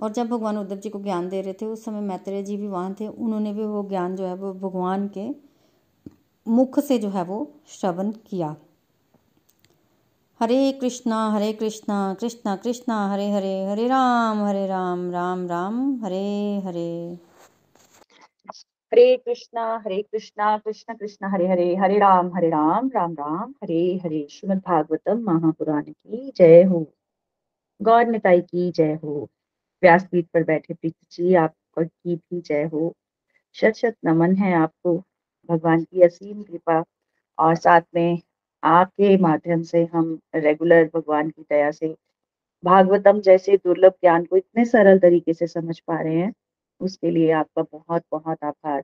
और 0.00 0.12
जब 0.12 0.28
भगवान 0.28 0.58
उद्धव 0.58 0.76
जी 0.76 0.90
को 0.90 1.00
ज्ञान 1.00 1.28
दे 1.28 1.40
रहे 1.42 1.52
थे, 1.52 1.66
उस 1.66 1.84
समय 1.84 2.00
मैत्रेय 2.00 2.42
जी 2.42 2.56
भी 2.56 2.68
वहाँ 2.68 2.94
थे, 3.00 3.08
उन्होंने 3.08 3.52
भी 3.52 3.64
वो 3.64 3.88
ज्ञान 3.88 4.16
जो 4.16 4.24
है 4.24 4.34
वो 4.34 4.52
भगवान 4.52 5.08
के 5.08 5.47
मुख 6.48 6.80
से 6.80 6.98
जो 6.98 7.08
है 7.08 7.24
वो 7.24 7.54
श्रवण 7.68 8.10
किया। 8.10 8.56
हरे 10.40 10.72
कृष्णा 10.72 11.30
हरे 11.30 11.52
कृष्णा 11.52 12.16
कृष्णा 12.20 12.56
कृष्णा, 12.56 13.08
हरे 13.12 13.30
हरे 13.30 13.66
हरे 13.66 13.88
राम 13.88 14.44
हरे 14.44 14.66
राम 14.66 15.10
राम 15.10 15.48
राम, 15.48 16.04
हरे 16.04 16.60
हरे। 16.64 17.18
हरे 18.92 19.16
कृष्णा 19.16 19.82
हरे 19.84 20.02
कृष्णा, 20.02 20.58
कृष्ण 20.58 20.94
कृष्ण, 20.94 21.26
हरे 21.26 21.48
हरे 21.48 21.76
हरे 21.76 21.98
राम 21.98 22.36
हरे 22.36 22.50
राम 22.50 22.90
राम 22.94 23.12
राम, 23.12 23.54
हरे 23.62 24.00
हरे। 24.04 24.26
श्रीमद 24.30 24.58
भागवतम 24.58 25.18
महापुराण 25.18 25.82
की 25.82 26.32
जय 26.36 26.62
हो। 26.62 26.86
गौर 27.82 28.04
निताई 28.06 28.40
की 28.40 28.70
जय 28.70 28.98
हो। 29.04 29.28
व्यासपीठ 29.82 30.26
पर 30.26 30.44
बैठे 30.44 30.74
प्रीति 30.74 31.06
जी, 31.12 31.34
आपकी 31.34 32.16
भी 32.16 32.40
जय 32.40 32.64
हो। 32.64 32.92
शत 33.54 33.72
शत 33.76 33.94
नमन 34.04 34.34
है 34.34 34.54
आपको। 34.54 35.02
भगवान 35.48 35.84
की 35.84 36.02
असीम 36.02 36.42
कृपा 36.42 36.82
और 37.38 37.54
साथ 37.56 37.82
में 37.94 38.20
आपके 38.62 39.16
माध्यम 39.22 39.62
से 39.64 39.84
हम 39.94 40.18
रेगुलर 40.36 40.90
भगवान 40.94 41.30
की 41.30 41.42
दया 41.44 41.70
से 41.72 41.94
भागवतम 42.64 43.20
जैसे 43.22 43.56
दुर्लभ 43.58 43.92
ज्ञान 44.02 44.24
को 44.26 44.36
इतने 44.36 44.64
सरल 44.66 44.98
तरीके 45.00 45.34
से 45.34 45.46
समझ 45.48 45.78
पा 45.80 46.00
रहे 46.02 46.16
हैं, 46.16 46.32
उसके 46.80 47.10
लिए 47.10 47.32
आपका 47.34 47.62
बहुत 47.64 48.04
बहुत 48.12 48.44
आभार। 48.44 48.82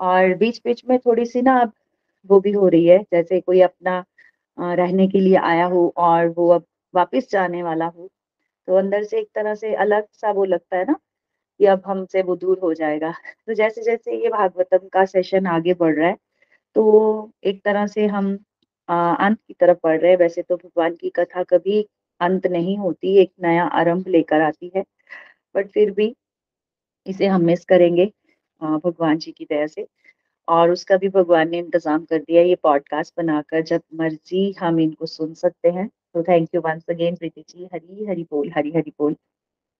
और 0.00 0.34
बीच 0.36 0.60
बीच 0.64 0.82
में 0.84 0.98
थोड़ी 0.98 1.24
सी 1.26 1.42
ना 1.42 1.58
अब 1.60 1.72
वो 2.30 2.38
भी 2.40 2.52
हो 2.52 2.68
रही 2.68 2.86
है, 2.86 2.98
जैसे 3.04 3.40
कोई 3.40 3.60
अपना 3.62 4.04
रहने 4.58 5.06
के 5.08 5.20
लिए 5.20 5.36
आया 5.38 5.66
हो 5.68 5.86
और 5.98 6.28
वो 6.30 6.48
अब 6.50 6.64
वापस 6.94 7.28
जाने 7.30 7.62
वाला 7.62 7.86
हो 7.88 8.08
तो 8.68 8.76
अंदर 8.78 9.04
से 9.04 9.20
एक 9.20 9.28
तरह 9.34 9.54
से 9.56 9.74
अलग 9.76 10.06
सा 10.14 10.32
वो 10.32 10.44
लगता 10.46 10.76
है 10.76 10.84
ना 10.84 10.96
कि 11.60 11.66
अब 11.66 11.82
हमसे 11.86 12.22
वो 12.22 12.36
दूर 12.36 12.58
हो 12.58 12.72
जाएगा। 12.74 13.10
तो 13.46 13.54
जैसे 13.54 13.82
जैसे 13.82 14.16
ये 14.16 14.28
भागवतम 14.30 14.88
का 14.92 15.04
सेशन 15.06 15.46
आगे 15.48 15.74
बढ़ 15.74 15.94
रहा 15.96 16.08
है 16.08 16.16
तो 16.76 17.30
एक 17.44 17.60
तरह 17.64 17.86
से 17.88 18.06
हम 18.08 18.32
अंत 18.88 19.38
की 19.38 19.54
तरफ़ 19.54 19.78
बढ़ 19.84 20.00
रहे 20.00 20.10
हैं। 20.10 20.18
वैसे 20.18 20.42
तो 20.42 20.56
भगवान 20.56 20.94
की 20.96 21.10
कथा 21.16 21.42
कभी 21.44 21.80
अंत 22.20 22.46
नहीं 22.48 22.76
होती, 22.78 23.16
एक 23.18 23.30
नया 23.42 23.64
आरंभ 23.64 24.08
लेकर 24.08 24.40
आती 24.42 24.70
है। 24.76 24.84
बट 25.54 25.68
फिर 25.70 25.90
भी 25.92 26.14
इसे 27.06 27.26
हम 27.26 27.44
मिस 27.44 27.64
करेंगे 27.64 28.06
भगवान 28.62 29.18
जी 29.18 29.32
की 29.32 29.44
दया 29.44 29.66
से। 29.66 29.86
और 30.48 30.70
उसका 30.70 30.96
भी 30.96 31.08
भगवान 31.08 31.50
ने 31.50 31.58
इंतज़ाम 31.58 32.04
कर 32.04 32.18
दिया 32.18 32.42
ये 32.42 32.54
पॉडकास्ट 32.62 33.14
बनाकर, 33.18 33.62
जब 33.62 33.82
मर्ज़ी 33.94 34.52
हम 34.60 34.80
इनको 34.80 35.06
सुन 35.06 35.34
सकते 35.34 35.70
हैं। 35.70 35.88
तो 36.14 36.22
thank 36.22 36.48
you 36.54 36.60
once 36.60 36.84
again 36.90 37.16
Preeti 37.16 37.44
ji. 37.48 37.68
Hari 37.74 38.04
Hari 38.06 38.22
बोल 38.30 38.50
हरी 38.56 38.72
हरी 38.72 38.92
बोल। 38.98 39.16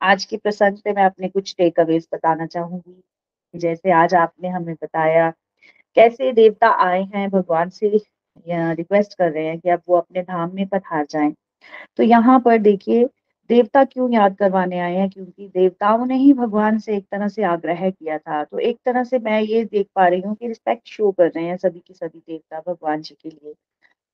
आज 0.04 0.24
के 0.24 0.36
प्रसंग 0.36 0.78
पे 0.84 0.92
मैं 0.92 1.04
अपने 1.04 1.28
कुछ 1.28 1.54
टेक 1.58 1.80
अवेज 1.80 2.06
बताना 2.14 2.46
चाहूँगी। 2.46 3.02
जैसे 3.54 3.90
आज 3.92 4.14
आपने 4.14 4.48
हमें 4.48 4.74
बताया, 4.74 5.30
कैसे 5.96 6.32
देवता 6.32 6.68
आए 6.84 7.02
हैं, 7.04 7.28
भगवान 7.30 7.70
से 7.70 7.88
रिक्वेस्ट 8.48 9.14
कर 9.18 9.30
रहे 9.32 9.46
हैं 9.46 9.58
कि 9.60 9.70
अब 9.70 9.82
वो 9.88 9.96
अपने 9.96 10.22
धाम 10.22 10.54
में 10.54 10.66
पधार 10.68 11.06
जाएँ। 11.10 11.34
तो 11.98 12.02
यहाँ 12.02 12.38
पर 12.40 12.58
देखिए, 12.58 13.04
देवता 13.50 13.84
क्यों 13.84 14.10
याद 14.12 14.36
करवाने 14.36 14.78
आए 14.80 14.94
हैं? 14.96 15.08
क्योंकि 15.10 15.48
देवताओं 15.48 16.06
ने 16.06 16.16
ही 16.16 16.32
भगवान 16.34 16.78
से 16.78 16.96
एक 16.96 17.06
तरह 17.12 17.28
से 17.28 17.42
आग्रह 17.44 17.90
किया 17.90 18.18
था। 18.18 18.42
तो 18.44 18.58
एक 18.60 18.78
तरह 18.86 19.04
से 19.04 19.18
मैं 19.20 19.40
ये 19.42 19.64
देख 19.64 19.88
पा 19.96 20.06
रही 20.08 20.20
हूँ 20.20 20.34
कि 20.36 20.48
रिस्पेक्ट 20.48 20.88
शो 20.88 21.10
कर 21.12 21.30
रहे 21.30 21.44
हैं 21.44 21.56
सभी 21.56 21.80
के 21.80 21.94
सभी 21.94 22.18
देवता 22.20 22.60
भगवान 22.68 23.02
जी 23.02 23.14
के 23.22 23.28
लिए। 23.30 23.54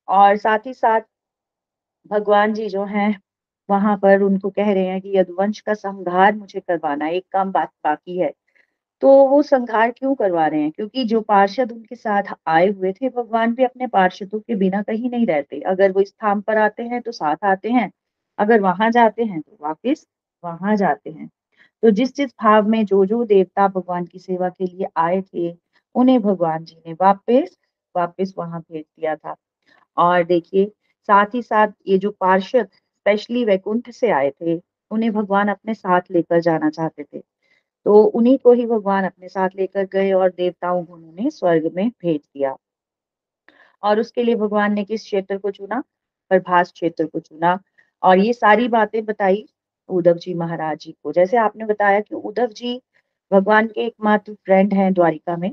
और 0.09 0.37
साथ 0.39 0.67
ही 0.67 0.75
साथ 0.75 1.01
भगवान 2.11 2.55
जी 2.55 2.69
जो 2.69 2.85
हैं 2.87 3.11
वहाँ 3.71 3.97
पर 3.99 4.23
उनको 4.23 4.51
कह 4.51 4.73
रहे 4.73 4.87
हैं 4.87 5.01
कि 5.01 5.17
यदुवंश 5.17 5.61
का 5.61 5.75
संहार 5.75 6.35
मुझे 6.37 6.61
करवाना 6.61 7.09
एक 7.11 7.27
काम 7.33 7.53
बात 7.53 7.71
बाकी 7.85 8.19
है। 8.19 8.33
तो 9.03 9.09
वो 9.29 9.43
संहार 9.45 9.91
क्यों 9.93 10.15
करवा 10.15 10.47
रहे 10.47 10.61
हैं? 10.63 10.71
क्योंकि 10.73 11.05
जो 11.07 11.21
पार्षद 11.23 11.73
उनके 11.73 11.97
साथ 11.97 12.35
आए 12.49 12.69
हुए 12.69 12.93
थे, 12.93 13.09
भगवान 13.11 13.55
भी 13.55 13.65
अपने 13.65 13.87
पार्षदों 13.89 14.41
के 14.41 14.55
बिना 14.57 14.83
कहीं 14.83 15.11
नहीं 15.11 15.27
रहते। 15.27 15.61
अगर 15.67 15.93
वो 15.93 16.01
इस 16.01 16.13
थाम 16.15 16.41
पर 16.43 16.59
आते 16.59 16.83
हैं 16.85 17.01
तो 17.03 17.13
साथ 17.13 17.45
आते 17.47 17.71
हैं। 17.71 17.91
अगर 18.39 18.61
वहाँ 18.61 18.91
जाते 18.93 19.25
हैं 19.25 19.41
तो 19.43 19.59
वापिस 19.63 20.07
वहाँ 20.45 20.77
जाते 20.77 21.11
हैं। 21.11 21.29
तो 21.83 21.91
जिस 21.93 22.15
जिस 22.17 22.31
भाव 22.43 22.69
में 22.69 22.85
जो 22.87 23.05
जो 23.07 23.25
देवता 23.27 23.69
भगवान 23.69 24.05
की 24.07 24.19
सेवा 24.21 24.49
के 24.51 24.67
लिए 24.67 24.89
आए 24.99 25.21
थे, 25.25 25.53
उन्हें 25.95 26.21
भगवान 26.23 26.65
जी 26.65 26.77
ने 26.87 26.93
वापस 26.95 27.57
वापस 27.95 28.35
वहाँ 28.39 28.61
भेज 28.63 28.85
दिया 28.85 29.17
था। 29.17 29.37
और 29.97 30.25
देखिए, 30.25 30.67
साथ 31.09 31.35
ही 31.35 31.43
साथ 31.43 31.69
ये 31.89 31.99
जो 31.99 32.11
पार्षद 32.21 32.69
स्पेशली 33.01 33.45
वैकुंठ 33.45 33.91
से 33.91 34.11
आए 34.11 34.31
थे, 34.31 34.57
उन्हें 34.91 35.13
भगवान 35.13 35.49
अपने 35.49 35.75
साथ 35.75 36.11
लेकर 36.11 36.41
जाना 36.41 36.71
चाहते 36.71 37.05
थे। 37.05 37.21
तो 37.87 38.03
उन्हीं 38.05 38.39
को 38.39 38.53
ही 38.53 38.67
भगवान 38.67 39.05
अपने 39.05 39.29
साथ 39.29 39.51
लेकर 39.57 39.87
गए 39.93 40.13
और 40.13 40.31
देवताओं 40.31 40.85
को 40.85 40.95
उन्होंने 40.95 41.31
स्वर्ग 41.31 41.71
में 41.77 41.89
भेज 41.91 42.21
दिया। 42.21 42.57
और 43.83 44.01
उसके 44.01 44.23
लिए 44.23 44.35
भगवान 44.35 44.73
ने 44.73 44.85
किस 44.85 45.03
क्षेत्र 45.03 45.39
को 45.39 45.51
चुना? 45.51 45.83
प्रभास 46.31 46.73
क्षेत्र 46.73 47.07
को 47.07 47.21
चुना। 47.21 47.59
और 48.03 48.19
ये 48.19 48.33
सारी 48.33 48.69
बातें 48.69 49.05
बताई 49.05 49.47
उद्धव 49.89 50.15
जी 50.15 50.35
महाराज 50.35 50.79
जी 50.79 50.93
को। 51.05 51.13
जैसे 51.13 51.37
आपने 51.37 51.65
बताया 51.65 52.01
कि 52.01 52.15
उद्धव 52.15 52.47
जी 52.47 52.81
भगवान 53.31 53.67
के 53.67 53.81
एकमात्र 53.81 54.35
फ्रेंड 54.35 54.75
हैं 54.75 54.93
द्वारिका 54.93 55.37
में 55.37 55.53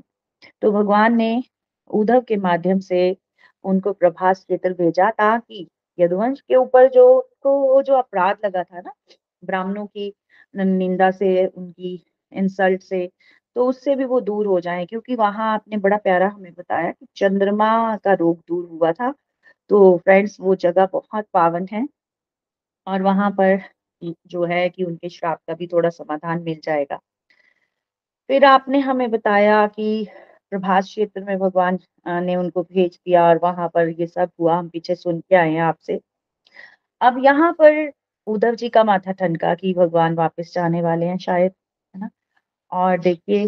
तो 0.61 0.71
भगवान 0.71 1.15
ने 1.15 1.43
उद्धव 1.89 2.21
के 2.21 2.35
माध्यम 2.37 2.79
से 2.81 3.17
उनको 3.65 3.93
प्रभास 3.93 4.39
क्षेत्र 4.39 4.73
भेजा 4.73 5.09
ताकि 5.11 5.67
यदुवंश 5.99 6.41
के 6.41 6.55
ऊपर 6.57 6.87
जो 6.91 7.05
तो 7.43 7.81
जो 7.83 7.95
अपराध 7.95 8.37
लगा 8.45 8.63
था 8.63 8.79
ना, 8.81 8.91
ब्राह्मणों 9.43 9.85
की 9.87 10.13
निंदा 10.53 11.09
से, 11.11 11.45
उनकी 11.47 12.03
इंसल्ट 12.31 12.81
से 12.83 13.09
तो 13.55 13.65
उससे 13.67 13.95
भी 13.95 14.05
वो 14.05 14.19
दूर 14.21 14.45
हो 14.47 14.59
जाए, 14.61 14.85
क्योंकि 14.85 15.15
वहाँ 15.17 15.53
आपने 15.53 15.77
बड़ा 15.79 15.97
प्यारा 15.99 16.27
हमें 16.29 16.53
बताया 16.53 16.91
कि 16.91 17.07
चंद्रमा 17.17 17.95
का 17.97 18.13
रोग 18.15 18.39
दूर 18.47 18.65
हुआ 18.67 18.91
था 18.93 19.13
तो 19.69 19.97
फ्रेंड्स 19.99 20.37
वो 20.41 20.55
जगह 20.57 20.85
बहुत 20.87 21.27
पावन 21.33 21.67
है, 21.71 21.87
और 22.87 23.01
वहाँ 23.03 23.31
पर 23.33 23.59
जो 24.27 24.45
है 24.45 24.69
कि 24.69 24.83
उनके 24.85 25.09
श्राप 25.11 25.39
का 25.47 25.53
भी 25.55 25.67
थोड़ा 25.67 25.89
समाधान 25.91 26.43
मिल 26.43 26.59
जाएगा। 26.63 26.99
फिर 28.29 28.43
आपने 28.45 28.79
हमें 28.79 29.09
बताया 29.11 29.65
कि 29.69 30.07
प्रभास 30.51 30.85
क्षेत्र 30.85 31.23
में 31.23 31.37
भगवान 31.39 31.79
ने 32.07 32.35
उनको 32.35 32.63
भेज 32.63 32.95
दिया 32.97 33.25
और 33.27 33.39
वहाँ 33.43 33.67
पर 33.73 33.89
ये 33.91 34.07
सब 34.07 34.29
हुआ। 34.39 34.57
हम 34.57 34.69
पीछे 34.69 34.95
सुन 34.95 35.19
के 35.21 35.35
आए 35.35 35.51
हैं 35.51 35.61
आपसे। 35.63 35.99
अब 37.01 37.17
यहाँ 37.23 37.51
पर 37.53 37.91
उद्धव 38.27 38.55
जी 38.55 38.69
का 38.69 38.83
माथा 38.83 39.11
ठनका 39.13 39.53
कि 39.55 39.73
भगवान 39.73 40.13
वापस 40.15 40.51
जाने 40.55 40.81
वाले 40.81 41.05
हैं 41.05 41.17
शायद, 41.19 41.51
है 41.95 42.01
ना? 42.01 42.09
और 42.71 42.99
देखिए, 43.01 43.47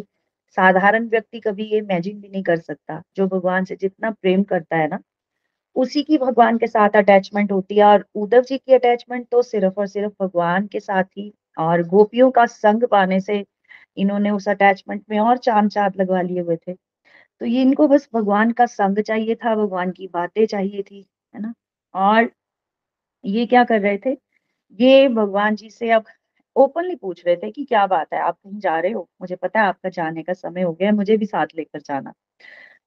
साधारण 0.57 1.07
व्यक्ति 1.09 1.39
कभी 1.39 1.65
ये 1.65 1.77
इमेजिन 1.79 2.19
भी 2.21 2.29
नहीं 2.29 2.43
कर 2.43 2.57
सकता। 2.59 3.01
जो 3.15 3.27
भगवान 3.29 3.65
से 3.65 3.75
जितना 3.77 4.11
प्रेम 4.13 4.43
करता 4.45 4.77
है 4.77 4.87
ना, 4.87 4.99
उसी 5.75 6.03
की 6.03 6.17
भगवान 6.19 6.57
के 6.57 6.67
साथ 6.67 6.97
अटैचमेंट 6.97 7.51
होती 7.51 7.77
है। 7.77 7.85
और 7.85 8.05
उद्धव 8.15 8.41
जी 8.43 8.57
की 8.59 8.73
अटैचमेंट 8.75 9.27
तो 9.31 9.41
सिर्फ़ 9.43 9.79
और 9.79 9.87
सिर्फ़ 9.87 10.13
भगवान 10.23 10.67
के 10.67 10.79
साथ 10.81 11.05
ही 11.17 11.33
और 11.59 11.83
गोपियों 11.87 12.31
का 12.31 12.45
संग 12.47 12.85
पाने 12.91 13.19
से 13.21 13.45
इन्होंने 13.97 14.31
उस 14.31 14.49
अटैचमेंट 14.49 15.03
में 15.11 15.19
और 15.19 15.37
चाँद 15.39 15.69
चाँद 15.71 15.97
लगवा 15.97 16.21
लिए 16.23 16.41
हुए 16.41 16.57
थे। 16.59 16.75
तो 17.41 17.45
ये 17.45 17.61
इनको 17.61 17.87
बस 17.87 18.09
भगवान 18.13 18.51
का 18.51 18.65
संग 18.65 18.99
चाहिए 18.99 19.35
था, 19.35 19.55
भगवान 19.55 19.91
की 19.91 20.07
बातें 20.07 20.45
चाहिए 20.45 20.81
थी, 20.83 21.05
है 21.35 21.41
ना? 21.41 21.53
और 21.95 22.31
ये 23.25 23.45
क्या 23.45 23.63
कर 23.63 23.81
रहे 23.81 23.97
थे? 24.05 24.17
ये 24.79 25.07
भगवान 25.09 25.55
जी 25.55 25.69
से 25.69 25.91
अब 25.91 26.05
ओपनली 26.55 26.95
पूछ 26.95 27.25
रहे 27.27 27.35
थे 27.35 27.51
कि 27.51 27.65
क्या 27.65 27.87
बात 27.87 28.13
है, 28.13 28.19
आप 28.21 28.35
कहीं 28.35 28.59
जा 28.59 28.79
रहे 28.79 28.91
हो? 28.91 29.09
मुझे 29.21 29.35
पता 29.35 29.61
है 29.61 29.67
आपका 29.67 29.89
जाने 29.89 30.23
का 30.23 30.33
समय 30.33 30.61
हो 30.61 30.73
गया, 30.73 30.91
मुझे 30.91 31.17
भी 31.17 31.25
साथ 31.25 31.47
लेकर 31.57 31.79
जाना। 31.79 32.13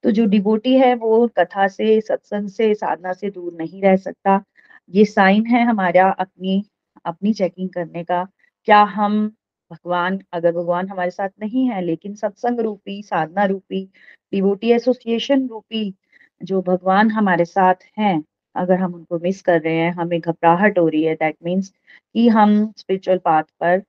तो 0.05 0.11
जो 0.11 0.27
डिबोटी 0.27 0.77
है, 0.79 0.95
वो 0.95 1.29
कथा 1.39 1.69
से, 1.69 2.01
सत्संग 2.01 2.49
से, 2.49 2.75
साधना 2.75 3.13
से 3.13 3.31
दूर 3.31 3.55
नहीं 3.55 3.83
रह 3.83 3.97
सकता। 3.97 4.43
ये 4.91 5.05
साइन 5.05 5.47
है 5.47 5.65
हमारा 5.65 6.11
अपनी 6.11 6.65
अपनी 7.05 7.33
चेकिंग 7.35 7.71
करने 7.71 8.05
का, 8.05 8.25
क्या 8.65 8.83
हम 8.83 9.33
भगवान, 9.73 10.19
अगर 10.33 10.53
भगवान 10.53 10.89
हमारे 10.89 11.11
साथ 11.11 11.29
नहीं 11.41 11.69
है, 11.69 11.81
लेकिन 11.83 12.15
सत्संग 12.17 12.61
रूपी, 12.61 13.03
साधना 13.05 13.45
रूपी 13.47 13.85
डिवोटी 14.33 14.71
एसोसिएशन 14.73 15.47
रूपी 15.49 15.93
जो 16.43 16.63
भगवान 16.63 17.11
हमारे 17.11 17.45
साथ 17.47 17.85
हैं, 17.99 18.23
अगर 18.57 18.79
हम 18.79 18.95
उनको 18.95 19.19
मिस 19.19 19.43
कर 19.43 19.61
रहे 19.61 19.75
हैं, 19.75 19.93
हमें 19.93 20.19
घबराहट 20.21 20.79
हो 20.79 20.89
रही 20.89 21.03
है 21.05 21.15
दैट 21.17 21.37
मीन्स 21.45 21.69
कि 22.15 22.29
हम 22.31 22.73
स्पिरिचुअल 22.79 23.19
पाथ 23.25 23.43
पर 23.61 23.81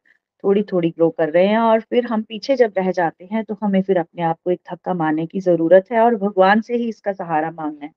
थोड़ी 0.44 0.64
थोड़ी 0.64 0.90
ग्रो 0.92 1.10
कर 1.12 1.30
रहे 1.30 1.48
हैं 1.48 1.58
और 1.60 1.82
फिर 1.82 2.06
हम 2.08 2.24
पीछे 2.24 2.56
जब 2.56 2.74
रह 2.78 2.92
जाते 2.92 3.28
हैं 3.32 3.44
तो 3.46 3.58
हमें 3.64 3.82
फिर 3.84 3.98
अपने 4.00 4.24
आप 4.24 4.38
को 4.46 4.52
एक 4.52 4.62
थक्का 4.72 4.94
मारने 4.96 5.26
की 5.28 5.40
ज़रूरत 5.42 5.86
है 5.92 6.00
और 6.02 6.16
भगवान 6.18 6.62
से 6.62 6.76
ही 6.76 6.90
इसका 6.90 7.14
सहारा 7.14 7.52
मांगना 7.52 7.86
है। 7.86 7.92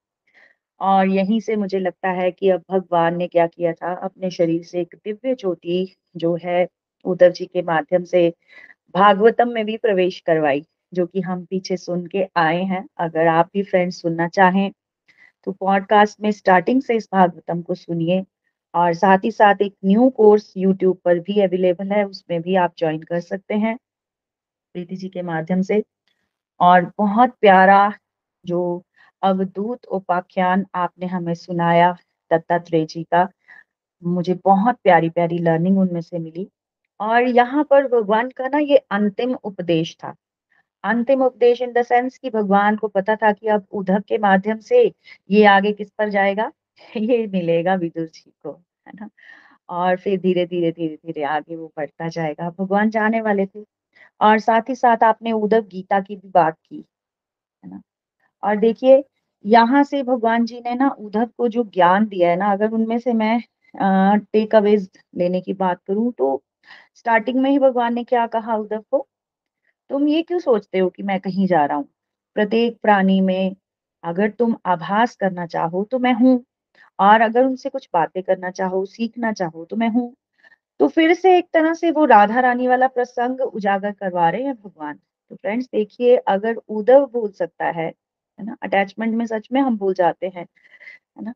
और 0.81 1.09
यहीं 1.09 1.41
से 1.41 1.57
मुझे 1.57 1.79
लगता 1.79 2.11
है 2.13 2.31
कि 2.33 2.51
अब 2.51 2.63
भगवान 2.71 3.17
ने 3.17 3.27
क्या 3.29 3.47
किया 3.47 3.73
था, 3.73 3.95
अपने 3.97 4.31
शरीर 4.31 4.63
से 4.65 4.81
एक 4.81 4.95
दिव्य 5.05 5.35
ज्योति 5.35 5.95
जो 6.17 6.37
है 6.45 6.67
उद्धव 7.07 7.31
जी 7.31 7.47
के 7.47 7.63
माध्यम 7.63 8.05
से 8.05 8.29
भागवतम 8.95 9.49
में 9.49 9.65
भी 9.67 9.77
प्रवेश 9.77 10.21
करवाई, 10.21 10.65
जो 10.95 11.07
कि 11.07 11.21
हम 11.21 11.45
पीछे 11.45 11.77
सुन 11.77 12.07
के 12.07 12.27
आए 12.37 12.63
हैं। 12.63 12.85
अगर 12.99 13.27
आप 13.27 13.51
भी 13.55 13.63
फ्रेंड्स 13.63 14.01
सुनना 14.03 14.29
चाहें 14.29 14.71
तो 15.47 15.53
पॉडकास्ट 15.53 16.21
में 16.21 16.31
स्टार्टिंग 16.33 16.83
से 16.83 16.95
इस 16.97 17.09
भागवतम 17.13 17.61
को 17.63 17.75
सुनिए। 17.75 18.25
और 18.75 18.95
साथ 18.95 19.19
ही 19.25 19.31
साथ 19.31 19.63
एक 19.63 19.75
न्यू 19.85 20.09
कोर्स 20.11 20.53
यूट्यूब 20.57 20.97
पर 21.05 21.19
भी 21.19 21.41
अवेलेबल 21.41 21.93
है, 21.93 22.05
उसमें 22.05 22.41
भी 22.43 22.55
आप 22.57 22.73
ज्वाइन 22.79 23.03
कर 23.03 23.21
सकते 23.21 23.55
हैं 23.55 23.77
प्रीति 24.75 24.97
जी 24.97 25.09
के 25.09 25.23
माध्यम 25.23 25.63
से। 25.63 25.83
और 26.61 26.93
बहुत 26.99 27.35
प्यारा 27.41 27.93
जो 28.47 28.83
अवधूत 29.23 29.85
उपाख्यान 29.85 30.67
आपने 30.75 31.07
हमें 31.07 31.35
सुनाया 31.35 31.93
दत्तात्रेय 32.31 32.85
जी 32.87 33.03
का, 33.05 33.29
मुझे 34.05 34.35
बहुत 34.45 34.79
प्यारी 34.85 35.11
प्यारी 35.11 35.39
लर्निंग 35.39 35.79
उनमें 35.79 36.01
से 36.01 36.19
मिली। 36.19 36.49
और 37.01 37.23
यहाँ 37.27 37.65
पर 37.65 37.87
भगवान 37.89 38.29
का 38.31 38.49
ना 38.49 38.59
ये 38.61 38.77
अंतिम 38.91 39.35
उपदेश 39.45 39.97
था। 39.97 40.15
अंतिम 40.85 41.23
उपदेश 41.25 41.63
इन 41.63 41.73
द 41.73 41.83
सेंस 41.85 42.19
कि 42.19 42.31
भगवान 42.31 42.77
को 42.77 42.89
पता 42.89 43.17
था 43.17 43.33
कि 43.33 43.49
अब 43.49 43.67
उद्धव 43.73 44.01
के 44.09 44.19
माध्यम 44.19 44.59
से 44.61 44.83
ये 45.31 45.45
आगे 45.49 45.73
किस 45.73 45.91
पर 45.93 46.11
जाएगा? 46.11 46.53
ये 46.99 47.27
मिलेगा 47.29 47.75
विदुर 47.77 48.07
जी 48.07 48.33
को, 48.45 48.53
है 48.87 48.93
ना? 48.95 49.09
और 49.71 49.97
फिर 49.99 50.21
धीरे 50.21 50.47
धीरे 50.47 50.73
धीरे 50.73 50.97
धीरे 50.97 51.25
आगे 51.27 51.57
वो 51.57 51.73
बढ़ता 51.77 52.09
जाएगा। 52.11 52.51
भगवान 52.53 52.91
जाने 52.91 53.21
वाले 53.23 53.47
थे 53.47 53.65
और 54.21 54.39
साथ 54.41 54.71
ही 54.71 54.77
साथ 54.77 55.05
आपने 55.05 55.33
उद्धव 55.35 55.63
गीता 55.67 56.01
की 56.01 56.17
भी 56.17 56.31
बात 56.31 56.57
की, 56.61 56.77
है 57.65 57.71
ना? 57.71 57.83
और 58.43 58.57
देखिए, 58.59 59.03
यहाँ 59.45 59.83
से 59.85 60.03
भगवान 60.05 60.45
जी 60.47 60.61
ने 60.61 60.75
ना 60.77 60.89
उद्धव 61.01 61.27
को 61.39 61.49
जो 61.49 61.65
ज्ञान 61.67 62.07
दिया 62.09 62.31
है 62.31 62.37
ना, 62.37 62.53
अगर 62.53 62.71
उनमें 62.73 62.99
से 63.01 63.13
मैं 63.15 63.41
टेक 64.25 64.55
अवेज 64.55 64.91
लेने 65.17 65.41
की 65.43 65.53
बात 65.55 65.81
करूँ 65.85 66.13
तो 66.15 66.37
स्टार्टिंग 66.97 67.39
में 67.39 67.51
ही 67.51 67.59
भगवान 67.59 67.95
ने 67.95 68.05
क्या 68.05 68.27
कहा 68.29 68.57
उद्धव 68.57 68.85
को? 68.91 69.07
तुम 69.91 70.09
ये 70.09 70.23
क्यों 70.23 70.39
सोचते 70.41 70.79
हो 70.79 70.89
कि 70.91 71.03
मैं 71.03 71.21
कहीं 71.21 71.47
जा 71.47 71.65
रहा 71.67 71.77
हूँ? 71.79 71.89
प्रत्येक 72.37 72.79
प्राणी 72.83 73.21
में 73.23 73.57
अगर 74.05 74.31
तुम 74.31 74.57
आभास 74.67 75.17
करना 75.17 75.47
चाहो 75.47 75.85
तो 75.85 75.99
मैं 76.01 76.13
हूँ, 76.15 76.45
और 76.99 77.21
अगर 77.23 77.45
उनसे 77.45 77.69
कुछ 77.71 77.89
बातें 77.95 78.23
करना 78.23 78.51
चाहो, 78.53 78.85
सीखना 78.87 79.33
चाहो 79.33 79.65
तो 79.67 79.77
मैं 79.77 79.89
हूँ। 79.91 80.15
तो 80.81 80.89
फिर 80.89 81.15
से 81.15 81.37
एक 81.39 81.49
तरह 81.55 81.75
से 81.75 81.91
वो 81.93 82.05
राधा 82.07 82.41
रानी 82.41 82.69
वाला 82.69 82.89
प्रसंग 82.89 83.41
उजागर 83.43 83.93
करवा 83.93 84.29
रहे 84.31 84.43
हैं 84.45 84.55
भगवान। 84.57 84.99
तो 85.31 85.37
फ्रेंड्स 85.37 85.67
देखिए, 85.69 86.17
अगर 86.19 86.57
उद्धव 86.69 87.07
भूल 87.09 87.31
सकता 87.33 87.67
है 87.71 87.87
है 88.39 88.45
ना? 88.47 88.57
अटैचमेंट 88.63 89.15
में 89.17 89.27
सच 89.27 89.49
में 89.53 89.61
हम 89.61 89.77
भूल 89.79 89.95
जाते 89.95 90.27
हैं, 90.29 90.47
है 91.19 91.25
ना? 91.25 91.35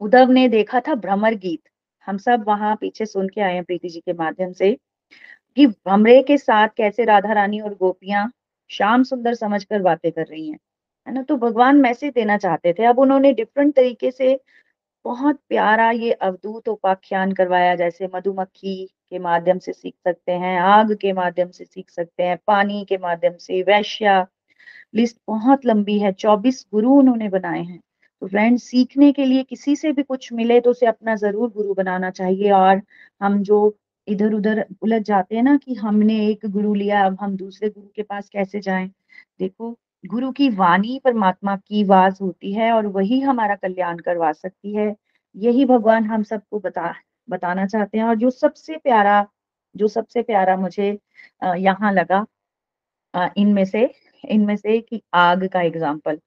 उद्धव 0.00 0.30
ने 0.32 0.48
देखा 0.50 0.80
था 0.80 0.94
भ्रमर 0.96 1.34
गीत। 1.36 1.62
हम 2.08 2.18
सब 2.18 2.44
वहाँ 2.46 2.76
पीछे 2.76 3.06
सुन 3.06 3.28
के 3.28 3.40
आए 3.40 3.54
हैं 3.54 3.64
प्रीति 3.64 3.88
जी 3.88 4.00
के 4.00 4.12
माध्यम 4.12 4.52
से 4.52 4.78
कि 5.56 5.66
भमरे 5.66 6.22
के 6.22 6.38
साथ 6.38 6.68
कैसे 6.76 7.04
राधा 7.04 7.32
रानी 7.32 7.60
और 7.60 7.74
गोपियाँ 7.74 8.32
श्याम 8.70 9.02
सुंदर 9.02 9.34
समझकर 9.34 9.82
बातें 9.82 10.12
कर 10.12 10.24
रही 10.26 10.48
हैं। 10.48 10.58
है 11.08 11.14
ना? 11.14 11.22
तो 11.22 11.36
भगवान 11.36 11.76
मैसेज 11.76 12.12
देना 12.12 12.36
चाहते 12.36 12.72
थे। 12.72 12.84
अब 12.84 12.98
उन्होंने 12.98 13.32
डिफरेंट 13.32 13.76
तरीके 13.76 14.10
से 14.10 14.40
बहुत 15.04 15.40
प्यारा 15.48 15.90
ये 15.90 16.12
अवधूत 16.12 16.68
उपाख्यान 16.68 17.32
करवाया, 17.32 17.74
जैसे 17.74 18.08
मधुमक्खी 18.14 18.86
के 18.86 19.18
माध्यम 19.18 19.58
से 19.58 19.72
सीख 19.72 19.94
सकते 20.04 20.32
हैं, 20.32 20.60
आग 20.60 20.94
के 20.94 21.12
माध्यम 21.12 21.50
से 21.50 21.64
सीख 21.64 21.90
सकते 21.90 22.22
हैं, 22.22 22.38
पानी 22.46 22.84
के 22.84 22.98
माध्यम 22.98 23.36
से, 23.36 23.62
वैश्या। 23.62 24.26
लिस्ट 24.94 25.16
बहुत 25.28 25.66
लंबी 25.66 25.98
है। 25.98 26.12
चौबीस 26.12 26.66
गुरु 26.72 26.90
उन्होंने 26.90 27.28
बनाए 27.28 27.62
हैं। 27.62 27.80
तो 28.22 28.26
फ्रेंड 28.28 28.58
सीखने 28.58 29.10
के 29.12 29.24
लिए 29.24 29.42
किसी 29.44 29.74
से 29.76 29.92
भी 29.92 30.02
कुछ 30.02 30.32
मिले 30.32 30.60
तो 30.60 30.70
उसे 30.70 30.86
अपना 30.86 31.14
ज़रूर 31.16 31.50
गुरु 31.50 31.74
बनाना 31.74 32.10
चाहिए। 32.10 32.50
और 32.52 32.80
हम 33.20 33.42
जो 33.42 33.76
इधर 34.08 34.32
उधर 34.34 34.64
उलझ 34.82 35.00
जाते 35.02 35.36
हैं 35.36 35.42
ना 35.42 35.56
कि 35.56 35.74
हमने 35.74 36.14
एक 36.26 36.46
गुरु 36.46 36.74
लिया, 36.74 37.04
अब 37.06 37.16
हम 37.20 37.36
दूसरे 37.36 37.68
गुरु 37.70 37.86
के 37.96 38.02
पास 38.02 38.28
कैसे 38.28 38.60
जाएँ? 38.60 38.88
देखो, 39.40 39.70
गुरु 40.04 40.30
की 40.32 40.48
वाणी 40.50 40.98
परमात्मा 41.04 41.56
की 41.58 41.82
आवाज़ 41.84 42.18
होती 42.22 42.52
है 42.54 42.70
और 42.72 42.86
वही 42.88 43.20
हमारा 43.20 43.54
कल्याण 43.56 43.98
करवा 43.98 44.32
सकती 44.32 44.74
है। 44.74 44.94
यही 45.34 45.64
भगवान 45.66 46.04
हम 46.06 46.22
सबको 46.22 46.58
बता, 46.60 46.94
बताना 47.28 47.66
चाहते 47.66 47.98
हैं। 47.98 48.04
और 48.04 48.14
जो 48.16 48.30
सबसे 48.30 48.76
प्यारा, 48.78 49.26
जो 49.74 49.88
सबसे 49.88 50.22
प्यारा 50.22 50.56
मुझे 50.56 50.88
यहाँ 51.42 51.92
लगा 51.92 52.24
इनमें 53.36 53.64
से 53.64 53.90
इनमें 54.24 54.56
से 54.56 54.78
कि 54.80 55.02
आग 55.14 55.46
का 55.48 55.60
एग्ज़ाम्पल 55.62 56.18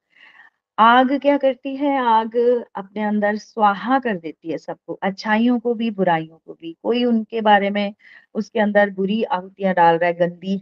आग 0.78 1.12
क्या 1.22 1.38
करती 1.38 1.76
है? 1.76 1.98
आग 2.00 2.36
अपने 2.76 3.04
अंदर 3.04 3.36
स्वाहा 3.38 3.98
कर 4.00 4.18
देती 4.18 4.52
है 4.52 4.58
सबको, 4.58 4.94
अच्छाइयों 4.96 5.60
को 5.60 5.74
भी, 5.74 5.90
बुराइयों 5.92 6.38
को 6.38 6.54
भी। 6.54 6.74
कोई 6.84 7.04
उनके 7.06 7.42
बारे 7.42 7.70
में 7.70 7.94
उसके 8.36 8.60
अंदर 8.60 8.90
बुरी 8.92 9.22
आहुतियाँ 9.26 9.74
डाल 9.74 9.98
रहा 9.98 10.08
है, 10.08 10.14
गंदी 10.16 10.60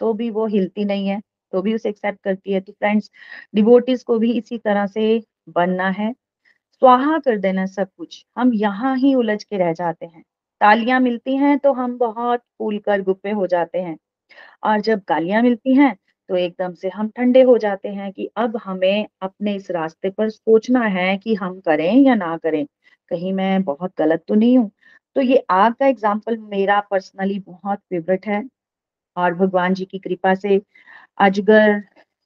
तो 0.00 0.12
भी 0.14 0.30
वो 0.30 0.46
हिलती 0.48 0.84
नहीं 0.84 1.08
है 1.08 1.20
तो 1.52 1.62
भी 1.62 1.74
उसे 1.74 1.88
एक्सेप्ट 1.88 2.20
करती 2.24 2.52
है। 2.52 2.60
तो 2.60 2.72
फ्रेंड्स 2.72 3.10
डिवोटिस 3.54 4.02
को 4.04 4.18
भी 4.18 4.32
इसी 4.32 4.58
तरह 4.58 4.86
से 4.88 5.22
बनना 5.50 5.88
है। 5.90 6.12
स्वाहा 6.82 7.18
कर 7.20 7.38
देना 7.38 7.66
सब 7.68 7.88
कुछ। 7.98 8.24
हम 8.38 8.52
यहाँ 8.54 8.96
ही 8.98 9.14
उलझ 9.14 9.42
के 9.44 9.58
रह 9.58 9.72
जाते 9.74 10.06
हैं। 10.06 10.22
तालियाँ 10.60 11.00
मिलती 11.00 11.36
हैं 11.36 11.58
तो 11.58 11.72
हम 11.74 11.96
बहुत 11.98 12.40
फूल 12.58 12.78
कर 12.80 13.02
गुप्पे 13.02 13.30
हो 13.32 13.46
जाते 13.48 13.78
हैं। 13.80 13.96
और 14.64 14.80
जब 14.82 15.02
गालियाँ 15.08 15.42
मिलती 15.42 15.74
हैं 15.74 15.96
तो 16.30 16.36
एकदम 16.36 16.74
से 16.74 16.88
हम 16.90 17.08
ठंडे 17.10 17.42
हो 17.44 17.56
जाते 17.58 17.88
हैं 17.90 18.12
कि 18.12 18.28
अब 18.38 18.56
हमें 18.64 19.06
अपने 19.22 19.54
इस 19.56 19.70
रास्ते 19.70 20.10
पर 20.10 20.28
सोचना 20.30 20.80
है 20.88 21.16
कि 21.18 21.34
हम 21.36 21.58
करें 21.62 21.94
या 21.98 22.14
ना 22.16 22.36
करें। 22.38 22.64
कहीं 23.10 23.32
मैं 23.34 23.62
बहुत 23.64 23.92
गलत 23.98 24.24
तो 24.28 24.34
नहीं 24.34 24.58
हूँ? 24.58 24.70
तो 25.16 25.20
ये 25.22 25.44
आग 25.52 25.72
का 25.74 25.86
एग्ज़ाम्पल 25.86 26.36
मेरा 26.40 26.80
पर्सनली 26.90 27.38
बहुत 27.40 27.78
फेवरेट 27.80 28.26
है 28.26 28.42
और 29.16 29.34
भगवान 29.36 29.74
जी 29.74 29.84
की 29.86 29.98
कृपा 30.00 30.34
से 30.36 30.60
अजगर, 31.20 31.82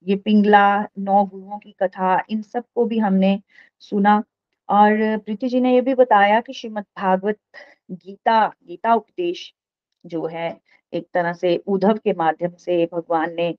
ये 0.06 0.16
पिंगला, 0.18 0.80
नौ 0.98 1.24
गुरुओं 1.26 1.58
की 1.60 1.72
कथा, 1.82 2.18
इन 2.30 2.42
सबको 2.44 2.84
भी 2.86 2.98
हमने 3.00 3.40
सुना। 3.82 4.22
और 4.68 4.96
प्रीति 5.18 5.48
जी 5.48 5.60
ने 5.60 5.74
ये 5.74 5.80
भी 5.82 5.94
बताया 5.96 6.40
कि 6.42 6.52
श्रीमद 6.54 6.84
भागवत 6.98 7.38
गीता 7.92 8.46
गीता 8.64 8.94
उपदेश 8.94 9.52
जो 10.04 10.26
है, 10.28 10.50
एक 10.92 11.06
तरह 11.14 11.32
से 11.34 11.56
उद्धव 11.68 11.98
के 12.04 12.12
माध्यम 12.14 12.54
से 12.58 12.84
भगवान 12.88 13.34
ने 13.34 13.54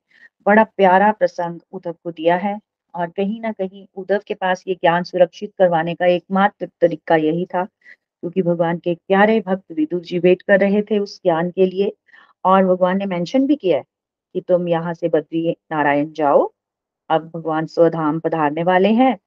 बड़ा 0.46 0.64
प्यारा 0.66 1.12
प्रसंग 1.12 1.60
उद्धव 1.72 1.94
को 1.94 2.12
दिया 2.12 2.36
है 2.38 2.60
और 2.94 3.10
कहीं 3.10 3.40
ना 3.42 3.52
कहीं 3.52 3.86
उद्धव 3.96 4.20
के 4.28 4.34
पास 4.34 4.64
ये 4.68 4.76
ज्ञान 4.76 5.04
सुरक्षित 5.04 5.54
करवाने 5.58 5.96
का 5.96 6.06
एकमात्र 6.06 6.68
तरीका 6.82 7.16
यही 7.16 7.46
था, 7.46 7.64
क्योंकि 7.64 8.42
भगवान 8.42 8.78
के 8.78 8.94
प्यारे 8.98 9.40
भक्त 9.40 9.72
विदुर 9.72 10.02
जी 10.02 10.20
वेट 10.20 10.42
कर 10.42 10.60
रहे 10.60 10.82
थे 10.82 11.00
उस 11.00 11.20
ज्ञान 11.24 11.50
के 11.52 11.66
लिए 11.66 11.92
और 12.46 12.66
भगवान 12.66 12.98
ने 12.98 13.06
मेंशन 13.06 13.48
भी 13.48 13.56
किया 13.56 13.78
है 13.78 13.84
कि 14.36 14.42
तुम 14.42 14.68
यहाँ 14.70 14.94
से 14.94 15.10
बद्री 15.10 15.50
नारायण 15.72 16.12
जाओ, 16.14 16.52
अब 17.10 17.30
भगवान 17.36 17.66
स्वधाम 17.68 18.20
पधारने 18.20 18.64
वाले 18.64 18.90
हैं 18.94 19.18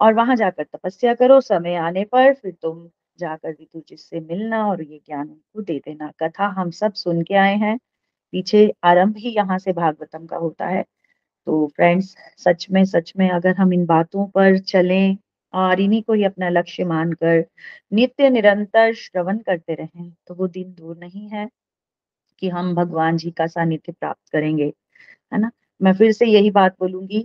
और 0.00 0.14
वहाँ 0.14 0.36
जाकर 0.36 0.64
तपस्या 0.64 1.14
करो, 1.14 1.40
समय 1.42 1.74
आने 1.76 2.04
पर 2.04 2.32
फिर 2.34 2.52
तुम 2.62 2.88
जाकर 3.18 3.50
विदुर 3.50 3.82
जी 3.88 3.96
से 3.96 4.20
मिलना 4.20 4.66
और 4.68 4.82
ये 4.82 4.98
ज्ञान 4.98 5.28
उनको 5.28 5.62
दे 5.62 5.78
देना। 5.78 6.10
कथा 6.22 6.46
हम 6.50 6.70
सब 6.72 6.92
सुन 6.94 7.22
के 7.22 7.34
आए 7.36 7.54
हैं। 7.56 7.78
पीछे 8.32 8.70
आरंभ 8.84 9.16
ही 9.18 9.30
यहाँ 9.30 9.58
से 9.58 9.72
भागवतम 9.74 10.26
का 10.26 10.36
होता 10.38 10.66
है। 10.68 10.84
तो 11.46 11.66
फ्रेंड्स 11.76 12.14
सच 12.38 12.66
में 12.72 12.84
सच 12.86 13.12
में 13.18 13.28
अगर 13.30 13.54
हम 13.56 13.72
इन 13.72 13.86
बातों 13.86 14.26
पर 14.30 14.58
चलें 14.60 15.16
और 15.54 15.80
इन्हीं 15.80 16.02
को 16.02 16.12
ही 16.12 16.24
अपना 16.24 16.48
लक्ष्य 16.50 16.84
मानकर 16.86 17.44
नित्य 17.92 18.30
निरंतर 18.30 18.92
श्रवण 18.96 19.38
करते 19.40 19.74
रहें 19.74 20.10
तो 20.28 20.34
वो 20.34 20.48
दिन 20.48 20.72
दूर 20.74 20.96
नहीं 20.98 21.28
है 21.30 21.48
कि 22.42 22.48
हम 22.50 22.74
भगवान 22.74 23.16
जी 23.16 23.30
का 23.32 23.46
सानिध्य 23.48 23.92
प्राप्त 23.92 24.30
करेंगे, 24.32 24.72
है 25.32 25.40
ना? 25.40 25.50
मैं 25.80 25.92
फिर 25.94 26.12
से 26.12 26.26
यही 26.26 26.50
बात 26.52 26.76
बोलूँगी 26.80 27.22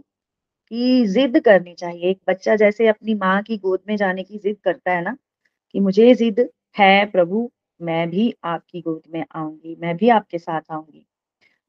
कि 0.71 1.05
जिद 1.07 1.39
करनी 1.45 1.73
चाहिए। 1.75 2.09
एक 2.11 2.19
बच्चा 2.29 2.55
जैसे 2.57 2.87
अपनी 2.89 3.15
माँ 3.15 3.41
की 3.43 3.57
गोद 3.59 3.81
में 3.89 3.95
जाने 3.97 4.23
की 4.23 4.37
जिद 4.39 4.57
करता 4.65 4.91
है 4.91 5.03
ना 5.03 5.15
कि 5.75 5.79
मुझे 5.81 6.13
जिद 6.15 6.49
है 6.77 7.05
प्रभु 7.07 7.49
मैं 7.81 8.09
भी 8.09 8.33
आपकी 8.43 8.81
गोद 8.81 9.01
में 9.13 9.25
आऊँगी, 9.35 9.75
मैं 9.81 9.97
भी 9.97 10.09
आपके 10.09 10.37
साथ 10.37 10.61
आऊँगी। 10.71 11.05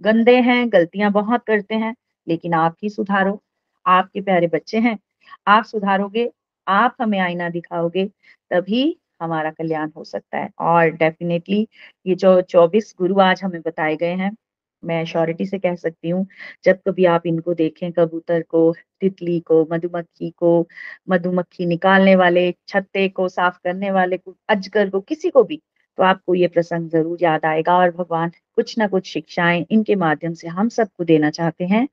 गंदे 0.03 0.37
हैं, 0.37 0.73
गलतियाँ 0.73 1.13
बहुत 1.13 1.45
करते 1.47 1.75
हैं, 1.75 1.95
लेकिन 2.29 2.55
आप 2.55 2.77
ही 2.83 2.91
सुधारो। 2.91 3.43
आपके 3.87 4.21
प्यारे 4.21 4.47
बच्चे 4.47 4.79
हैं, 4.79 4.99
आप 5.47 5.65
सुधारोगे, 5.65 6.31
आप 6.69 6.97
हमें 7.01 7.19
आईना 7.19 7.49
दिखाओगे, 7.51 8.07
तभी 8.51 8.99
हमारा 9.23 9.51
कल्याण 9.51 9.91
हो 9.97 10.05
सकता 10.05 10.39
है। 10.39 10.51
और 10.59 10.91
डेफिनेटली 10.91 11.69
ये 12.07 12.15
जो 12.15 12.41
चौबीस 12.43 12.95
गुरु 12.99 13.21
आज 13.21 13.43
हमें 13.45 13.61
बताए 13.63 13.97
गए 13.97 14.15
हैं, 14.15 14.37
मैं 14.85 15.05
श्योरिटी 15.05 15.47
से 15.47 15.59
कह 15.59 15.75
सकती 15.75 16.09
हूँ, 16.09 16.27
जब 16.65 16.79
कभी 16.89 17.05
आप 17.05 17.27
इनको 17.27 17.55
देखें, 17.55 17.93
कबूतर 17.93 18.43
को, 18.43 18.75
तितली 19.01 19.41
को, 19.41 19.69
मधुमक्खी 19.73 20.31
को, 20.31 20.69
मधुमक्खी 21.09 21.67
निकालने 21.67 22.17
वाले, 22.17 22.55
छत्ते 22.69 23.09
को, 23.09 23.29
साफ़ 23.29 23.59
करने 23.65 23.91
वाले, 23.91 24.17
को, 24.19 24.37
अजगर 24.49 24.91
को, 24.91 25.01
किसी 25.01 25.31
को 25.31 25.45
भी 25.45 25.63
तो 25.99 26.03
आपको 26.03 26.35
ये 26.35 26.49
प्रसंग 26.49 26.89
ज़रूर 26.91 27.19
याद 27.23 27.45
आएगा 27.45 27.77
और 27.79 27.91
भगवान 27.93 28.31
कुछ 28.57 28.79
ना 28.79 28.87
कुछ 28.89 29.07
शिक्षाएँ 29.09 29.65
इनके 29.71 29.95
माध्यम 29.97 30.35
से 30.35 30.49
हम 30.49 30.69
सबको 30.71 31.05
देना 31.05 31.31
चाहते 31.31 31.65
हैं 31.67 31.87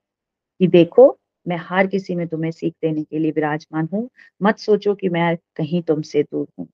कि 0.59 0.67
देखो, 0.69 1.17
मैं 1.45 1.57
हर 1.61 1.87
किसी 1.87 2.15
में 2.15 2.27
तुम्हें 2.27 2.51
सीख 2.51 2.73
देने 2.83 3.03
के 3.03 3.19
लिए 3.19 3.31
विराजमान 3.31 3.89
हूँ। 3.93 4.09
मत 4.41 4.59
सोचो 4.59 4.95
कि 4.95 5.09
मैं 5.09 5.35
कहीं 5.57 5.81
तुमसे 5.83 6.23
दूर 6.23 6.47
हूँ। 6.59 6.67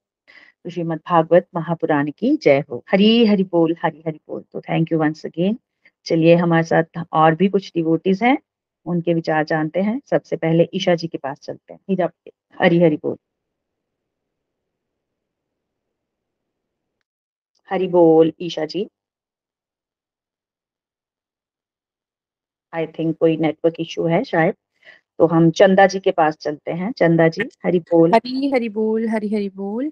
तो 0.65 0.69
श्रीमद 0.69 0.99
भागवत 1.09 1.47
महापुराण 1.55 2.11
की 2.19 2.35
जय 2.37 2.63
हो। 2.71 2.83
हरी 2.91 3.25
हरि 3.27 3.43
बोल, 3.43 3.75
हरी 3.83 4.03
हरि 4.07 4.19
बोल। 4.29 4.43
तो 4.53 4.61
थैंक 4.61 4.91
यू 4.91 4.99
वंस 4.99 5.25
अगेन 5.25 5.57
चलिए, 6.05 6.35
हमारे 6.35 6.63
साथ 6.63 7.03
और 7.13 7.35
भी 7.35 7.49
कुछ 7.49 7.71
डिवोटीज 7.75 8.23
हैं, 8.23 8.37
उनके 8.85 9.13
विचार 9.13 9.45
जानते 9.45 9.81
हैं। 9.81 10.01
सबसे 10.09 10.35
पहले 10.37 10.67
ईशा 10.73 10.95
जी 10.95 11.07
के 11.07 11.17
पास 11.17 11.39
चलते 11.43 11.73
हैं। 11.73 11.79
हरी 12.61 12.81
हरि 12.81 12.97
बोल। 13.03 13.17
हरि 17.69 17.87
बोल 17.89 18.31
ईशा 18.41 18.65
जी। 18.65 18.87
आई 22.73 22.85
थिंक 22.99 23.15
कोई 23.19 23.37
नेटवर्क 23.37 23.75
इशू 23.79 24.05
है 24.07 24.23
शायद। 24.23 24.53
तो 25.19 25.25
हम 25.27 25.49
चंदा 25.51 25.85
जी 25.87 25.99
के 25.99 26.11
पास 26.11 26.35
चलते 26.41 26.71
हैं। 26.71 26.91
चंदा 26.97 27.27
जी 27.27 27.41
हरि 27.65 27.79
बोल। 27.91 28.13
हरी 28.13 28.49
हरि 28.51 28.69
बोल 28.69 29.07
हरी 29.09 29.33
हरि 29.35 29.49
बोल। 29.55 29.91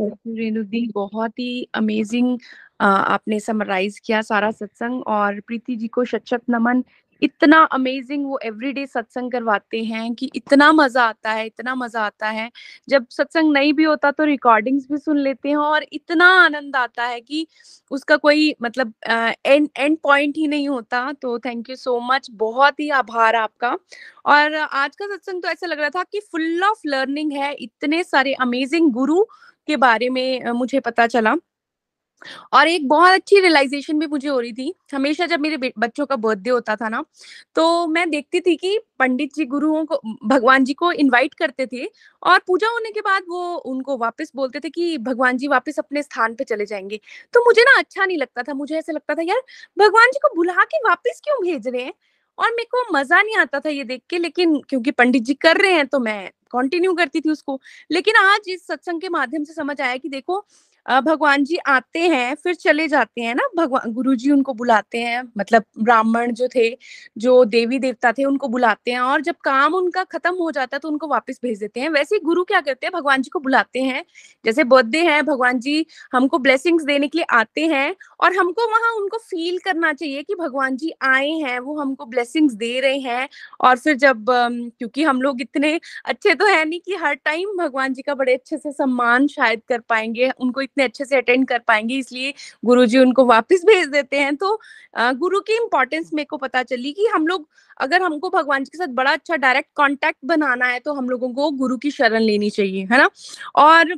रेणुदी। 0.00 0.86
बहुत 0.94 1.38
ही 1.38 1.68
अमेजिंग 1.74 2.38
आपने 2.80 3.40
समराइज 3.40 3.98
किया 4.04 4.20
सारा 4.22 4.50
सत्संग 4.50 5.02
और 5.06 5.40
प्रीति 5.46 5.76
जी 5.76 5.88
को 5.88 6.04
शत 6.04 6.26
शत 6.26 6.42
नमन। 6.50 6.82
इतना 7.22 7.62
अमेजिंग 7.72 8.24
वो 8.26 8.38
एवरीडे 8.44 8.86
सत्संग 8.86 9.30
करवाते 9.32 9.82
हैं 9.84 10.14
कि 10.14 10.30
इतना 10.36 10.70
मज़ा 10.72 11.04
आता 11.04 11.30
है, 11.32 11.46
इतना 11.46 11.74
मज़ा 11.74 12.00
आता 12.02 12.28
है। 12.28 12.50
जब 12.88 13.06
सत्संग 13.10 13.52
नहीं 13.52 13.72
भी 13.72 13.84
होता 13.84 14.10
तो 14.10 14.24
रिकॉर्डिंग्स 14.24 14.86
भी 14.92 14.98
सुन 14.98 15.18
लेते 15.18 15.48
हैं 15.48 15.56
और 15.56 15.86
इतना 15.92 16.26
आनंद 16.36 16.76
आता 16.76 17.04
है 17.04 17.20
कि 17.20 17.46
उसका 17.90 18.16
कोई 18.18 18.54
मतलब 18.62 18.92
एंड 19.46 19.68
एंड 19.78 19.98
पॉइंट 20.02 20.36
ही 20.36 20.46
नहीं 20.48 20.68
होता। 20.68 21.10
तो 21.12 21.38
थैंक 21.40 21.70
यू 21.70 21.76
सो 21.76 21.98
मच 22.04 22.28
बहुत 22.36 22.80
ही 22.80 22.88
आभार 22.92 23.36
आपका। 23.36 23.76
और 24.26 24.54
आज 24.54 24.96
का 24.96 25.06
सत्संग 25.06 25.42
तो 25.42 25.48
ऐसा 25.48 25.66
लग 25.66 25.80
रहा 25.80 25.90
था 25.90 26.02
कि 26.04 26.20
फुल 26.22 26.62
ऑफ़ 26.64 26.80
लर्निंग 26.86 27.32
है, 27.32 27.52
इतने 27.54 28.02
सारे 28.04 28.34
अमेजिंग 28.40 28.90
गुरु 28.92 29.22
के 29.68 29.76
बारे 29.78 30.08
में 30.10 30.50
मुझे 30.52 30.80
पता 30.80 31.06
चला। 31.08 31.34
और 32.52 32.68
एक 32.68 32.86
बहुत 32.88 33.12
अच्छी 33.12 33.40
रियलाइजेशन 33.40 33.98
भी 33.98 34.06
मुझे 34.06 34.28
हो 34.28 34.38
रही 34.40 34.52
थी। 34.52 34.74
हमेशा 34.94 35.26
जब 35.26 35.40
मेरे 35.40 35.72
बच्चों 35.78 36.06
का 36.06 36.16
बर्थडे 36.18 36.50
होता 36.50 36.76
था 36.76 36.88
ना 36.88 37.04
तो 37.56 37.86
मैं 37.88 38.08
देखती 38.10 38.40
थी 38.40 38.56
कि 38.56 38.78
पंडित 38.98 39.34
जी 39.36 39.44
गुरुओं 39.46 39.84
को, 39.84 40.00
भगवान 40.24 40.64
जी 40.64 40.74
को 40.74 40.92
इनवाइट 40.94 41.34
करते 41.34 41.66
थे 41.66 41.86
और 42.22 42.38
पूजा 42.46 42.68
होने 42.68 42.90
के 42.90 43.00
बाद 43.00 43.22
वो 43.28 43.54
उनको 43.56 43.96
वापस 43.98 44.32
बोलते 44.36 44.60
थे 44.60 44.70
कि 44.70 44.96
भगवान 45.00 45.36
जी 45.36 45.48
वापस 45.48 45.78
अपने 45.78 46.02
स्थान 46.02 46.34
पे 46.34 46.44
चले 46.44 46.66
जाएँगे। 46.66 47.00
तो 47.34 47.44
मुझे 47.46 47.62
ना 47.62 47.78
अच्छा 47.78 48.04
नहीं 48.04 48.18
लगता 48.18 48.42
था। 48.42 48.54
मुझे 48.54 48.76
ऐसा 48.78 48.92
लगता 48.92 49.14
था, 49.14 49.22
यार, 49.22 49.42
भगवान 49.76 50.10
जी 50.12 50.18
को 50.22 50.34
बुला 50.36 50.64
के 50.64 50.78
वापस 50.88 51.20
क्यों 51.24 51.36
भेज 51.42 51.68
रहे 51.68 51.82
हैं? 51.82 51.92
और 52.38 52.50
मेरे 52.50 52.68
को 52.74 52.84
मज़ा 52.94 53.20
नहीं 53.22 53.36
आता 53.36 53.60
था 53.60 53.68
ये 53.68 53.84
देख 53.84 54.02
के, 54.10 54.18
लेकिन 54.18 54.58
क्योंकि 54.68 54.90
पंडित 54.92 55.22
जी 55.22 55.34
कर 55.36 55.56
रहे 55.56 55.72
हैं 55.72 55.86
तो 55.86 55.98
मैं 56.00 56.30
कंटिन्यू 56.52 56.94
करती 56.94 57.20
थी 57.20 57.30
उसको। 57.30 57.60
लेकिन 57.90 58.16
आज 58.16 58.48
इस 58.48 58.66
सत्संग 58.66 59.00
के 59.00 59.08
माध्यम 59.08 59.44
से 59.44 59.52
समझ 59.54 59.80
आया 59.80 59.96
कि 59.96 60.08
देखो 60.08 60.44
भगवान 60.86 61.44
जी 61.44 61.56
आते 61.68 62.00
हैं, 62.00 62.34
फिर 62.34 62.54
चले 62.56 62.86
जाते 62.88 63.20
हैं 63.20 63.34
ना 63.34 63.42
भगवान 63.56 63.92
गुरु 63.94 64.14
जी 64.16 64.30
उनको 64.30 64.52
बुलाते 64.54 64.98
हैं 64.98 65.22
मतलब 65.38 65.64
ब्राह्मण 65.80 66.32
जो 66.32 66.48
थे, 66.48 66.68
जो 67.16 67.44
देवी 67.46 67.78
देवता 67.78 68.12
थे, 68.12 68.24
उनको 68.24 68.48
बुलाते 68.48 68.90
हैं 68.90 69.00
और 69.00 69.20
जब 69.22 69.34
काम 69.44 69.74
उनका 69.74 70.04
खत्म 70.06 70.34
हो 70.36 70.50
जाता 70.50 70.76
है 70.76 70.80
तो 70.80 70.88
उनको 70.88 71.08
वापस 71.08 71.38
भेज 71.42 71.58
देते 71.60 71.80
हैं। 71.80 71.88
वैसे 71.90 72.14
ही 72.16 72.20
गुरु 72.24 72.44
क्या 72.44 72.60
करते 72.60 72.86
हैं, 72.86 72.92
भगवान 72.94 73.22
जी 73.22 73.30
को 73.30 73.40
बुलाते 73.40 73.80
हैं। 73.80 74.04
जैसे 74.44 74.64
बर्थडे 74.66 75.02
है, 75.02 75.22
भगवान 75.22 75.58
जी 75.60 75.86
हमको 76.14 76.38
ब्लेसिंग्स 76.40 76.84
देने 76.84 77.08
के 77.08 77.18
लिए 77.18 77.26
आते 77.32 77.66
हैं 77.66 77.94
और 78.20 78.36
हमको 78.36 78.66
वहाँ 78.70 78.92
उनको 78.94 79.18
फील 79.20 79.58
करना 79.64 79.92
चाहिए 79.92 80.22
कि 80.22 80.34
भगवान 80.36 80.76
जी 80.76 80.92
आए 81.04 81.28
हैं, 81.30 81.58
वो 81.60 81.78
हमको 81.80 82.06
ब्लेसिंग्स 82.06 82.54
दे 82.54 82.78
रहे 82.80 82.98
हैं 83.00 83.28
और 83.60 83.76
फिर 83.78 83.96
जब 83.98 84.24
क्योंकि 84.30 85.02
हम 85.04 85.22
लोग 85.22 85.40
इतने 85.40 85.78
अच्छे 86.06 86.34
तो 86.34 86.46
है 86.46 86.64
नहीं 86.64 86.80
कि 86.80 86.94
हर 86.96 87.14
टाइम 87.16 87.56
भगवान 87.58 87.92
जी 87.94 88.02
का 88.02 88.14
बड़े 88.14 88.34
अच्छे 88.34 88.56
से 88.58 88.72
सम्मान 88.72 89.26
शायद 89.28 89.60
कर 89.68 89.80
पाएँगे, 89.88 90.30
उनको 90.30 90.60
इतने 90.70 90.84
अच्छे 90.84 91.04
से 91.04 91.16
अटेंड 91.16 91.46
कर 91.48 91.58
पाएँगे 91.68 91.94
इसलिए 91.98 92.34
गुरु 92.64 92.84
जी 92.86 92.98
उनको 92.98 93.24
वापस 93.26 93.64
भेज 93.66 93.88
देते 93.88 94.18
हैं। 94.18 94.34
तो 94.36 94.58
गुरु 94.96 95.40
की 95.40 95.56
इम्पोर्टेंस 95.56 96.10
मेरे 96.14 96.26
को 96.26 96.36
पता 96.36 96.62
चली 96.64 96.92
कि 96.92 97.06
हम 97.14 97.26
लोग 97.26 97.48
अगर 97.80 98.02
हमको 98.02 98.30
भगवान 98.30 98.64
जी 98.64 98.70
के 98.72 98.78
साथ 98.78 98.94
बड़ा 98.94 99.12
अच्छा 99.12 99.36
डायरेक्ट 99.36 99.68
कॉन्टेक्ट 99.76 100.18
बनाना 100.26 100.66
है 100.66 100.78
तो 100.80 100.94
हम 100.94 101.08
लोगों 101.10 101.32
को 101.34 101.50
गुरु 101.58 101.76
की 101.78 101.90
शरण 101.90 102.20
लेनी 102.22 102.50
चाहिए 102.50 102.84
है 102.92 102.98
ना? 102.98 103.08
और 103.56 103.94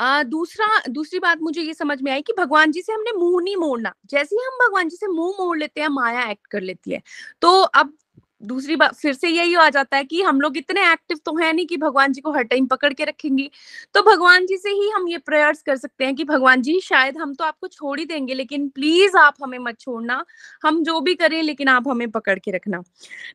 आ, 0.00 0.22
दूसरा 0.22 0.66
दूसरी 0.90 1.18
बात 1.18 1.38
मुझे 1.42 1.60
ये 1.62 1.74
समझ 1.74 2.00
में 2.02 2.10
आई 2.12 2.22
कि 2.22 2.32
भगवान 2.38 2.72
जी 2.72 2.82
से 2.82 2.92
हमने 2.92 3.12
मुँह 3.12 3.42
नहीं 3.44 3.56
मोड़ना। 3.56 3.92
जैसे 4.06 4.36
ही 4.36 4.44
हम 4.46 4.58
भगवान 4.66 4.88
जी 4.88 4.96
से 4.96 5.06
मुँह 5.08 5.34
मोड़ 5.40 5.56
लेते 5.58 5.80
हैं 5.80 5.88
माया 5.90 6.28
एक्ट 6.30 6.46
कर 6.46 6.60
लेती 6.62 6.92
है। 6.92 7.00
तो 7.42 7.50
अब 7.62 7.92
दूसरी 8.40 8.76
बात, 8.76 8.94
फिर 8.94 9.12
से 9.14 9.28
यही 9.28 9.54
आ 9.56 9.68
जाता 9.70 9.96
है 9.96 10.04
कि 10.04 10.20
हम 10.22 10.40
लोग 10.40 10.56
इतने 10.56 10.80
एक्टिव 10.92 11.18
तो 11.24 11.36
है 11.36 11.52
नहीं 11.52 11.66
कि 11.66 11.76
भगवान 11.76 12.12
जी 12.12 12.20
को 12.20 12.32
हर 12.32 12.42
टाइम 12.44 12.66
पकड़ 12.66 12.92
के 12.92 13.04
रखेंगे। 13.04 13.48
तो 13.94 14.02
भगवान 14.02 14.46
जी 14.46 14.56
से 14.56 14.70
ही 14.70 14.88
हम 14.90 15.08
ये 15.08 15.18
प्रेयर्स 15.20 15.62
कर 15.62 15.76
सकते 15.76 16.04
हैं 16.04 16.14
कि 16.16 16.24
भगवान 16.24 16.62
जी, 16.62 16.78
शायद 16.80 17.16
हम 17.18 17.34
तो 17.34 17.44
आपको 17.44 17.68
छोड़ 17.68 17.98
ही 18.00 18.04
देंगे, 18.06 18.34
लेकिन 18.34 18.68
प्लीज़ 18.70 19.16
आप 19.16 19.34
हमें 19.42 19.58
मत 19.60 19.78
छोड़ना। 19.80 20.24
हम 20.64 20.82
जो 20.84 21.00
भी 21.00 21.14
करें, 21.14 21.42
लेकिन 21.42 21.68
आप 21.68 21.88
हमें 21.88 22.10
पकड़ 22.10 22.38
के 22.38 22.50
रखना। 22.50 22.82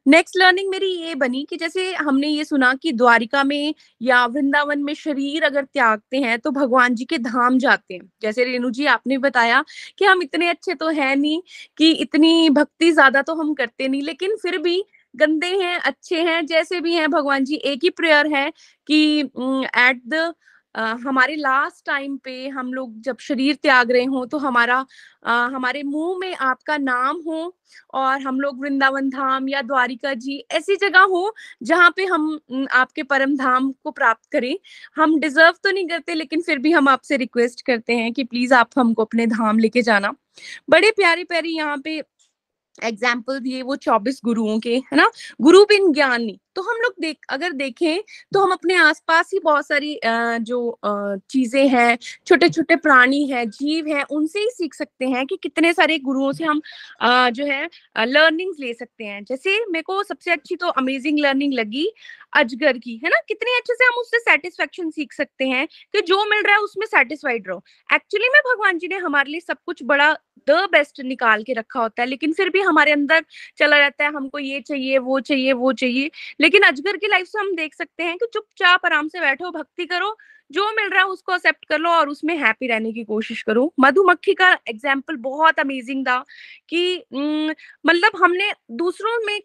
नेक्स्ट 0.07 0.37
लर्निंग 0.37 0.69
मेरी 0.69 0.91
ये 0.97 1.15
बनी 1.17 1.45
कि 1.49 1.57
जैसे 1.57 1.91
हमने 1.95 2.27
ये 2.27 2.45
सुना 2.45 2.73
कि 2.75 2.91
द्वारिका 2.93 3.43
में 3.45 3.73
या 4.01 4.25
वृंदावन 4.27 4.83
में 4.83 4.93
शरीर 4.95 5.43
अगर 5.43 5.63
त्यागते 5.65 6.17
हैं 6.19 6.37
तो 6.39 6.51
भगवान 6.51 6.95
जी 6.95 7.05
के 7.05 7.17
धाम 7.19 7.57
जाते 7.59 7.93
हैं। 7.93 8.09
जैसे 8.21 8.43
रेणु 8.45 8.69
जी, 8.71 8.85
आपने 8.87 9.17
बताया 9.19 9.63
कि 9.97 10.05
हम 10.05 10.21
इतने 10.23 10.49
अच्छे 10.49 10.73
तो 10.75 10.89
है 10.91 11.15
नहीं 11.15 11.41
कि 11.77 11.91
इतनी 11.93 12.49
भक्ति 12.51 12.91
ज़्यादा 12.93 13.21
तो 13.23 13.35
हम 13.35 13.53
करते 13.55 13.87
नहीं, 13.87 14.01
लेकिन 14.03 14.35
फिर 14.41 14.57
भी 14.59 14.83
गंदे 15.15 15.55
हैं 15.63 15.77
अच्छे 15.79 16.21
हैं 16.21 16.45
जैसे 16.45 16.81
भी 16.81 16.93
हैं 16.93 17.09
भगवान 17.11 17.43
जी 17.43 17.55
एक 17.55 17.83
ही 17.83 17.89
प्रेयर 17.89 18.27
है 18.35 18.49
कि 18.87 19.19
एट 19.19 20.01
द 20.07 20.33
Uh, 20.79 20.97
हमारे 21.05 21.35
लास्ट 21.35 21.85
टाइम 21.85 22.15
पे 22.17 22.47
हम 22.47 22.73
लोग 22.73 22.99
जब 23.01 23.17
शरीर 23.19 23.55
त्याग 23.55 23.91
रहे 23.91 24.03
हो 24.03 24.25
तो 24.25 24.37
हमारा 24.37 24.85
आ, 25.25 25.33
हमारे 25.45 25.81
मुँह 25.83 26.17
में 26.19 26.35
आपका 26.35 26.77
नाम 26.77 27.17
हो 27.27 27.57
और 27.93 28.21
हम 28.21 28.39
लोग 28.39 28.61
वृंदावन 28.61 29.09
धाम 29.09 29.49
या 29.49 29.61
द्वारिका 29.61 30.13
जी 30.13 30.37
ऐसी 30.51 30.75
जगह 30.75 31.01
हो 31.01 31.33
जहाँ 31.63 31.89
पे 31.95 32.05
हम 32.05 32.39
आपके 32.71 33.03
परम 33.03 33.35
धाम 33.37 33.71
को 33.83 33.91
प्राप्त 33.91 34.29
करें। 34.31 34.55
हम 34.95 35.19
डिजर्व 35.19 35.53
तो 35.63 35.71
नहीं 35.71 35.87
करते 35.87 36.13
लेकिन 36.13 36.41
फिर 36.41 36.59
भी 36.59 36.71
हम 36.71 36.87
आपसे 36.89 37.17
रिक्वेस्ट 37.17 37.65
करते 37.65 37.93
हैं 37.93 38.11
कि 38.13 38.23
प्लीज़ 38.23 38.53
आप 38.53 38.69
हमको 38.77 39.03
अपने 39.03 39.27
धाम 39.27 39.59
लेके 39.59 39.81
जाना। 39.81 40.13
बड़े 40.69 40.91
प्यारे 40.91 41.23
प्यारे 41.23 41.49
यहाँ 41.49 41.77
पे 41.77 42.01
एग्ज़ाम्पल 42.77 43.39
दिए 43.39 43.61
वो 43.61 43.75
चौबीस 43.77 44.21
गुरुओं 44.25 44.59
के 44.59 44.75
है 44.75 44.97
ना? 44.97 45.11
गुरु 45.41 45.65
बिन 45.65 45.93
ज्ञानी। 45.93 46.40
तो 46.55 46.61
हम 46.61 46.81
लोग 46.83 46.93
देख, 47.01 47.17
अगर 47.29 47.51
देखें 47.53 48.01
तो 48.33 48.39
हम 48.39 48.51
अपने 48.51 48.75
आसपास 48.77 49.29
ही 49.33 49.39
बहुत 49.39 49.67
सारी 49.67 49.99
जो 50.05 50.77
चीज़ें 51.29 51.67
हैं 51.69 51.97
छोटे 52.27 52.49
छोटे 52.49 52.75
प्राणी 52.77 53.25
हैं, 53.27 53.49
जीव 53.51 53.87
हैं, 53.87 54.03
उनसे 54.11 54.39
ही 54.39 54.49
सीख 54.51 54.73
सकते 54.73 55.05
हैं 55.07 55.25
कि 55.27 55.37
कितने 55.43 55.73
सारे 55.73 55.97
गुरुओं 55.99 56.31
से 56.33 56.43
हम 56.43 56.61
जो 57.03 57.45
है 57.45 57.69
लर्निंग 57.97 58.53
ले 58.59 58.73
सकते 58.73 59.03
हैं। 59.03 59.23
जैसे 59.25 59.57
मेरे 59.65 59.83
को 59.83 60.01
सबसे 60.03 60.31
अच्छी 60.31 60.55
तो 60.55 60.67
अमेजिंग 60.81 61.19
लर्निंग 61.19 61.53
लगी 61.53 61.87
अजगर 62.35 62.77
की, 62.77 62.99
है 63.03 63.09
ना? 63.09 63.17
कितने 63.27 63.55
अच्छे 63.57 63.73
से 63.73 63.85
हम 63.85 63.99
उससे 64.01 64.19
सेटिस्फेक्शन 64.19 64.89
सीख 64.91 65.13
सकते 65.13 65.45
हैं 65.47 65.67
कि 65.67 66.01
जो 66.03 66.23
मिल 66.25 66.43
रहा 66.43 66.55
है 66.55 66.61
उसमें 66.61 66.85
सेटिस्फाइड 66.87 67.47
रहो। 67.47 67.63
एक्चुअली 67.89 68.29
में 68.29 68.39
भगवान 68.45 68.77
जी 68.77 68.87
ने 68.87 68.97
हमारे 68.97 69.31
लिए 69.31 69.39
सब 69.41 69.57
कुछ 69.65 69.83
बड़ा 69.85 70.13
द 70.47 70.51
बेस्ट 70.71 71.01
निकाल 71.01 71.43
के 71.43 71.53
रखा 71.53 71.79
होता 71.79 72.01
है, 72.01 72.07
लेकिन 72.09 72.33
फिर 72.33 72.49
भी 72.49 72.61
हमारे 72.61 72.91
अंदर 72.91 73.23
चला 73.57 73.77
रहता 73.77 74.03
है, 74.03 74.11
हमको 74.13 74.39
ये 74.39 74.59
चाहिए, 74.61 74.97
वो 74.99 75.19
चाहिए 75.21 75.53
वो 75.53 75.71
चाहिए। 75.73 76.09
लेकिन 76.41 76.63
अजगर 76.63 76.97
की 76.97 77.07
लाइफ 77.07 77.27
से 77.27 77.39
हम 77.39 77.53
देख 77.55 77.73
सकते 77.75 78.03
हैं 78.03 78.17
कि 78.17 78.25
चुपचाप 78.33 78.85
आराम 78.85 79.07
से 79.07 79.19
बैठो, 79.21 79.51
भक्ति 79.51 79.85
करो, 79.85 80.15
जो 80.51 80.69
मिल 80.71 80.89
रहा 80.89 81.01
है 81.01 81.07
उसको 81.07 81.33
एक्सेप्ट 81.35 81.65
कर 81.65 81.79
लो 81.79 81.89
और 81.91 82.09
उसमें 82.09 82.35
हैप्पी 82.37 82.67
रहने 82.67 82.91
की 82.93 83.03
कोशिश 83.05 83.41
करो। 83.43 83.71
मधुमक्खी 83.79 84.33
का 84.33 84.51
एग्ज़ाम्पल 84.69 85.15
बहुत 85.19 85.59
अमेजिंग 85.59 86.05
था 86.07 86.17
कि 86.69 87.03
मतलब 87.13 88.23
हमने 88.23 88.51
दूसरों 88.73 89.17
में 89.25 89.39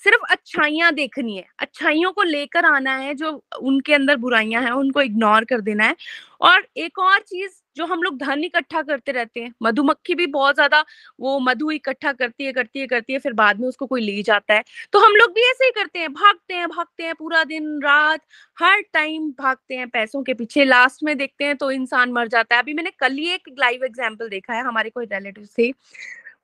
सिर्फ़ 0.00 0.24
अच्छाइयाँ 0.30 0.92
देखनी 0.94 1.36
है, 1.36 1.44
अच्छाइयों 1.58 2.12
को 2.12 2.22
लेकर 2.22 2.64
आना 2.66 2.96
है 2.96 3.14
जो 3.14 3.30
उनके 3.62 3.94
अंदर 3.94 4.16
बुराइयाँ 4.16 4.62
हैं, 4.62 4.70
उनको 4.72 5.00
इग्नोर 5.02 5.44
कर 5.44 5.60
देना 5.60 5.84
है। 5.84 5.96
और 6.42 6.66
एक 6.78 6.98
और 6.98 7.18
चीज़ 7.20 7.52
जो 7.76 7.86
हम 7.86 8.02
लोग 8.02 8.16
धन 8.18 8.44
इकट्ठा 8.44 8.82
करते 8.82 9.12
रहते 9.12 9.40
हैं। 9.40 9.52
मधुमक्खी 9.62 10.14
भी 10.14 10.26
बहुत 10.28 10.54
ज़्यादा 10.54 10.84
वो 11.20 11.38
मधु 11.40 11.70
इकट्ठा 11.70 12.12
करती 12.14 12.44
है 12.44 12.52
करती 12.52 12.80
है 12.80 12.86
करती 12.86 13.12
है, 13.12 13.18
फिर 13.18 13.32
बाद 13.34 13.60
में 13.60 13.68
उसको 13.68 13.86
कोई 13.86 14.00
ले 14.02 14.22
जाता 14.22 14.54
है। 14.54 14.64
तो 14.92 14.98
हम 14.98 15.14
लोग 15.14 15.30
भी 15.32 15.42
ऐसे 15.42 15.64
ही 15.64 15.70
करते 15.72 15.98
हैं, 15.98 16.12
भागते 16.14 16.54
हैं 16.54 16.68
भागते 16.68 17.04
हैं 17.04 17.14
पूरा 17.14 17.42
दिन, 17.44 17.66
रात, 17.82 18.20
हर 18.58 18.80
टाइम 18.92 19.30
भागते 19.38 19.74
हैं 19.74 19.88
पैसों 19.90 20.22
के 20.22 20.34
पीछे। 20.34 20.64
लास्ट 20.64 21.02
में 21.04 21.16
देखते 21.18 21.44
हैं 21.44 21.56
तो 21.56 21.70
इंसान 21.70 22.12
मर 22.12 22.28
जाता 22.28 22.54
है। 22.54 22.62
अभी 22.62 22.74
मैंने 22.74 22.90
कल 23.00 23.12
ही 23.14 23.28
एक 23.30 23.54
लाइव 23.58 23.84
एग्ज़ाम्पल 23.84 24.28
देखा 24.28 24.54
है 24.54 24.62
हमारे 24.64 24.90
कोई 24.90 25.04
रिलेटिव 25.06 25.44
से। 25.46 25.72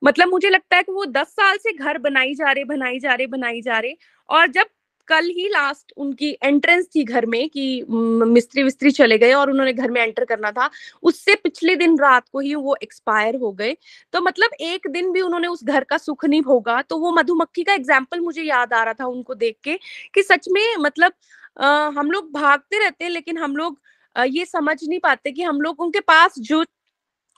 मतलब 0.01 0.29
मुझे 0.29 0.49
लगता 0.49 0.75
है 0.77 0.83
कि 0.83 0.91
वो 0.91 1.05
दस 1.07 1.27
साल 1.29 1.57
से 1.57 1.71
घर 1.73 1.97
बनाई 1.99 2.33
जा 2.35 2.51
रहे, 2.51 2.63
बनाई 2.65 2.99
जा 2.99 3.13
रहे, 3.13 3.27
बनाई 3.27 3.61
जा 3.61 3.79
रहे 3.79 3.95
और 4.29 4.47
जब 4.49 4.65
कल 5.07 5.25
ही 5.27 5.47
लास्ट 5.49 5.93
उनकी 5.97 6.29
एंट्रेंस 6.43 6.87
थी 6.95 7.03
घर 7.03 7.25
में 7.25 7.49
कि 7.49 7.65
मिस्त्री 7.89 8.63
विस्त्री 8.63 8.91
चले 8.91 9.17
गए 9.17 9.31
और 9.33 9.49
उन्होंने 9.51 9.73
घर 9.73 9.91
में 9.91 10.01
एंटर 10.01 10.25
करना 10.25 10.51
था। 10.51 10.69
उससे 11.03 11.35
पिछले 11.35 11.75
दिन 11.75 11.97
रात 11.99 12.27
को 12.29 12.39
ही 12.39 12.53
वो 12.55 12.75
एक्सपायर 12.83 13.35
हो 13.35 13.51
गए। 13.51 13.75
तो 14.13 14.21
मतलब 14.21 14.53
एक 14.61 14.87
दिन 14.89 15.11
भी 15.11 15.21
उन्होंने 15.21 15.47
उस 15.47 15.63
घर 15.63 15.83
का 15.83 15.97
सुख 15.97 16.25
नहीं 16.25 16.41
भोगा। 16.41 16.81
तो 16.81 16.97
वो 16.97 17.11
मधुमक्खी 17.11 17.63
का 17.63 17.73
एग्ज़ाम्पल 17.73 18.19
मुझे 18.19 18.43
याद 18.43 18.73
आ 18.73 18.83
रहा 18.83 18.93
था 18.93 19.05
उनको 19.07 19.35
देख 19.35 19.57
के 19.63 19.77
कि 20.15 20.23
सच 20.23 20.47
में 20.51 20.75
मतलब 20.79 21.13
आ, 21.57 21.67
हम 21.89 22.11
लोग 22.11 22.31
भागते 22.33 22.79
रहते 22.79 23.03
हैं 23.03 23.11
लेकिन 23.11 23.37
हम 23.37 23.55
लोग 23.55 23.79
आ, 24.15 24.23
ये 24.23 24.45
समझ 24.45 24.77
नहीं 24.83 24.99
पाते 24.99 25.31
कि 25.31 25.43
हम 25.43 25.61
लोग 25.61 25.81
उनके 25.81 25.99
पास 26.01 26.39
जो 26.39 26.63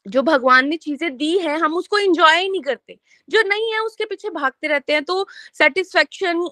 जो 0.06 0.22
भगवान 0.22 0.68
ने 0.68 0.78
चीज़ें 0.78 1.16
दी 1.18 1.38
है 1.38 1.58
हम 1.60 1.74
उसको 1.76 1.98
एंजॉय 1.98 2.40
ही 2.40 2.50
नहीं 2.50 2.62
करते। 2.62 2.98
जो 3.30 3.42
नहीं 3.42 3.72
है 3.74 3.80
उसके 3.80 4.06
पीछे 4.06 4.30
भागते 4.30 4.68
रहते 4.68 4.94
हैं। 4.94 5.04
तो 5.04 5.26
सेटिस्फेक्शन 5.54 6.48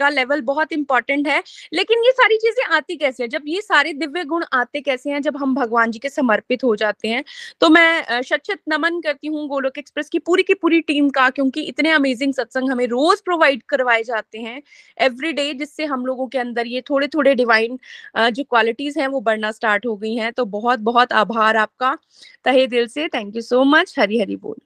का 0.00 0.08
लेवल 0.10 0.40
बहुत 0.42 0.72
इंपॉर्टेंट 0.72 1.28
है। 1.28 1.42
लेकिन 1.72 2.04
ये 2.04 2.10
सारी 2.12 2.36
चीज़ें 2.38 2.64
आती 2.70 2.96
कैसे 2.96 3.22
है? 3.22 3.28
जब 3.30 3.42
ये 3.46 3.60
सारे 3.62 3.92
दिव्य 3.94 4.24
गुण 4.26 4.44
आते 4.54 4.80
कैसे 4.82 5.10
हैं? 5.10 5.22
जब 5.22 5.36
हम 5.36 5.54
भगवान 5.54 5.90
जी 5.90 5.98
के 5.98 6.08
समर्पित 6.10 6.64
हो 6.64 6.74
जाते 6.76 7.08
हैं 7.08 7.24
तो 7.60 7.68
मैं 7.70 8.22
शत 8.22 8.58
नमन 8.68 9.00
करती 9.00 9.28
हूँ 9.28 9.46
गोलोक 9.48 9.78
एक्सप्रेस 9.78 10.08
की 10.08 10.18
पूरी 10.20 10.42
की 10.42 10.54
पूरी 10.56 10.80
टीम 10.82 11.08
का, 11.10 11.28
क्योंकि 11.30 11.62
इतने 11.62 11.90
अमेजिंग 11.92 12.32
सत्संग 12.34 12.70
हमें 12.70 12.86
रोज 12.88 13.20
प्रोवाइड 13.22 13.62
करवाए 13.68 14.02
जाते 14.04 14.38
हैं। 14.40 14.60
एवरी 14.98 15.32
डे 15.32 15.52
जिससे 15.54 15.84
हम 15.86 16.06
लोगों 16.06 16.26
के 16.28 16.38
अंदर 16.38 16.66
ये 16.68 16.80
थोड़े 16.90 17.08
थोड़े 17.08 17.34
डिवाइन 17.34 17.78
जो 18.18 18.44
क्वालिटीज 18.44 18.98
हैं, 18.98 19.06
वो 19.08 19.20
बढ़ना 19.22 19.52
स्टार्ट 19.52 19.86
हो 19.86 19.96
गई 19.96 20.14
हैं। 20.16 20.32
तो 20.32 20.44
बहुत 20.46 20.78
बहुत 20.82 21.12
आभार 21.14 21.56
आपका। 21.58 21.96
तहे 22.44 22.66
दिल 22.68 22.86
से। 22.88 23.08
Thank 23.10 23.36
you 23.36 23.42
so 23.42 23.64
much 23.66 23.94
Hari 23.98 24.20
Hari 24.20 24.36
बोल। 24.38 24.56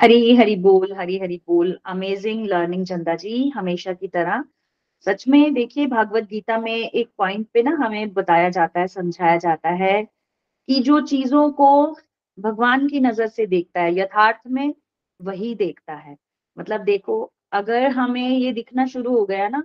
हरी 0.00 0.34
हरी 0.36 0.54
बोल, 0.58 0.92
हरी 0.94 1.18
हरी 1.18 1.36
बोल। 1.46 1.78
अमेजिंग 1.86 2.44
लर्निंग 2.46 2.84
चंदा 2.86 3.14
जी, 3.16 3.48
हमेशा 3.50 3.92
की 3.92 4.08
तरह। 4.08 4.44
सच 5.06 5.24
में 5.28 5.54
देखिए, 5.54 5.86
भागवत 5.88 6.24
गीता 6.26 6.58
में 6.58 6.72
एक 6.74 7.10
पॉइंट 7.18 7.46
पे 7.54 7.62
ना 7.62 7.72
हमें 7.80 8.12
बताया 8.14 8.48
जाता 8.50 8.80
है, 8.80 8.86
समझाया 8.88 9.36
जाता 9.38 9.70
है 9.76 10.02
कि 10.68 10.80
जो 10.82 11.00
चीज़ों 11.06 11.50
को 11.54 11.70
भगवान 12.38 12.88
की 12.88 13.00
नज़र 13.00 13.26
से 13.28 13.46
देखता 13.48 13.82
है, 13.82 13.94
यथार्थ 13.98 14.40
में 14.48 14.74
वही 15.20 15.54
देखता 15.56 15.94
है। 15.96 16.16
मतलब 16.56 16.80
देखो, 16.84 17.22
अगर 17.54 17.88
हमें 17.92 18.28
ये 18.30 18.52
दिखना 18.52 18.86
शुरू 18.88 19.16
हो 19.18 19.24
गया 19.26 19.48
ना, 19.48 19.62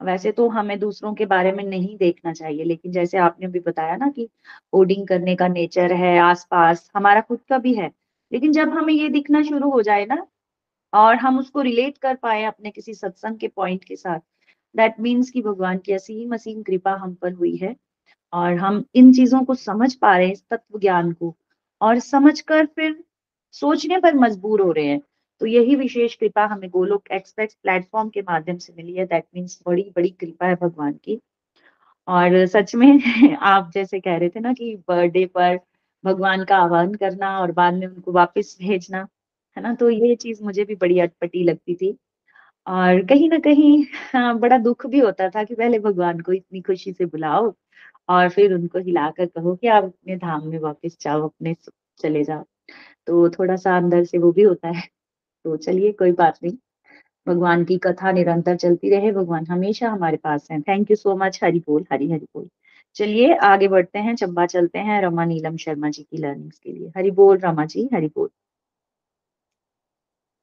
वैसे 0.00 0.32
तो 0.32 0.48
हमें 0.50 0.78
दूसरों 0.78 1.14
के 1.14 1.26
बारे 1.26 1.52
में 1.52 1.64
नहीं 1.64 1.96
देखना 1.98 2.32
चाहिए, 2.32 2.64
लेकिन 2.64 2.92
जैसे 2.92 3.18
आपने 3.20 3.46
भी 3.48 3.60
बताया 3.62 3.96
ना 3.96 4.08
कि 4.10 4.28
कोडिंग 4.72 5.06
करने 5.08 5.36
का 5.36 5.48
नेचर 5.50 5.92
है, 5.94 6.18
आसपास 6.20 6.90
हमारा 6.96 7.20
खुद 7.22 7.40
का 7.48 7.58
भी 7.58 7.74
है 7.74 7.90
लेकिन 8.32 8.52
जब 8.52 8.70
हमें 8.70 8.94
ये 8.94 9.08
दिखना 9.08 9.42
शुरू 9.42 9.70
हो 9.70 9.82
जाए 9.82 10.06
ना, 10.06 10.26
और 10.92 11.16
हम 11.16 11.38
उसको 11.38 11.62
रिलेट 11.62 11.98
कर 11.98 12.14
पाए 12.16 12.44
अपने 12.44 12.70
किसी 12.70 12.94
सत्संग 12.94 13.38
के 13.38 13.48
पॉइंट 13.48 13.84
के 13.84 13.96
साथ 13.96 14.20
दैट 14.74 15.00
मीन्स 15.00 15.30
कि 15.30 15.42
भगवान 15.42 15.78
की 15.78 15.92
असीम 15.92 16.34
असीम 16.34 16.62
कृपा 16.62 16.92
हम 16.96 17.14
पर 17.14 17.32
हुई 17.32 17.56
है, 17.56 17.76
और 18.32 18.54
हम 18.54 18.84
इन 18.94 19.12
चीज़ों 19.14 19.44
को 19.44 19.54
समझ 19.54 19.94
पा 19.94 20.16
रहे 20.16 20.26
हैं, 20.26 20.32
इस 20.32 20.44
तत्व 20.50 20.78
ज्ञान 20.80 21.12
को, 21.12 21.34
और 21.80 21.98
समझकर 22.00 22.66
फिर 22.66 23.04
सोचने 23.54 23.98
पर 23.98 24.14
मजबूर 24.16 24.60
हो 24.62 24.72
रहे 24.72 24.86
हैं। 24.86 25.00
तो 25.40 25.46
यही 25.46 25.76
विशेष 25.76 26.14
कृपा 26.16 26.44
हमें 26.46 26.70
गोलोक 26.70 27.10
एक्सप्रेस 27.12 27.54
प्लेटफॉर्म 27.62 28.08
के 28.08 28.22
माध्यम 28.22 28.58
से 28.58 28.72
मिली 28.76 28.94
है 28.94 29.06
दैट 29.06 29.24
मीन्स 29.34 29.60
बड़ी 29.66 29.92
बड़ी 29.96 30.10
कृपा 30.10 30.46
है 30.46 30.54
भगवान 30.54 30.92
की। 31.04 31.20
और 32.08 32.46
सच 32.46 32.74
में 32.74 32.88
आप 33.42 33.70
जैसे 33.74 34.00
कह 34.00 34.16
रहे 34.16 34.28
थे 34.28 34.40
ना 34.40 34.52
कि 34.52 34.76
बर्थडे 34.88 35.24
पर 35.26 35.58
भगवान 36.04 36.44
का 36.44 36.56
आह्वान 36.58 36.94
करना 36.96 37.38
और 37.40 37.52
बाद 37.54 37.74
में 37.74 37.86
उनको 37.86 38.12
वापस 38.12 38.56
भेजना 38.62 39.06
है 39.56 39.62
ना? 39.62 39.74
तो 39.74 39.90
ये 39.90 40.14
चीज़ 40.16 40.42
मुझे 40.44 40.64
भी 40.64 40.74
बड़ी 40.76 40.98
अटपटी 41.00 41.42
लगती 41.44 41.74
थी। 41.74 41.96
और 42.66 43.02
कहीं 43.06 43.28
ना 43.30 43.38
कहीं 43.40 43.84
हाँ, 44.14 44.38
बड़ा 44.38 44.58
दुख 44.60 44.86
भी 44.86 45.00
होता 45.00 45.28
था 45.30 45.44
कि 45.44 45.54
पहले 45.54 45.78
भगवान 45.80 46.20
को 46.20 46.32
इतनी 46.32 46.60
खुशी 46.62 46.92
से 46.92 47.06
बुलाओ 47.06 47.52
और 48.08 48.28
फिर 48.30 48.54
उनको 48.54 48.78
हिलाकर 48.80 49.26
कहो 49.28 49.54
कि 49.56 49.68
आप 49.68 49.84
अपने 49.84 50.16
धाम 50.18 50.48
में 50.48 50.58
वापस 50.60 50.96
जाओ 51.02 51.24
अपने 51.24 51.54
चले 52.00 52.24
जाओ। 52.24 52.44
तो 53.06 53.28
थोड़ा 53.30 53.56
सा 53.56 53.76
अंदर 53.76 54.04
से 54.04 54.18
वो 54.18 54.32
भी 54.32 54.42
होता 54.42 54.68
है। 54.70 54.82
तो 55.44 55.56
चलिए 55.58 55.92
कोई 55.94 56.12
बात 56.14 56.38
नहीं। 56.44 56.56
भगवान 57.26 57.64
की 57.64 57.78
कथा 57.78 58.12
निरंतर 58.12 58.56
चलती 58.56 58.90
रहे। 58.90 59.12
भगवान 59.12 59.46
हमेशा 59.46 59.90
हमारे 59.90 60.16
पास 60.18 60.48
हैं। 60.52 60.60
Thank 60.62 60.90
you 60.90 60.96
so 60.96 61.16
much 61.18 61.40
Hari 61.44 61.60
बोल। 61.66 61.86
हरि 61.92 62.10
हरि 62.12 62.26
बोल। 62.34 62.48
चलिए 62.96 63.34
आगे 63.44 63.68
बढ़ते 63.68 63.98
हैं, 63.98 64.14
चंबा 64.16 64.46
चलते 64.46 64.78
हैं 64.80 65.00
रमा 65.02 65.24
नीलम 65.24 65.56
शर्मा 65.56 65.90
जी 65.90 66.02
की 66.02 66.18
लर्निंग्स 66.18 66.58
के 66.58 66.72
लिए। 66.72 66.88
हरि 66.96 67.10
बोल 67.12 67.38
रमा 67.38 67.64
जी, 67.66 67.88
हरि 67.94 68.06
बोल। 68.16 68.28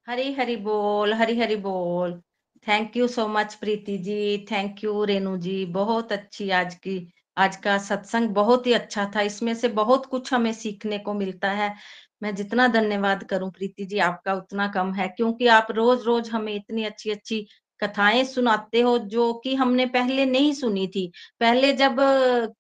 हरी 0.08 0.32
हरी 0.34 0.56
बोल, 0.58 1.14
हरी 1.14 1.38
हरी 1.40 1.56
बोल। 1.58 2.14
Thank 2.68 2.96
you 2.98 3.08
so 3.08 3.28
much 3.28 3.54
Preeti 3.56 3.98
ji 3.98 4.46
thank 4.52 4.84
you 4.84 5.04
Renu 5.04 5.36
ji. 5.38 5.66
बहुत 5.74 6.12
अच्छी 6.12 6.50
आज 6.52 6.76
की, 6.78 6.96
आज 7.38 7.56
का 7.58 7.78
सत्संग 7.80 8.30
बहुत 8.32 8.68
ही 8.68 8.74
अच्छा 8.74 9.06
था। 9.16 9.22
इसमें 9.22 9.54
से 9.56 9.68
बहुत 9.76 10.06
कुछ 10.06 10.34
हमें 10.34 10.52
सीखने 10.54 10.98
को 11.00 11.14
मिलता 11.14 11.52
है। 11.52 11.74
मैं 12.24 12.34
जितना 12.36 12.68
धन्यवाद 12.68 13.24
करूँ 13.24 13.52
प्रीति 13.52 13.86
जी, 13.86 14.00
आपका 14.00 14.34
उतना 14.34 14.68
कम 14.68 14.94
है, 14.94 15.08
क्योंकि 15.10 15.48
आप 15.50 15.68
रोज 15.72 16.04
रोज 16.06 16.30
हमें 16.30 16.54
इतनी 16.56 16.84
अच्छी 16.86 17.12
अच्छी 17.12 17.46
कथाएँ 17.82 18.24
सुनाते 18.24 18.82
हो 18.82 18.98
जो 19.00 19.32
कि 19.34 19.56
हमने 19.56 19.86
पहले 19.88 20.26
नहीं 20.26 20.54
सुनी 20.54 20.88
थी। 20.88 21.06
पहले 21.40 21.72
जब 21.74 21.96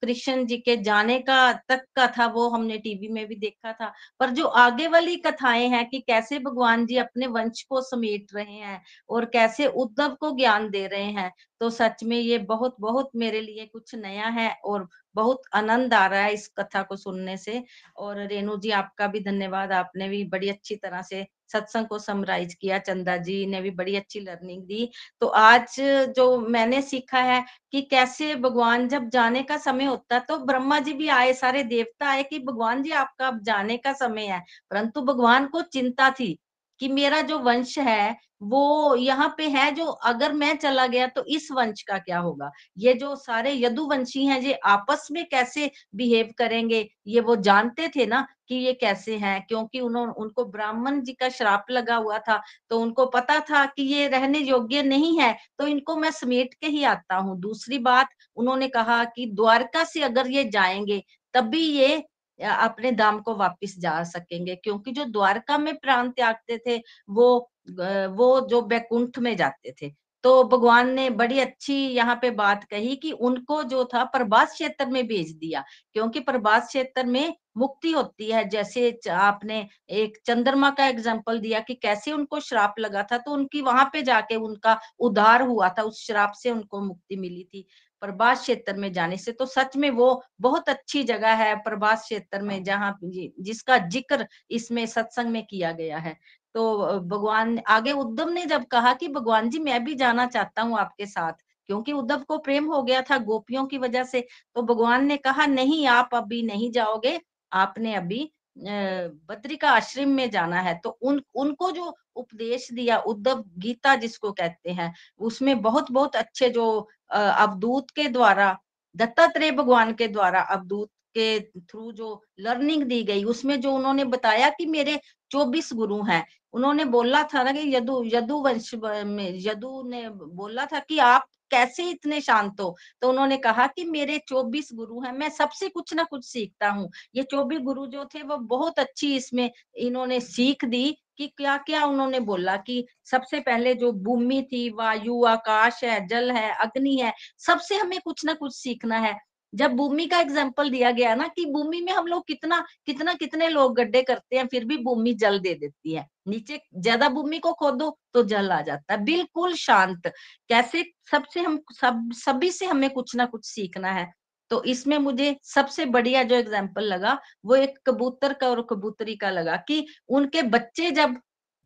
कृष्ण 0.01 0.45
जी 0.45 0.57
के 0.57 0.75
जाने 0.77 1.19
का, 1.19 1.51
तक 1.53 1.85
का 1.95 2.07
था 2.07 2.27
वो 2.27 2.47
हमने 2.49 2.77
टीवी 2.77 3.07
में 3.07 3.25
भी 3.27 3.35
देखा 3.35 3.73
था। 3.73 3.91
पर 4.19 4.29
जो 4.31 4.45
आगे 4.45 4.87
वाली 4.87 5.15
कथाएँ 5.17 5.67
हैं 5.69 5.85
कि 5.89 5.99
कैसे 5.99 6.39
भगवान 6.39 6.85
जी 6.85 6.97
अपने 6.97 7.27
वंश 7.29 7.61
को 7.63 7.81
समेट 7.81 8.33
रहे 8.35 8.53
हैं 8.53 8.81
और 9.09 9.25
कैसे 9.25 9.67
उद्धव 9.67 10.15
को 10.15 10.31
ज्ञान 10.37 10.69
दे 10.69 10.85
रहे 10.87 11.11
हैं 11.11 11.31
तो 11.61 11.69
सच 11.69 12.03
में 12.03 12.17
ये 12.17 12.37
बहुत 12.37 12.75
बहुत 12.79 13.09
मेरे 13.15 13.41
लिए 13.41 13.65
कुछ 13.65 13.95
नया 13.95 14.27
है 14.29 14.49
और 14.65 14.87
बहुत 15.15 15.41
आनंद 15.53 15.93
आ 15.93 16.05
रहा 16.07 16.21
है 16.21 16.33
इस 16.33 16.47
कथा 16.59 16.81
को 16.83 16.95
सुनने 16.97 17.37
से। 17.37 17.63
और 17.97 18.19
रेणु 18.27 18.57
जी, 18.57 18.71
आपका 18.71 19.07
भी 19.07 19.19
धन्यवाद। 19.21 19.71
आपने 19.73 20.09
भी 20.09 20.23
बड़ी 20.25 20.49
अच्छी 20.49 20.75
तरह 20.77 21.01
से 21.01 21.25
सत्संग 21.49 21.85
को 21.87 21.97
समराइज 21.99 22.53
किया, 22.53 22.77
चंदा 22.79 23.15
जी 23.17 23.45
ने 23.45 23.61
भी 23.61 23.69
बड़ी 23.71 23.95
अच्छी 23.95 24.19
लर्निंग 24.19 24.63
दी। 24.63 24.89
तो 25.21 25.27
आज 25.27 25.75
जो 26.15 26.37
मैंने 26.39 26.81
सीखा 26.81 27.19
है 27.21 27.43
कि 27.71 27.81
कैसे 27.83 28.33
भगवान 28.37 28.87
जब 28.87 29.09
जाने 29.09 29.43
का 29.43 29.57
समय 29.59 29.85
होता 29.85 30.19
तो 30.21 30.37
ब्रह्मा 30.39 30.79
जी 30.79 30.93
भी 30.93 31.07
आए, 31.09 31.33
सारे 31.33 31.63
देवता 31.65 32.09
आए 32.09 32.23
कि 32.23 32.39
भगवान 32.41 32.83
जी, 32.83 32.91
आपका 32.93 33.27
अब 33.27 33.41
जाने 33.43 33.77
का 33.77 33.93
समय 33.95 34.25
है। 34.25 34.39
परंतु 34.71 35.01
भगवान 35.03 35.47
को 35.47 35.61
चिंता 35.63 36.09
थी 36.11 36.37
कि 36.81 36.87
मेरा 36.89 37.21
जो 37.21 37.37
वंश 37.39 37.77
है 37.79 38.15
वो 38.41 38.95
यहाँ 38.97 39.27
पे 39.37 39.47
है 39.49 39.71
जो 39.71 39.85
अगर 39.85 40.33
मैं 40.33 40.55
चला 40.57 40.85
गया 40.87 41.07
तो 41.09 41.23
इस 41.27 41.47
वंश 41.51 41.81
का 41.83 41.97
क्या 41.99 42.19
होगा? 42.19 42.51
ये 42.77 42.93
जो 42.95 43.15
सारे 43.17 43.53
यदुवंशी 43.55 44.25
हैं, 44.25 44.39
ये 44.41 44.53
आपस 44.65 45.07
में 45.11 45.25
कैसे 45.27 45.69
बिहेव 45.95 46.33
करेंगे? 46.37 46.87
ये 47.07 47.19
वो 47.21 47.35
जानते 47.37 47.87
थे 47.89 48.05
ना 48.05 48.25
कि 48.49 48.55
ये 48.57 48.73
कैसे 48.75 49.15
हैं, 49.17 49.41
क्योंकि 49.47 49.79
उन्होंने 49.79 50.13
उनको 50.17 50.45
ब्राह्मण 50.47 51.01
जी 51.01 51.13
का 51.13 51.29
श्राप 51.29 51.65
लगा 51.71 51.95
हुआ 51.97 52.17
था 52.19 52.41
तो 52.71 52.79
उनको 52.79 53.05
पता 53.07 53.39
था 53.41 53.65
कि 53.67 53.83
ये 53.85 54.07
रहने 54.09 54.39
योग्य 54.39 54.83
नहीं 54.83 55.19
है 55.19 55.35
तो 55.59 55.67
इनको 55.67 55.95
मैं 55.97 56.11
समेट 56.13 56.53
के 56.55 56.67
ही 56.67 56.83
आता 56.85 57.15
हूँ। 57.17 57.39
दूसरी 57.39 57.79
बात, 57.79 58.09
उन्होंने 58.37 58.67
कहा 58.69 59.03
कि 59.07 59.25
द्वारका 59.27 59.83
से 59.85 60.01
अगर 60.03 60.27
ये 60.29 60.43
जाएँगे, 60.49 61.03
तभी 61.33 61.63
ये 61.69 62.03
अपने 62.39 62.91
दाम 62.91 63.19
को 63.21 63.35
वापस 63.35 63.73
जा 63.79 64.03
सकेंगे, 64.05 64.55
क्योंकि 64.55 64.91
जो 64.91 65.03
द्वारका 65.05 65.57
में 65.57 65.75
प्राण 65.77 66.09
त्यागते 66.09 66.57
थे, 66.59 66.77
वो 67.09 67.49
वो 67.69 68.39
जो 68.49 68.61
बैकुंठ 68.63 69.19
में 69.19 69.35
जाते 69.37 69.73
थे। 69.81 69.91
तो 70.23 70.43
भगवान 70.45 70.89
ने 70.93 71.09
बड़ी 71.11 71.39
अच्छी 71.39 71.75
यहाँ 71.89 72.15
पे 72.21 72.29
बात 72.31 72.63
कही 72.71 72.95
कि 72.95 73.11
उनको 73.11 73.61
जो 73.65 73.83
था 73.93 74.03
प्रभास 74.05 74.51
क्षेत्र 74.53 74.85
में 74.87 75.05
भेज 75.07 75.31
दिया 75.33 75.63
क्योंकि 75.93 76.19
प्रभास 76.21 76.67
क्षेत्र 76.67 77.05
में 77.05 77.33
मुक्ति 77.57 77.91
होती 77.91 78.31
है। 78.31 78.47
जैसे 78.49 78.99
आपने 79.11 79.65
एक 79.91 80.17
चंद्रमा 80.25 80.69
का 80.71 80.87
एग्ज़ाम्पल 80.87 81.39
दिया 81.39 81.59
कि 81.61 81.73
कैसे 81.75 82.11
उनको 82.11 82.39
श्राप 82.41 82.75
लगा 82.79 83.03
था 83.03 83.17
तो 83.17 83.31
उनकी 83.33 83.61
वहाँ 83.61 83.89
पे 83.93 84.01
जाके 84.03 84.35
उनका 84.37 84.79
उद्धार 85.01 85.41
हुआ 85.43 85.69
था 85.69 85.83
उस 85.83 86.05
श्राप 86.07 86.33
से 86.37 86.51
उनको 86.51 86.81
मुक्ति 86.81 87.15
मिली 87.17 87.43
थी 87.45 87.65
प्रभास 88.01 88.41
क्षेत्र 88.41 88.73
में 88.75 88.91
जाने 88.93 89.15
से। 89.17 89.31
तो 89.31 89.45
सच 89.47 89.75
में 89.77 89.89
वो 89.91 90.21
बहुत 90.41 90.69
अच्छी 90.69 91.03
जगह 91.03 91.33
है 91.35 91.55
प्रभास 91.63 92.01
क्षेत्र 92.01 92.41
में 92.41 92.63
जहाँ 92.63 92.97
जिसका 93.03 93.77
ज़िक्र 93.87 94.27
इसमें 94.51 94.85
सत्संग 94.87 95.29
में 95.29 95.43
किया 95.45 95.71
गया 95.71 95.97
है। 95.97 96.15
तो 96.55 96.99
भगवान 97.01 97.57
आगे 97.69 97.91
उद्धव 97.93 98.29
ने 98.29 98.45
जब 98.45 98.65
कहा 98.67 98.93
कि, 98.93 99.07
भगवान 99.09 99.49
जी, 99.49 99.59
मैं 99.59 99.83
भी 99.83 99.95
जाना 99.95 100.25
चाहता 100.27 100.61
हूँ 100.61 100.77
आपके 100.79 101.05
साथ, 101.07 101.33
क्योंकि 101.69 101.91
उद्धव 101.93 102.23
को 102.23 102.37
प्रेम 102.39 102.65
हो 102.67 102.81
गया 102.83 103.01
था 103.03 103.17
गोपियों 103.19 103.65
की 103.67 103.77
वजह 103.79 104.03
से 104.05 104.21
तो 104.55 104.61
भगवान 104.63 105.05
ने 105.07 105.17
कहा, 105.19 105.45
नहीं, 105.47 105.85
आप 105.89 106.15
अभी 106.15 106.41
नहीं 106.43 106.71
जाओगे, 106.71 107.19
आपने 107.51 107.93
अभी 107.95 108.29
बद्रिका 108.57 109.69
आश्रम 109.71 110.09
में 110.11 110.29
जाना 110.31 110.61
है। 110.61 110.73
तो 110.79 110.89
उन, 111.01 111.21
उनको 111.35 111.71
जो 111.71 111.93
उपदेश 112.15 112.67
दिया, 112.73 112.97
उद्धव 112.99 113.43
गीता 113.59 113.95
जिसको 113.97 114.31
कहते 114.33 114.71
हैं, 114.71 114.93
उसमें 115.21 115.61
बहुत 115.61 115.91
बहुत 115.91 116.15
अच्छे 116.15 116.49
जो 116.51 116.65
अवधूत 117.11 117.91
के 117.91 118.07
द्वारा, 118.09 118.57
दत्तात्रेय 118.95 119.51
भगवान 119.53 119.93
के 119.93 120.07
द्वारा 120.09 120.41
अवधूत 120.43 120.89
के 121.15 121.39
थ्रू 121.61 121.91
जो 121.93 122.21
लर्निंग 122.41 122.83
दी 122.83 123.03
गई, 123.03 123.23
उसमें 123.25 123.59
जो 123.61 123.71
उन्होंने 123.73 124.03
बताया 124.07 124.49
कि 124.51 124.65
मेरे 124.67 124.99
चौबीस 125.31 125.69
गुरु 125.73 126.01
हैं 126.03 126.23
उन्होंने 126.53 126.85
बोला 126.85 127.23
था 127.23 127.43
ना 127.43 127.51
कि 127.51 127.75
यदु 127.75 128.03
यदु 128.05 128.37
वंश 128.37 128.73
में, 128.75 129.39
यदु 129.39 129.83
ने 129.89 130.09
बोला 130.09 130.65
था 130.65 130.79
कि 130.79 130.99
आप 130.99 131.27
कैसे 131.51 131.89
इतने 131.89 132.19
शांत 132.21 132.61
हो? 132.61 132.75
तो 133.01 133.09
उन्होंने 133.09 133.37
कहा 133.37 133.67
कि 133.67 133.83
मेरे 133.83 134.17
चौबीस 134.27 134.69
गुरु 134.73 135.01
हैं, 135.01 135.11
मैं 135.11 135.29
सबसे 135.29 135.69
कुछ 135.69 135.93
ना 135.93 136.03
कुछ 136.03 136.25
सीखता 136.25 136.69
हूँ। 136.69 136.89
ये 137.15 137.23
चौबीस 137.23 137.59
गुरु 137.59 137.85
जो 137.87 138.05
थे, 138.05 138.21
वो 138.23 138.37
बहुत 138.37 138.79
अच्छी 138.79 139.15
इसमें 139.15 139.49
इन्होंने 139.77 140.19
सीख 140.19 140.65
दी 140.65 140.91
कि 141.17 141.27
क्या 141.27 141.57
क्या 141.57 141.85
उन्होंने 141.85 142.19
बोला 142.19 142.55
कि 142.57 142.85
सबसे 143.05 143.39
पहले 143.39 143.73
जो 143.75 143.91
भूमि 143.91 144.41
थी, 144.43 144.69
वायु, 144.69 145.23
आकाश 145.25 145.83
है, 145.83 146.05
जल 146.07 146.31
है, 146.31 146.51
अग्नि 146.55 146.95
है, 146.95 147.13
सबसे 147.37 147.75
हमें 147.75 147.99
कुछ 148.05 148.25
ना 148.25 148.33
कुछ 148.33 148.55
सीखना 148.55 148.97
है। 148.97 149.15
जब 149.53 149.71
भूमि 149.71 150.05
का 150.05 150.19
एग्ज़ाम्पल 150.19 150.69
दिया 150.69 150.91
गया 150.91 151.13
ना 151.15 151.27
कि 151.27 151.45
भूमि 151.45 151.81
में 151.81 151.91
हम 151.93 152.07
लोग 152.07 152.25
कितना 152.27 152.63
कितना, 152.85 153.13
कितने 153.13 153.47
लोग 153.49 153.75
गड्ढे 153.75 154.01
करते 154.01 154.37
हैं, 154.37 154.47
फिर 154.47 154.65
भी 154.65 154.77
भूमि 154.77 155.13
जल 155.13 155.39
दे 155.39 155.53
देती 155.55 155.93
है। 155.93 156.05
नीचे 156.29 156.59
ज़्यादा 156.77 157.09
भूमि 157.11 157.39
को 157.39 157.53
खोदो 157.55 157.89
तो 158.13 158.23
जल 158.25 158.51
आ 158.51 158.61
जाता 158.63 158.93
है। 158.93 159.03
बिल्कुल 159.05 159.53
शांत। 159.57 160.07
कैसे? 160.49 160.83
सबसे 161.11 161.39
हम, 161.41 161.59
सब, 161.73 162.09
सभी 162.15 162.51
से 162.51 162.65
हमें 162.67 162.89
कुछ 162.91 163.15
ना 163.15 163.25
कुछ 163.27 163.45
सीखना 163.47 163.91
है। 163.93 164.07
तो 164.51 164.63
इसमें 164.65 164.97
मुझे 164.99 165.35
सबसे 165.45 165.85
बढ़िया 165.87 166.23
जो 166.23 166.35
एग्ज़ाम्पल 166.35 166.83
लगा, 166.85 167.17
वो 167.45 167.55
एक 167.57 167.77
कबूतर 167.87 168.33
का 168.35 168.47
और 168.49 168.61
कबूतरी 168.69 169.15
का 169.17 169.29
लगा 169.31 169.55
कि 169.67 169.85
उनके 170.09 170.41
बच्चे 170.49 170.91
जब 170.93 171.15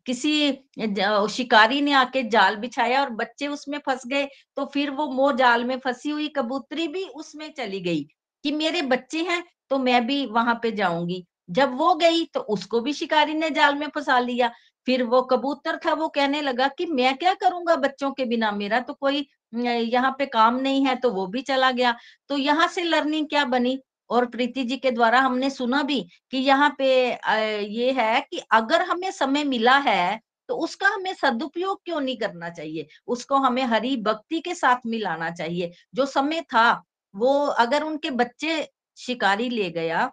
किसी 0.06 0.32
शिकारी 1.32 1.82
ने 1.82 1.92
आके 1.94 2.24
जाल 2.30 2.56
बिछाया 2.58 3.02
और 3.02 3.10
बच्चे 3.14 3.48
उसमें 3.50 3.78
फंस 3.80 4.02
गए 4.08 4.26
तो 4.58 4.66
फिर 4.74 4.90
वो 4.92 5.08
मोह 5.12 5.32
जाल 5.36 5.64
में 5.66 5.78
फंसी 5.80 6.10
हुई 6.10 6.28
कबूतरी 6.38 6.88
भी 6.90 7.04
उसमें 7.16 7.52
चली 7.54 7.80
गई 7.82 8.04
कि 8.44 8.52
मेरे 8.54 8.82
बच्चे 8.88 9.22
हैं 9.24 9.44
तो 9.70 9.78
मैं 9.80 10.06
भी 10.08 10.26
वहाँ 10.28 10.56
पे 10.64 10.72
जाऊँगी। 10.74 11.24
जब 11.50 11.78
वो 11.78 11.94
गई 11.96 12.26
तो 12.26 12.40
उसको 12.50 12.80
भी 12.82 12.94
शिकारी 12.94 13.34
ने 13.34 13.50
जाल 13.52 13.76
में 13.76 13.88
फंसा 13.96 14.20
लिया। 14.20 14.52
फिर 14.88 15.04
वो 15.06 15.22
कबूतर 15.24 15.80
था, 15.86 15.94
वो 15.94 16.08
कहने 16.10 16.42
लगा 16.42 16.68
कि 16.70 16.86
मैं 16.88 17.16
क्या 17.18 17.34
करूँगा 17.36 17.76
बच्चों 17.78 18.12
के 18.12 18.26
बिना? 18.26 18.52
मेरा 18.54 18.80
तो 18.82 18.94
कोई 18.96 19.28
यहाँ 19.54 20.16
पे 20.20 20.26
काम 20.28 20.56
नहीं 20.58 20.86
है 20.86 20.96
तो 20.96 21.12
वो 21.12 21.26
भी 21.28 21.42
चला 21.44 21.72
गया। 21.72 21.96
तो 22.30 22.38
यहाँ 22.38 22.68
से 22.68 22.84
लर्निंग 22.84 23.28
क्या 23.30 23.46
बनी? 23.48 23.80
और 24.10 24.26
प्रीति 24.26 24.64
जी 24.64 24.78
के 24.78 24.92
द्वारा 24.92 25.20
हमने 25.20 25.50
सुना 25.50 25.82
भी 25.84 26.00
कि 26.32 26.38
यहाँ 26.40 26.70
पे 26.78 26.88
ये 27.66 27.92
है 27.94 28.20
कि 28.24 28.42
अगर 28.52 28.82
हमें 28.84 29.10
समय 29.12 29.44
मिला 29.44 29.78
है 29.80 30.20
तो 30.50 30.56
उसका 30.58 30.88
हमें 30.88 31.14
सदुपयोग 31.14 31.80
क्यों 31.86 32.00
नहीं 32.02 32.18
करना 32.18 32.50
चाहिए? 32.50 32.88
उसको 33.08 33.36
हमें 33.38 33.64
हरी 33.66 33.96
भक्ति 34.00 34.40
के 34.40 34.54
साथ 34.56 34.86
मिलाना 34.88 35.30
चाहिए। 35.32 35.72
जो 35.96 36.06
समय 36.08 36.42
था, 36.44 36.84
वो 37.16 37.46
अगर 37.48 37.84
उनके 37.84 38.10
बच्चे 38.12 38.68
शिकारी 38.98 39.50
ले 39.50 39.70
गया 39.72 40.12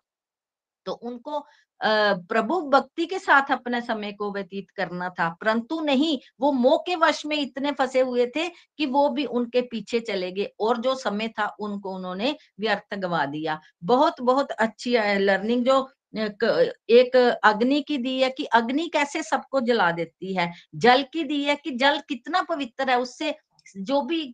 तो 0.87 0.93
उनको 0.93 1.45
प्रभु 1.81 2.61
भक्ति 2.71 3.07
के 3.07 3.19
साथ 3.19 3.51
अपने 3.53 3.81
समय 3.81 4.13
को 4.13 4.31
व्यतीत 4.33 4.71
करना 4.71 5.09
था। 5.11 5.29
परंतु 5.41 5.81
नहीं, 5.81 6.19
वो 6.41 6.51
मोह 6.53 6.77
के 6.87 6.97
वश 6.97 7.25
में 7.27 7.37
इतने 7.37 7.73
फंसे 7.73 8.01
हुए 8.01 8.27
थे 8.37 8.49
कि 8.49 8.87
वो 8.87 9.09
भी 9.11 9.25
उनके 9.27 9.61
पीछे 9.63 10.01
चले 10.01 10.31
गए 10.33 10.51
और 10.61 10.79
जो 10.79 10.95
समय 10.97 11.29
था 11.39 11.47
उनको 11.61 11.95
उन्होंने 11.97 12.37
व्यर्थ 12.61 12.95
गवा 12.99 13.25
दिया। 13.27 13.61
बहुत 13.85 14.21
बहुत 14.23 14.51
अच्छी 14.51 14.97
लर्निंग 15.19 15.65
जो 15.67 15.89
एक 16.15 17.17
अग्नि 17.45 17.81
की 17.83 17.97
दी 17.99 18.19
है 18.21 18.31
कि 18.31 18.45
अग्नि 18.55 18.87
कैसे 18.93 19.23
सबको 19.23 19.61
जला 19.63 19.91
देती 19.93 20.35
है? 20.35 20.53
जल 20.77 21.03
की 21.13 21.25
दी 21.25 21.43
है 21.45 21.55
कि 21.57 21.71
जल 21.73 22.01
कितना 22.09 22.43
पवित्र 22.43 22.91
है, 22.91 22.99
उससे 22.99 23.35
जो 23.79 24.01
भी 24.03 24.25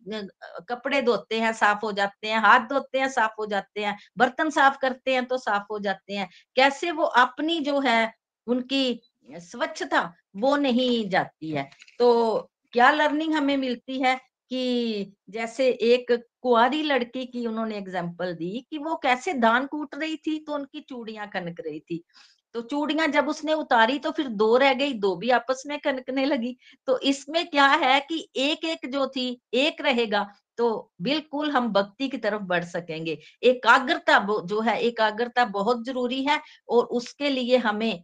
कपड़े 0.69 1.01
धोते 1.01 1.39
हैं, 1.39 1.51
साफ़ 1.53 1.79
हो 1.83 1.91
जाते 1.91 2.27
हैं, 2.27 2.39
हाथ 2.39 2.67
धोते 2.69 2.99
हैं, 2.99 3.09
साफ़ 3.09 3.33
हो 3.39 3.45
जाते 3.45 3.83
हैं, 3.85 3.97
बर्तन 4.17 4.49
साफ़ 4.49 4.77
करते 4.81 5.13
हैं 5.13 5.25
तो 5.25 5.37
साफ़ 5.37 5.65
हो 5.71 5.79
जाते 5.79 6.13
हैं, 6.13 6.27
कैसे 6.55 6.91
वो 6.91 7.03
अपनी 7.17 7.59
जो 7.61 7.79
है, 7.79 8.13
उनकी 8.47 9.01
स्वच्छता, 9.29 10.01
वो 10.35 10.55
नहीं 10.57 11.09
जाती 11.09 11.51
है। 11.51 11.69
तो 11.99 12.49
क्या 12.73 12.89
लर्निंग 12.91 13.33
हमें 13.33 13.55
मिलती 13.57 13.99
है 14.01 14.15
कि 14.51 15.13
जैसे 15.29 15.67
एक 15.83 16.11
कुआरी 16.41 16.81
लड़की 16.83 17.25
की 17.25 17.45
उन्होंने 17.47 17.77
एग्ज़ाम्पल 17.77 18.33
दी 18.33 18.59
कि 18.71 18.77
वो 18.77 18.95
कैसे 19.03 19.33
दान 19.35 19.65
कूट 19.67 19.95
रही 19.95 20.15
थी 20.17 20.37
तो 20.39 20.53
उनकी 20.53 20.81
चूड़ियाँ 20.81 21.27
कनक 21.29 21.59
रही 21.65 21.79
थी। 21.79 22.03
तो 22.57 22.61
चूड़ियाँ 22.63 23.07
जब 23.07 23.27
उसने 23.29 23.53
उतारी 23.53 23.97
तो 23.99 24.11
फिर 24.11 24.27
दो 24.29 24.55
रह 24.57 24.73
गई, 24.73 24.93
दो 24.93 25.15
भी 25.15 25.29
आपस 25.31 25.63
में 25.67 25.77
कनकने 25.79 26.25
लगी। 26.25 26.55
तो 26.87 26.97
इसमें 27.01 27.45
क्या 27.47 27.65
है 27.75 27.99
कि 28.01 28.27
एक 28.37 28.65
एक 28.65 28.89
जो 28.91 29.05
थी, 29.07 29.41
एक 29.55 29.81
रहेगा 29.81 30.25
तो 30.57 30.69
बिल्कुल 31.01 31.51
हम 31.51 31.67
भक्ति 31.73 32.07
की 32.09 32.17
तरफ़ 32.17 32.41
बढ़ 32.43 32.63
सकेंगे। 32.65 33.17
एकाग्रता 33.43 34.17
जो 34.41 34.61
है, 34.61 34.79
एकाग्रता 34.81 35.45
बहुत 35.47 35.85
ज़रूरी 35.85 36.23
है 36.25 36.39
और 36.69 36.85
उसके 36.91 37.29
लिए 37.29 37.57
हमें 37.59 38.03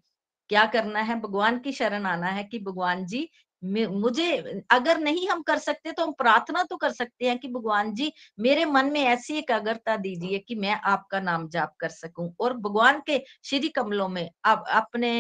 क्या 0.50 0.66
करना 0.68 1.00
है, 1.02 1.20
भगवान 1.22 1.60
की 1.60 1.72
शरण 1.74 2.06
आना 2.06 2.28
है 2.30 2.44
कि 2.44 2.60
भगवान 2.62 3.06
जी 3.06 3.28
मुझे 3.64 4.36
अगर 4.72 5.00
नहीं 5.00 5.28
हम 5.30 5.42
कर 5.42 5.58
सकते 5.58 5.92
तो 5.92 6.04
हम 6.04 6.12
प्रार्थना 6.12 6.64
तो 6.64 6.78
कर 6.78 6.92
सकते 6.92 7.26
हैं 7.26 7.38
कि 7.40 7.48
भगवान 7.48 7.94
जी, 7.94 8.12
मेरे 8.40 8.66
मन 8.66 8.92
में 8.92 9.02
ऐसी 9.02 9.38
एकाग्रता 9.38 9.96
दीजिए 9.98 10.40
कि 10.40 10.56
मैं 10.56 10.80
आपका 10.86 11.20
नाम 11.20 11.48
जाप 11.50 11.76
कर 11.80 11.90
सकूँ 11.90 12.30
और 12.40 12.54
भगवान 12.58 13.02
के 13.08 13.22
श्री 13.44 13.70
कमलों 13.70 14.08
में 14.10 14.30
आप 14.46 14.66
अपने 14.72 15.14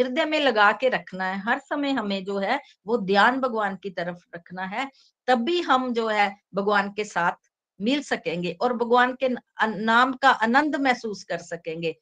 हृदय 0.00 0.24
में 0.24 0.38
लगा 0.40 0.70
के 0.72 0.88
रखना 0.88 1.24
है। 1.24 1.38
हर 1.40 1.58
समय 1.58 1.90
हमें 1.90 2.24
जो 2.24 2.38
है, 2.38 2.60
वो 2.86 2.98
ध्यान 2.98 3.40
भगवान 3.40 3.76
की 3.76 3.90
तरफ़ 3.90 4.24
रखना 4.36 4.64
है। 4.66 4.90
तब 5.28 5.44
भी 5.44 5.60
हम 5.60 5.92
जो 5.92 6.08
है, 6.08 6.34
भगवान 6.54 6.90
के 6.92 7.04
साथ 7.04 7.50
मिल 7.80 8.02
सकेंगे 8.02 8.52
और 8.60 8.72
भगवान 8.72 9.16
के 9.22 9.28
नाम 9.64 10.12
का 10.12 10.30
आनंद 10.30 10.76
महसूस 10.76 11.24
कर 11.24 11.38
सकेंगे। 11.38 11.94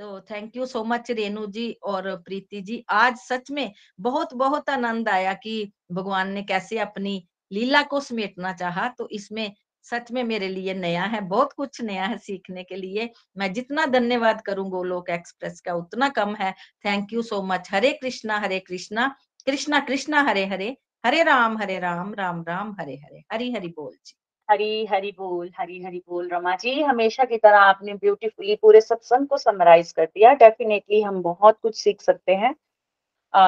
तो 0.00 0.20
thank 0.20 0.56
you 0.56 0.66
so 0.66 0.84
much 0.84 1.10
Renu 1.10 1.46
ji 1.46 1.72
और 1.82 2.16
प्रीति 2.16 2.60
जी। 2.60 2.84
आज 2.90 3.16
सच 3.16 3.50
में 3.50 3.72
बहुत 4.00 4.34
बहुत 4.34 4.70
आनंद 4.70 5.08
आया 5.08 5.32
कि 5.34 5.72
भगवान 5.92 6.32
ने 6.32 6.42
कैसे 6.42 6.78
अपनी 6.78 7.12
लीला 7.52 7.82
को 7.82 8.00
समेटना 8.00 8.52
चाहा। 8.52 8.88
तो 8.88 9.08
इसमें 9.12 9.52
सच 9.84 10.10
में 10.12 10.22
मेरे 10.24 10.48
लिए 10.48 10.74
नया 10.74 11.04
है, 11.04 11.20
बहुत 11.20 11.52
कुछ 11.52 11.80
नया 11.80 12.04
है 12.04 12.18
सीखने 12.18 12.64
के 12.64 12.76
लिए। 12.76 13.10
मैं 13.38 13.52
जितना 13.52 13.86
धन्यवाद 13.86 14.40
करूँ 14.40 14.68
गोलोक 14.70 15.10
एक्सप्रेस 15.10 15.60
का, 15.60 15.74
उतना 15.74 16.08
कम 16.08 16.34
है। 16.34 16.52
Thank 16.84 17.12
you 17.12 17.22
so 17.22 17.42
much 17.42 17.68
Hare 17.72 17.92
Krishna 17.92 18.38
Hare 18.38 18.58
Krishna. 18.60 19.14
Krishna 19.46 19.80
Krishna, 19.80 20.22
Hare 20.22 20.46
Hare. 20.46 20.76
Hare 21.06 21.22
Ram 21.22 21.58
Hare 21.58 21.78
Ram 21.78 22.14
Ram 22.14 22.44
Ram, 22.48 22.76
Hare 22.80 22.96
Hare. 22.96 23.22
Hari 23.32 23.52
Hari 23.52 23.68
बोल 23.68 23.92
जी। 24.06 24.14
हरी 24.50 24.86
हरी 24.86 25.10
बोल, 25.18 25.50
हरी 25.58 25.82
हरी 25.82 25.98
बोल 26.08 26.28
रमा 26.28 26.54
जी। 26.56 26.80
हमेशा 26.82 27.24
की 27.24 27.36
तरह 27.38 27.58
आपने 27.58 27.94
ब्यूटीफुली 27.96 28.54
पूरे 28.56 28.80
सत्संग 28.80 29.26
को 29.26 29.36
समराइज 29.38 29.92
कर 29.92 30.04
दिया। 30.06 30.32
डेफिनेटली 30.36 31.00
हम 31.02 31.20
बहुत 31.22 31.58
कुछ 31.62 31.76
सीख 31.76 32.00
सकते 32.02 32.34
हैं। 32.34 32.54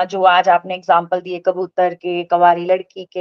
जो 0.06 0.22
आज 0.24 0.48
आपने 0.48 0.74
एग्ज़ाम्पल 0.74 1.20
दिए, 1.20 1.38
कबूतर 1.38 1.94
के 1.94 2.22
कवारी 2.24 2.64
लड़की 2.66 3.04
के, 3.04 3.20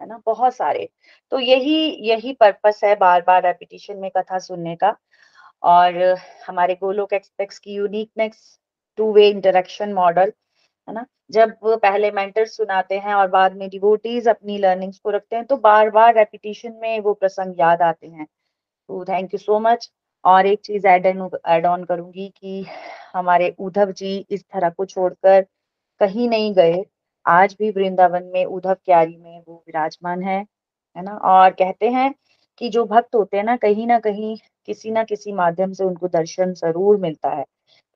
है 0.00 0.06
ना? 0.08 0.20
बहुत 0.26 0.54
सारे। 0.54 0.88
तो 1.32 1.38
यही 1.40 1.76
यही 2.08 2.32
पर्पस 2.34 2.80
है 2.84 2.94
बार 2.96 3.22
बार 3.26 3.42
रेपिटेशन 3.42 3.96
में 3.98 4.10
कथा 4.16 4.38
सुनने 4.40 4.76
का। 4.76 4.94
और 5.62 5.96
हमारे 6.46 6.74
गोलोक 6.74 7.12
एक्सपेक्स 7.12 7.58
की 7.58 7.74
uniqueness 7.74 8.58
two 8.98 9.12
way 9.12 9.28
interaction 9.28 9.92
model 9.92 10.32
है 10.88 10.94
ना? 10.94 11.04
जब 11.30 11.52
पहले 11.64 12.10
मेंटर 12.12 12.46
सुनाते 12.46 12.98
हैं 12.98 13.14
और 13.14 13.28
बाद 13.30 13.56
में 13.56 13.68
डिवोटीज 13.70 14.28
अपनी 14.28 14.58
लर्निंग्स 14.58 14.98
को 14.98 15.10
रखते 15.10 15.36
हैं 15.36 15.44
तो 15.46 15.56
बार 15.58 15.90
बार 15.90 16.14
रेपिटेशन 16.14 16.72
में 16.82 17.00
वो 17.00 17.14
प्रसंग 17.14 17.60
याद 17.60 17.82
आते 17.82 18.06
हैं। 18.08 18.26
तो 18.88 19.04
थैंक 19.06 19.34
यू 19.34 19.38
सो 19.38 19.58
मच 19.60 19.90
और 20.24 20.46
एक 20.46 20.60
चीज़ 20.62 20.86
एड 20.88 21.06
एड 21.06 21.66
ऑन 21.66 21.84
करूँगी 21.84 22.28
कि 22.36 22.64
हमारे 23.14 23.54
उद्धव 23.60 23.92
जी 23.94 24.16
इस 24.30 24.44
तरह 24.44 24.70
को 24.70 24.84
छोड़कर 24.86 25.42
कहीं 26.00 26.28
नहीं 26.30 26.54
गए। 26.54 26.84
आज 27.26 27.56
भी 27.60 27.70
वृंदावन 27.72 28.24
में 28.34 28.44
उद्धव 28.46 28.74
क्यारी 28.76 29.16
में 29.16 29.40
वो 29.40 29.56
विराजमान 29.58 30.22
है 30.24 30.38
है 30.96 31.02
ना? 31.04 31.16
और 31.16 31.50
कहते 31.52 31.88
हैं 31.90 32.14
कि 32.60 32.68
जो 32.70 32.84
भक्त 32.86 33.14
होते 33.14 33.36
हैं 33.36 33.44
ना, 33.44 33.56
कहीं 33.58 33.86
ना 33.86 33.98
कहीं 34.00 34.36
किसी 34.68 34.90
ना 34.92 35.04
किसी 35.04 35.32
माध्यम 35.34 35.72
से 35.72 35.84
उनको 35.84 36.08
दर्शन 36.10 36.52
ज़रूर 36.54 36.96
मिलता 36.98 37.30
है। 37.30 37.44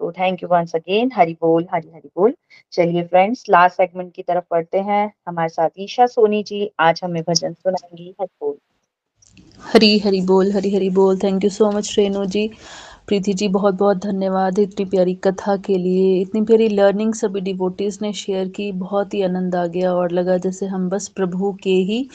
तो 0.01 0.11
thank 0.13 0.43
you 0.43 0.49
once 0.49 0.75
again 0.75 1.11
Hari 1.15 1.33
बोल 1.41 1.67
हरी 1.73 1.91
हरी 1.95 2.09
बोल 2.17 2.35
चलिए 2.73 3.03
फ्रेंड्स 3.07 3.45
लास्ट 3.51 3.77
सेगमेंट 3.77 4.13
की 4.15 4.23
तरफ़ 4.23 4.45
पढ़ते 4.51 4.79
हैं। 4.81 5.13
हमारे 5.29 5.49
साथ 5.49 5.71
ईशा 5.79 6.07
सोनी 6.07 6.43
जी, 6.43 6.71
आज 6.81 7.01
हमें 7.05 7.23
भजन 7.23 7.53
सुनाएँगी। 7.53 8.15
हरी 8.21 8.29
बोल 8.43 8.57
हरी 9.65 9.99
हरी 9.99 10.21
बोल 10.27 10.53
हरी 10.53 10.75
हरी 10.75 10.89
बोल 10.91 11.19
thank 11.19 11.45
you 11.45 11.51
so 11.51 11.71
much 11.71 11.95
Renu 11.99 12.25
ji. 12.27 12.49
Preeti 13.09 13.33
ji, 13.33 13.49
बहुत 13.49 13.75
बहुत 13.75 13.97
धन्यवाद 13.97 14.59
इतनी 14.59 14.85
प्यारी 14.85 15.15
कथा 15.25 15.57
के 15.57 15.77
लिए। 15.79 16.21
इतनी 16.21 16.43
प्यारी 16.43 16.69
लर्निंग 16.69 17.15
सभी 17.15 17.41
डिवोटीज 17.41 17.99
ने 18.03 18.13
शेयर 18.13 18.49
की। 18.49 18.71
बहुत 18.81 19.15
ही 19.15 19.23
आनंद 19.23 19.55
आ 19.57 19.67
गया 19.67 19.93
और 19.95 20.13
लगा 20.13 20.37
जैसे 20.39 20.67
हम 20.67 20.89
बस 20.91 21.09
प्रभु 21.17 21.53
के 21.63 21.75
ही 21.91 22.09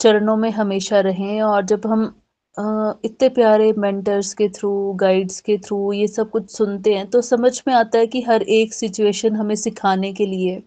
चरणों 0.00 0.36
में 0.36 0.50
हमेशा 0.50 1.00
रहें 1.00 1.40
और 1.42 1.64
जब 1.64 1.86
हम 1.86 2.12
इतने 2.56 3.28
प्यारे 3.28 3.72
मेंटर्स 3.78 4.32
के 4.34 4.48
थ्रू 4.48 4.70
गाइड्स 5.00 5.40
के 5.40 5.56
थ्रू 5.58 5.92
ये 5.92 6.06
सब 6.08 6.30
कुछ 6.30 6.50
सुनते 6.50 6.94
हैं 6.94 7.06
तो 7.10 7.20
समझ 7.22 7.62
में 7.68 7.74
आता 7.74 7.98
है 7.98 8.06
कि 8.06 8.20
हर 8.22 8.42
एक 8.42 8.74
सिचुएशन 8.74 9.36
हमें 9.36 9.54
सिखाने 9.56 10.12
के 10.12 10.26
लिए। 10.26 10.62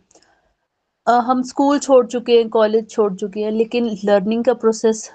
हम 1.08 1.42
स्कूल 1.44 1.80
छोड़ 1.80 2.06
चुके 2.08 2.38
हैं 2.38 2.48
कॉलेज 2.50 2.90
छोड़ 2.90 3.14
चुके 3.16 3.40
हैं, 3.40 3.52
लेकिन 3.52 3.90
लर्निंग 4.06 4.44
का 4.46 4.54
प्रोसेस 4.54 5.10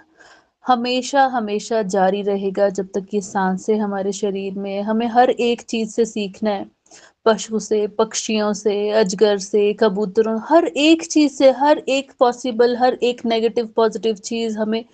हमेशा 0.64 1.24
हमेशा 1.28 1.82
जारी 1.84 2.22
रहेगा 2.22 2.68
जब 2.70 2.88
तक 2.94 3.14
ये 3.14 3.20
साँसें 3.20 3.76
हमारे 3.78 4.12
शरीर 4.12 4.58
में 4.58 4.80
हमें 4.82 5.06
हर 5.08 5.30
एक 5.30 5.62
चीज़ 5.62 5.90
से 5.90 6.04
सीखना 6.04 6.50
है। 6.50 6.66
पशु 7.26 7.58
से, 7.58 7.86
पक्षियों 7.88 8.52
से, 8.52 8.90
अजगर 8.92 9.38
से, 9.38 9.72
कबूतरों, 9.80 10.38
हर 10.44 10.66
एक 10.66 11.02
चीज़ 11.06 11.32
से, 11.32 11.50
हर 11.52 11.78
एक 11.78 12.12
पॉसिबल 12.18 12.76
हर 12.76 12.98
एक 13.02 13.24
नेगेटिव 13.26 13.68
पॉजिटिव 13.76 14.14
चीज़ 14.16 14.58
हमें 14.58 14.84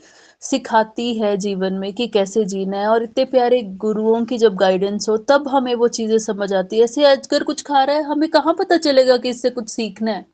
सिखाती 0.51 1.14
है 1.14 1.36
जीवन 1.36 1.74
में 1.74 1.92
कि 1.92 2.09
कैसे 2.09 2.45
जीना 2.45 2.76
है 2.76 2.88
और 2.88 3.03
इतने 3.03 3.24
प्यारे 3.24 3.62
गुरुओं 3.62 4.24
की 4.24 4.38
जब 4.38 4.55
गाइडेंस 4.55 5.09
हो, 5.09 5.16
तब 5.16 5.49
हमें 5.49 5.74
वो 5.74 5.88
चीज़ें 5.88 6.18
समझ 6.18 6.53
आती 6.53 6.76
है। 6.78 6.84
ऐसे 6.84 7.05
अजगर 7.05 7.42
कुछ 7.42 7.62
खा 7.62 7.84
रहा 7.84 7.97
है, 7.97 8.03
हमें 8.03 8.30
कहाँ 8.30 8.55
पता 8.55 8.76
चलेगा 8.76 9.16
कि 9.16 9.28
इससे 9.28 9.51
कुछ 9.51 9.68
सीखना 9.68 10.11
है? 10.11 10.26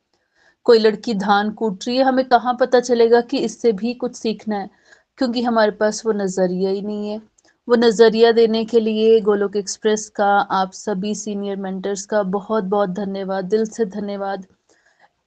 कोई 0.64 0.78
लड़की 0.78 1.14
धान 1.14 1.50
कूट 1.50 1.84
रही 1.88 1.96
है, 1.96 2.04
हमें 2.04 2.24
कहाँ 2.24 2.56
पता 2.60 2.80
चलेगा 2.80 3.20
कि 3.20 3.38
इससे 3.38 3.72
भी 3.72 3.94
कुछ 3.94 4.16
सीखना 4.16 4.56
है? 4.56 4.70
क्योंकि 5.18 5.42
हमारे 5.42 5.70
पास 5.70 6.06
वो 6.06 6.12
नज़रिया 6.12 6.70
ही 6.70 6.82
नहीं 6.82 7.10
है। 7.10 7.22
वो 7.68 7.76
नज़रिया 7.76 8.32
देने 8.32 8.64
के 8.64 8.80
लिए 8.80 9.20
गोलोक 9.20 9.56
एक्सप्रेस 9.56 10.08
का, 10.08 10.26
आप 10.26 10.72
सभी 10.72 11.14
सीनियर 11.14 11.56
मेंटर्स 11.56 12.06
का 12.06 12.22
बहुत 12.22 12.64
बहुत 12.64 12.90
धन्यवाद, 12.90 13.44
दिल 13.44 13.64
से 13.64 13.84
धन्यवाद। 13.84 14.46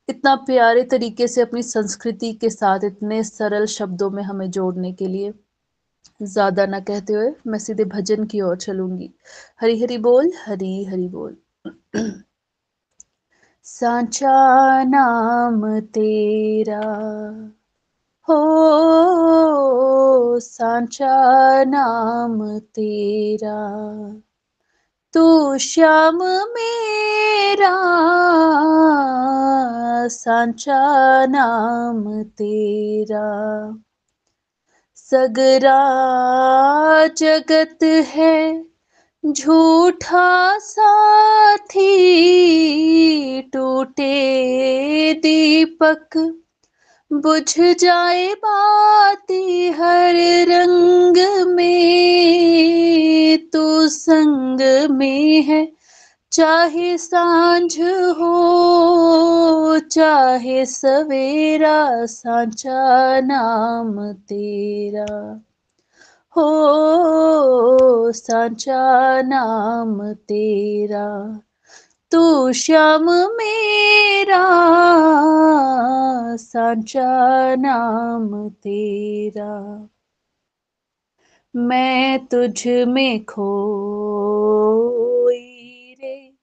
इतना 0.10 0.36
प्यारे 0.45 0.84
तरीके 0.84 1.28
से 1.28 1.41
अपनी 1.41 1.62
संस्कृति 1.64 2.32
के 2.34 2.49
साथ 2.49 2.84
इतने 2.84 3.24
सरल 3.24 3.66
शब्दों 3.68 4.10
में 4.12 4.22
हमें 4.24 4.49
जोड़ने 4.51 4.91
के 4.93 5.08
लिए 5.08 5.34
ज़्यादा 6.22 6.66
ना 6.66 6.80
कहते 6.80 7.14
हुए 7.14 7.34
मैं 7.47 7.60
सीधे 7.60 7.86
भजन 7.86 8.26
की 8.26 8.41
ओर 8.41 8.58
चलूँगी। 8.58 9.10
हरी 9.62 9.82
हरी 9.82 9.97
बोल, 9.99 10.32
हरी 10.45 10.84
हरी 10.86 11.08
बोल। 11.10 11.38
सांचा 13.66 14.84
नाम 14.84 15.62
तेरा, 15.93 16.82
हो 18.28 18.39
सांचा 20.39 21.64
नाम 21.64 22.39
तेरा। 22.60 23.58
तू 25.16 25.57
श्याम 25.59 26.18
मेरा 26.24 27.78
सांचा 30.11 31.26
नाम 31.30 32.22
तेरा। 32.22 33.72
सगरा 34.95 35.82
जगत 37.18 37.84
है 37.84 38.61
झूठा 39.26 40.57
साथी 40.61 41.91
टूटे 43.53 45.14
दीपक। 45.14 46.20
बुझ 47.12 47.60
जाए 47.60 48.34
बाती 48.34 49.70
हर 49.70 50.16
रंग 50.49 51.47
में 51.47 53.38
तो 53.47 53.88
संग 53.88 54.89
में 54.91 55.41
है। 55.41 55.72
चाहे 56.32 56.97
साँझ 56.97 57.82
हो, 58.20 59.80
चाहे 59.80 60.66
सवेरा 60.66 62.06
सांचा 62.06 63.20
नाम 63.20 64.12
तेरा। 64.14 65.41
हो 66.38 68.12
सांचा 68.12 69.22
नाम 69.22 70.14
तेरा। 70.14 71.39
तू 72.14 72.51
श्याम 72.51 73.11
मेरा 73.11 74.45
सांचा 76.38 77.55
नाम 77.55 78.49
तेरा। 78.49 79.88
मैं 81.55 82.26
तुझ 82.26 82.68
में 82.68 83.26
खोई 83.26 85.95
रे, 85.99 86.34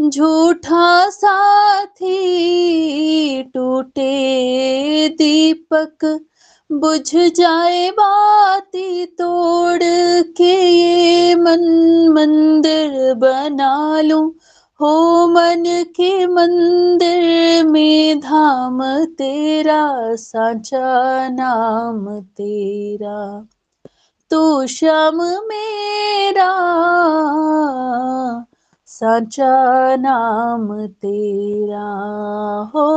झूठा 0.09 1.09
साथी 1.09 3.43
टूटे 3.43 5.09
दीपक, 5.09 6.25
बुझ 6.71 7.15
जाए 7.15 7.89
बाती 7.89 9.05
तोड़ 9.05 9.83
के 10.37 10.71
ये 10.71 11.35
मन 11.35 12.09
मंदिर 12.09 13.13
बना 13.13 14.01
लूँ। 14.01 14.35
हो 14.81 15.27
मन 15.27 15.63
के 15.67 16.25
मंदिर 16.25 17.65
में 17.65 18.19
धाम 18.19 19.05
तेरा, 19.05 20.15
सांचा 20.15 21.27
नाम 21.29 22.19
तेरा। 22.19 23.45
तू 24.31 24.67
श्याम 24.67 25.17
मेरा, 25.21 26.51
सांचा 28.85 29.95
नाम 29.95 30.85
तेरा। 30.85 31.91
हो 32.75 32.91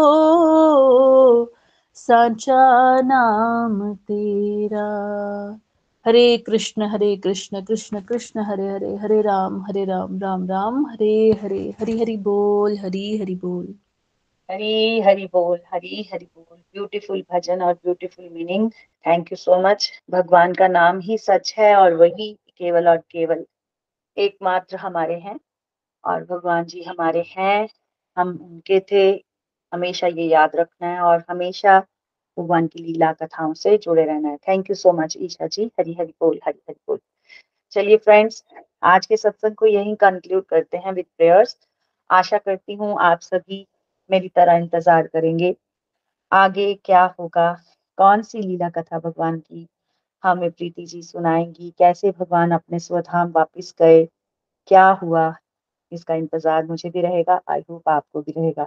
सांचा 1.95 3.01
नाम 3.01 3.93
तेरा। 3.95 4.89
हरे 6.09 6.39
कृष्ण 6.39 6.83
हरे 6.83 7.17
कृष्ण 7.17 7.65
कृष्ण 7.65 8.01
कृष्ण, 8.01 8.41
हरे 8.41 8.69
हरे 8.69 8.97
हरे 8.97 9.21
राम 9.23 9.63
हरे 9.63 9.85
राम 9.85 10.19
राम 10.19 10.49
राम, 10.49 10.87
हरे 10.87 11.33
हरे, 11.43 11.75
हरि 11.81 11.99
हरि 12.01 12.17
बोल, 12.17 12.79
हरि 12.79 13.19
हरि 13.23 13.35
बोल। 13.35 13.75
हरी 14.51 15.01
हरी 15.01 15.27
बोल, 15.27 15.59
हरी 15.75 16.09
हरी 16.13 16.25
बोल। 16.25 16.59
ब्यूटीफुल 16.59 17.25
भजन 17.33 17.63
और 17.63 17.75
beautiful 17.75 18.29
meaning 18.29 18.71
thank 19.07 19.33
you 19.33 19.37
so 19.37 19.61
much 19.63 20.03
भगवान 20.11 20.55
का 20.55 20.69
नाम 20.69 21.01
ही 21.01 21.19
सच 21.19 21.55
है 21.59 21.77
और 21.77 21.95
वही 21.95 22.39
केवल 22.59 22.89
और 22.89 22.97
केवल 22.97 23.47
एकमात्र 24.17 24.77
हमारे 24.77 25.15
हैं 25.15 25.41
और 26.05 26.25
भगवान 26.25 26.65
जी 26.65 26.83
हमारे 26.83 27.25
हैं। 27.29 27.69
हम 28.17 28.29
उनके 28.43 28.81
थे। 28.81 29.25
हमेशा 29.75 30.07
ये 30.07 30.25
याद 30.25 30.51
रखना 30.57 30.89
है 30.89 31.01
और 31.01 31.25
हमेशा 31.31 31.87
भगवान 32.39 32.67
की 32.67 32.83
लीला 32.83 33.13
कथाओं 33.15 33.55
से 33.55 33.77
जुड़े 33.79 34.05
रहना 34.05 34.29
है। 34.29 34.37
Thank 34.39 34.71
you 34.71 34.77
so 34.77 34.93
much 34.93 35.17
Isha 35.21 35.47
ji. 35.47 35.71
Hari 35.81 35.95
Hari 35.95 36.15
बोल, 36.21 36.39
हरी 36.47 36.61
हरी 36.69 36.81
बोल। 36.89 36.99
चलिए 37.73 37.97
फ्रेंड्स 37.99 38.45
आज 38.87 39.07
के 39.07 39.17
सत्संग 39.17 39.55
को 39.55 39.67
यहीं 39.67 39.95
कंक्लूड 39.97 40.45
करते 40.45 40.79
हैं 40.79 40.93
विद 40.93 41.07
प्रेयर्स 41.19 41.57
आशा 42.11 42.39
करती 42.39 42.75
हूँ 42.75 42.97
आप 43.03 43.21
सभी 43.21 43.67
मेरी 44.11 44.29
तरह 44.29 44.57
इंतज़ार 44.57 45.07
करेंगे। 45.07 45.55
आगे 46.33 46.73
क्या 46.85 47.05
होगा? 47.21 47.53
कौन 47.99 48.23
सी 48.23 48.41
लीला 48.43 48.69
कथा 48.71 48.99
भगवान 48.99 49.39
की 49.41 49.67
हमें 50.25 50.51
प्रीति 50.51 50.87
जी 50.87 51.03
सुनाएँगी? 51.03 51.71
कैसे 51.79 52.11
भगवान 52.11 52.51
अपने 52.51 52.79
स्वधाम 52.79 53.33
वापिस 53.33 53.75
गए? 53.81 54.05
क्या 54.69 54.89
हुआ? 55.03 55.35
इसका 55.93 56.15
इंतज़ार 56.15 56.65
मुझे 56.67 56.91
भी 56.91 57.01
रहेगा। 57.01 57.41
आई 57.51 57.65
होप 57.71 57.89
आपको 57.89 58.23
भी 58.23 58.33
रहेगा। 58.33 58.67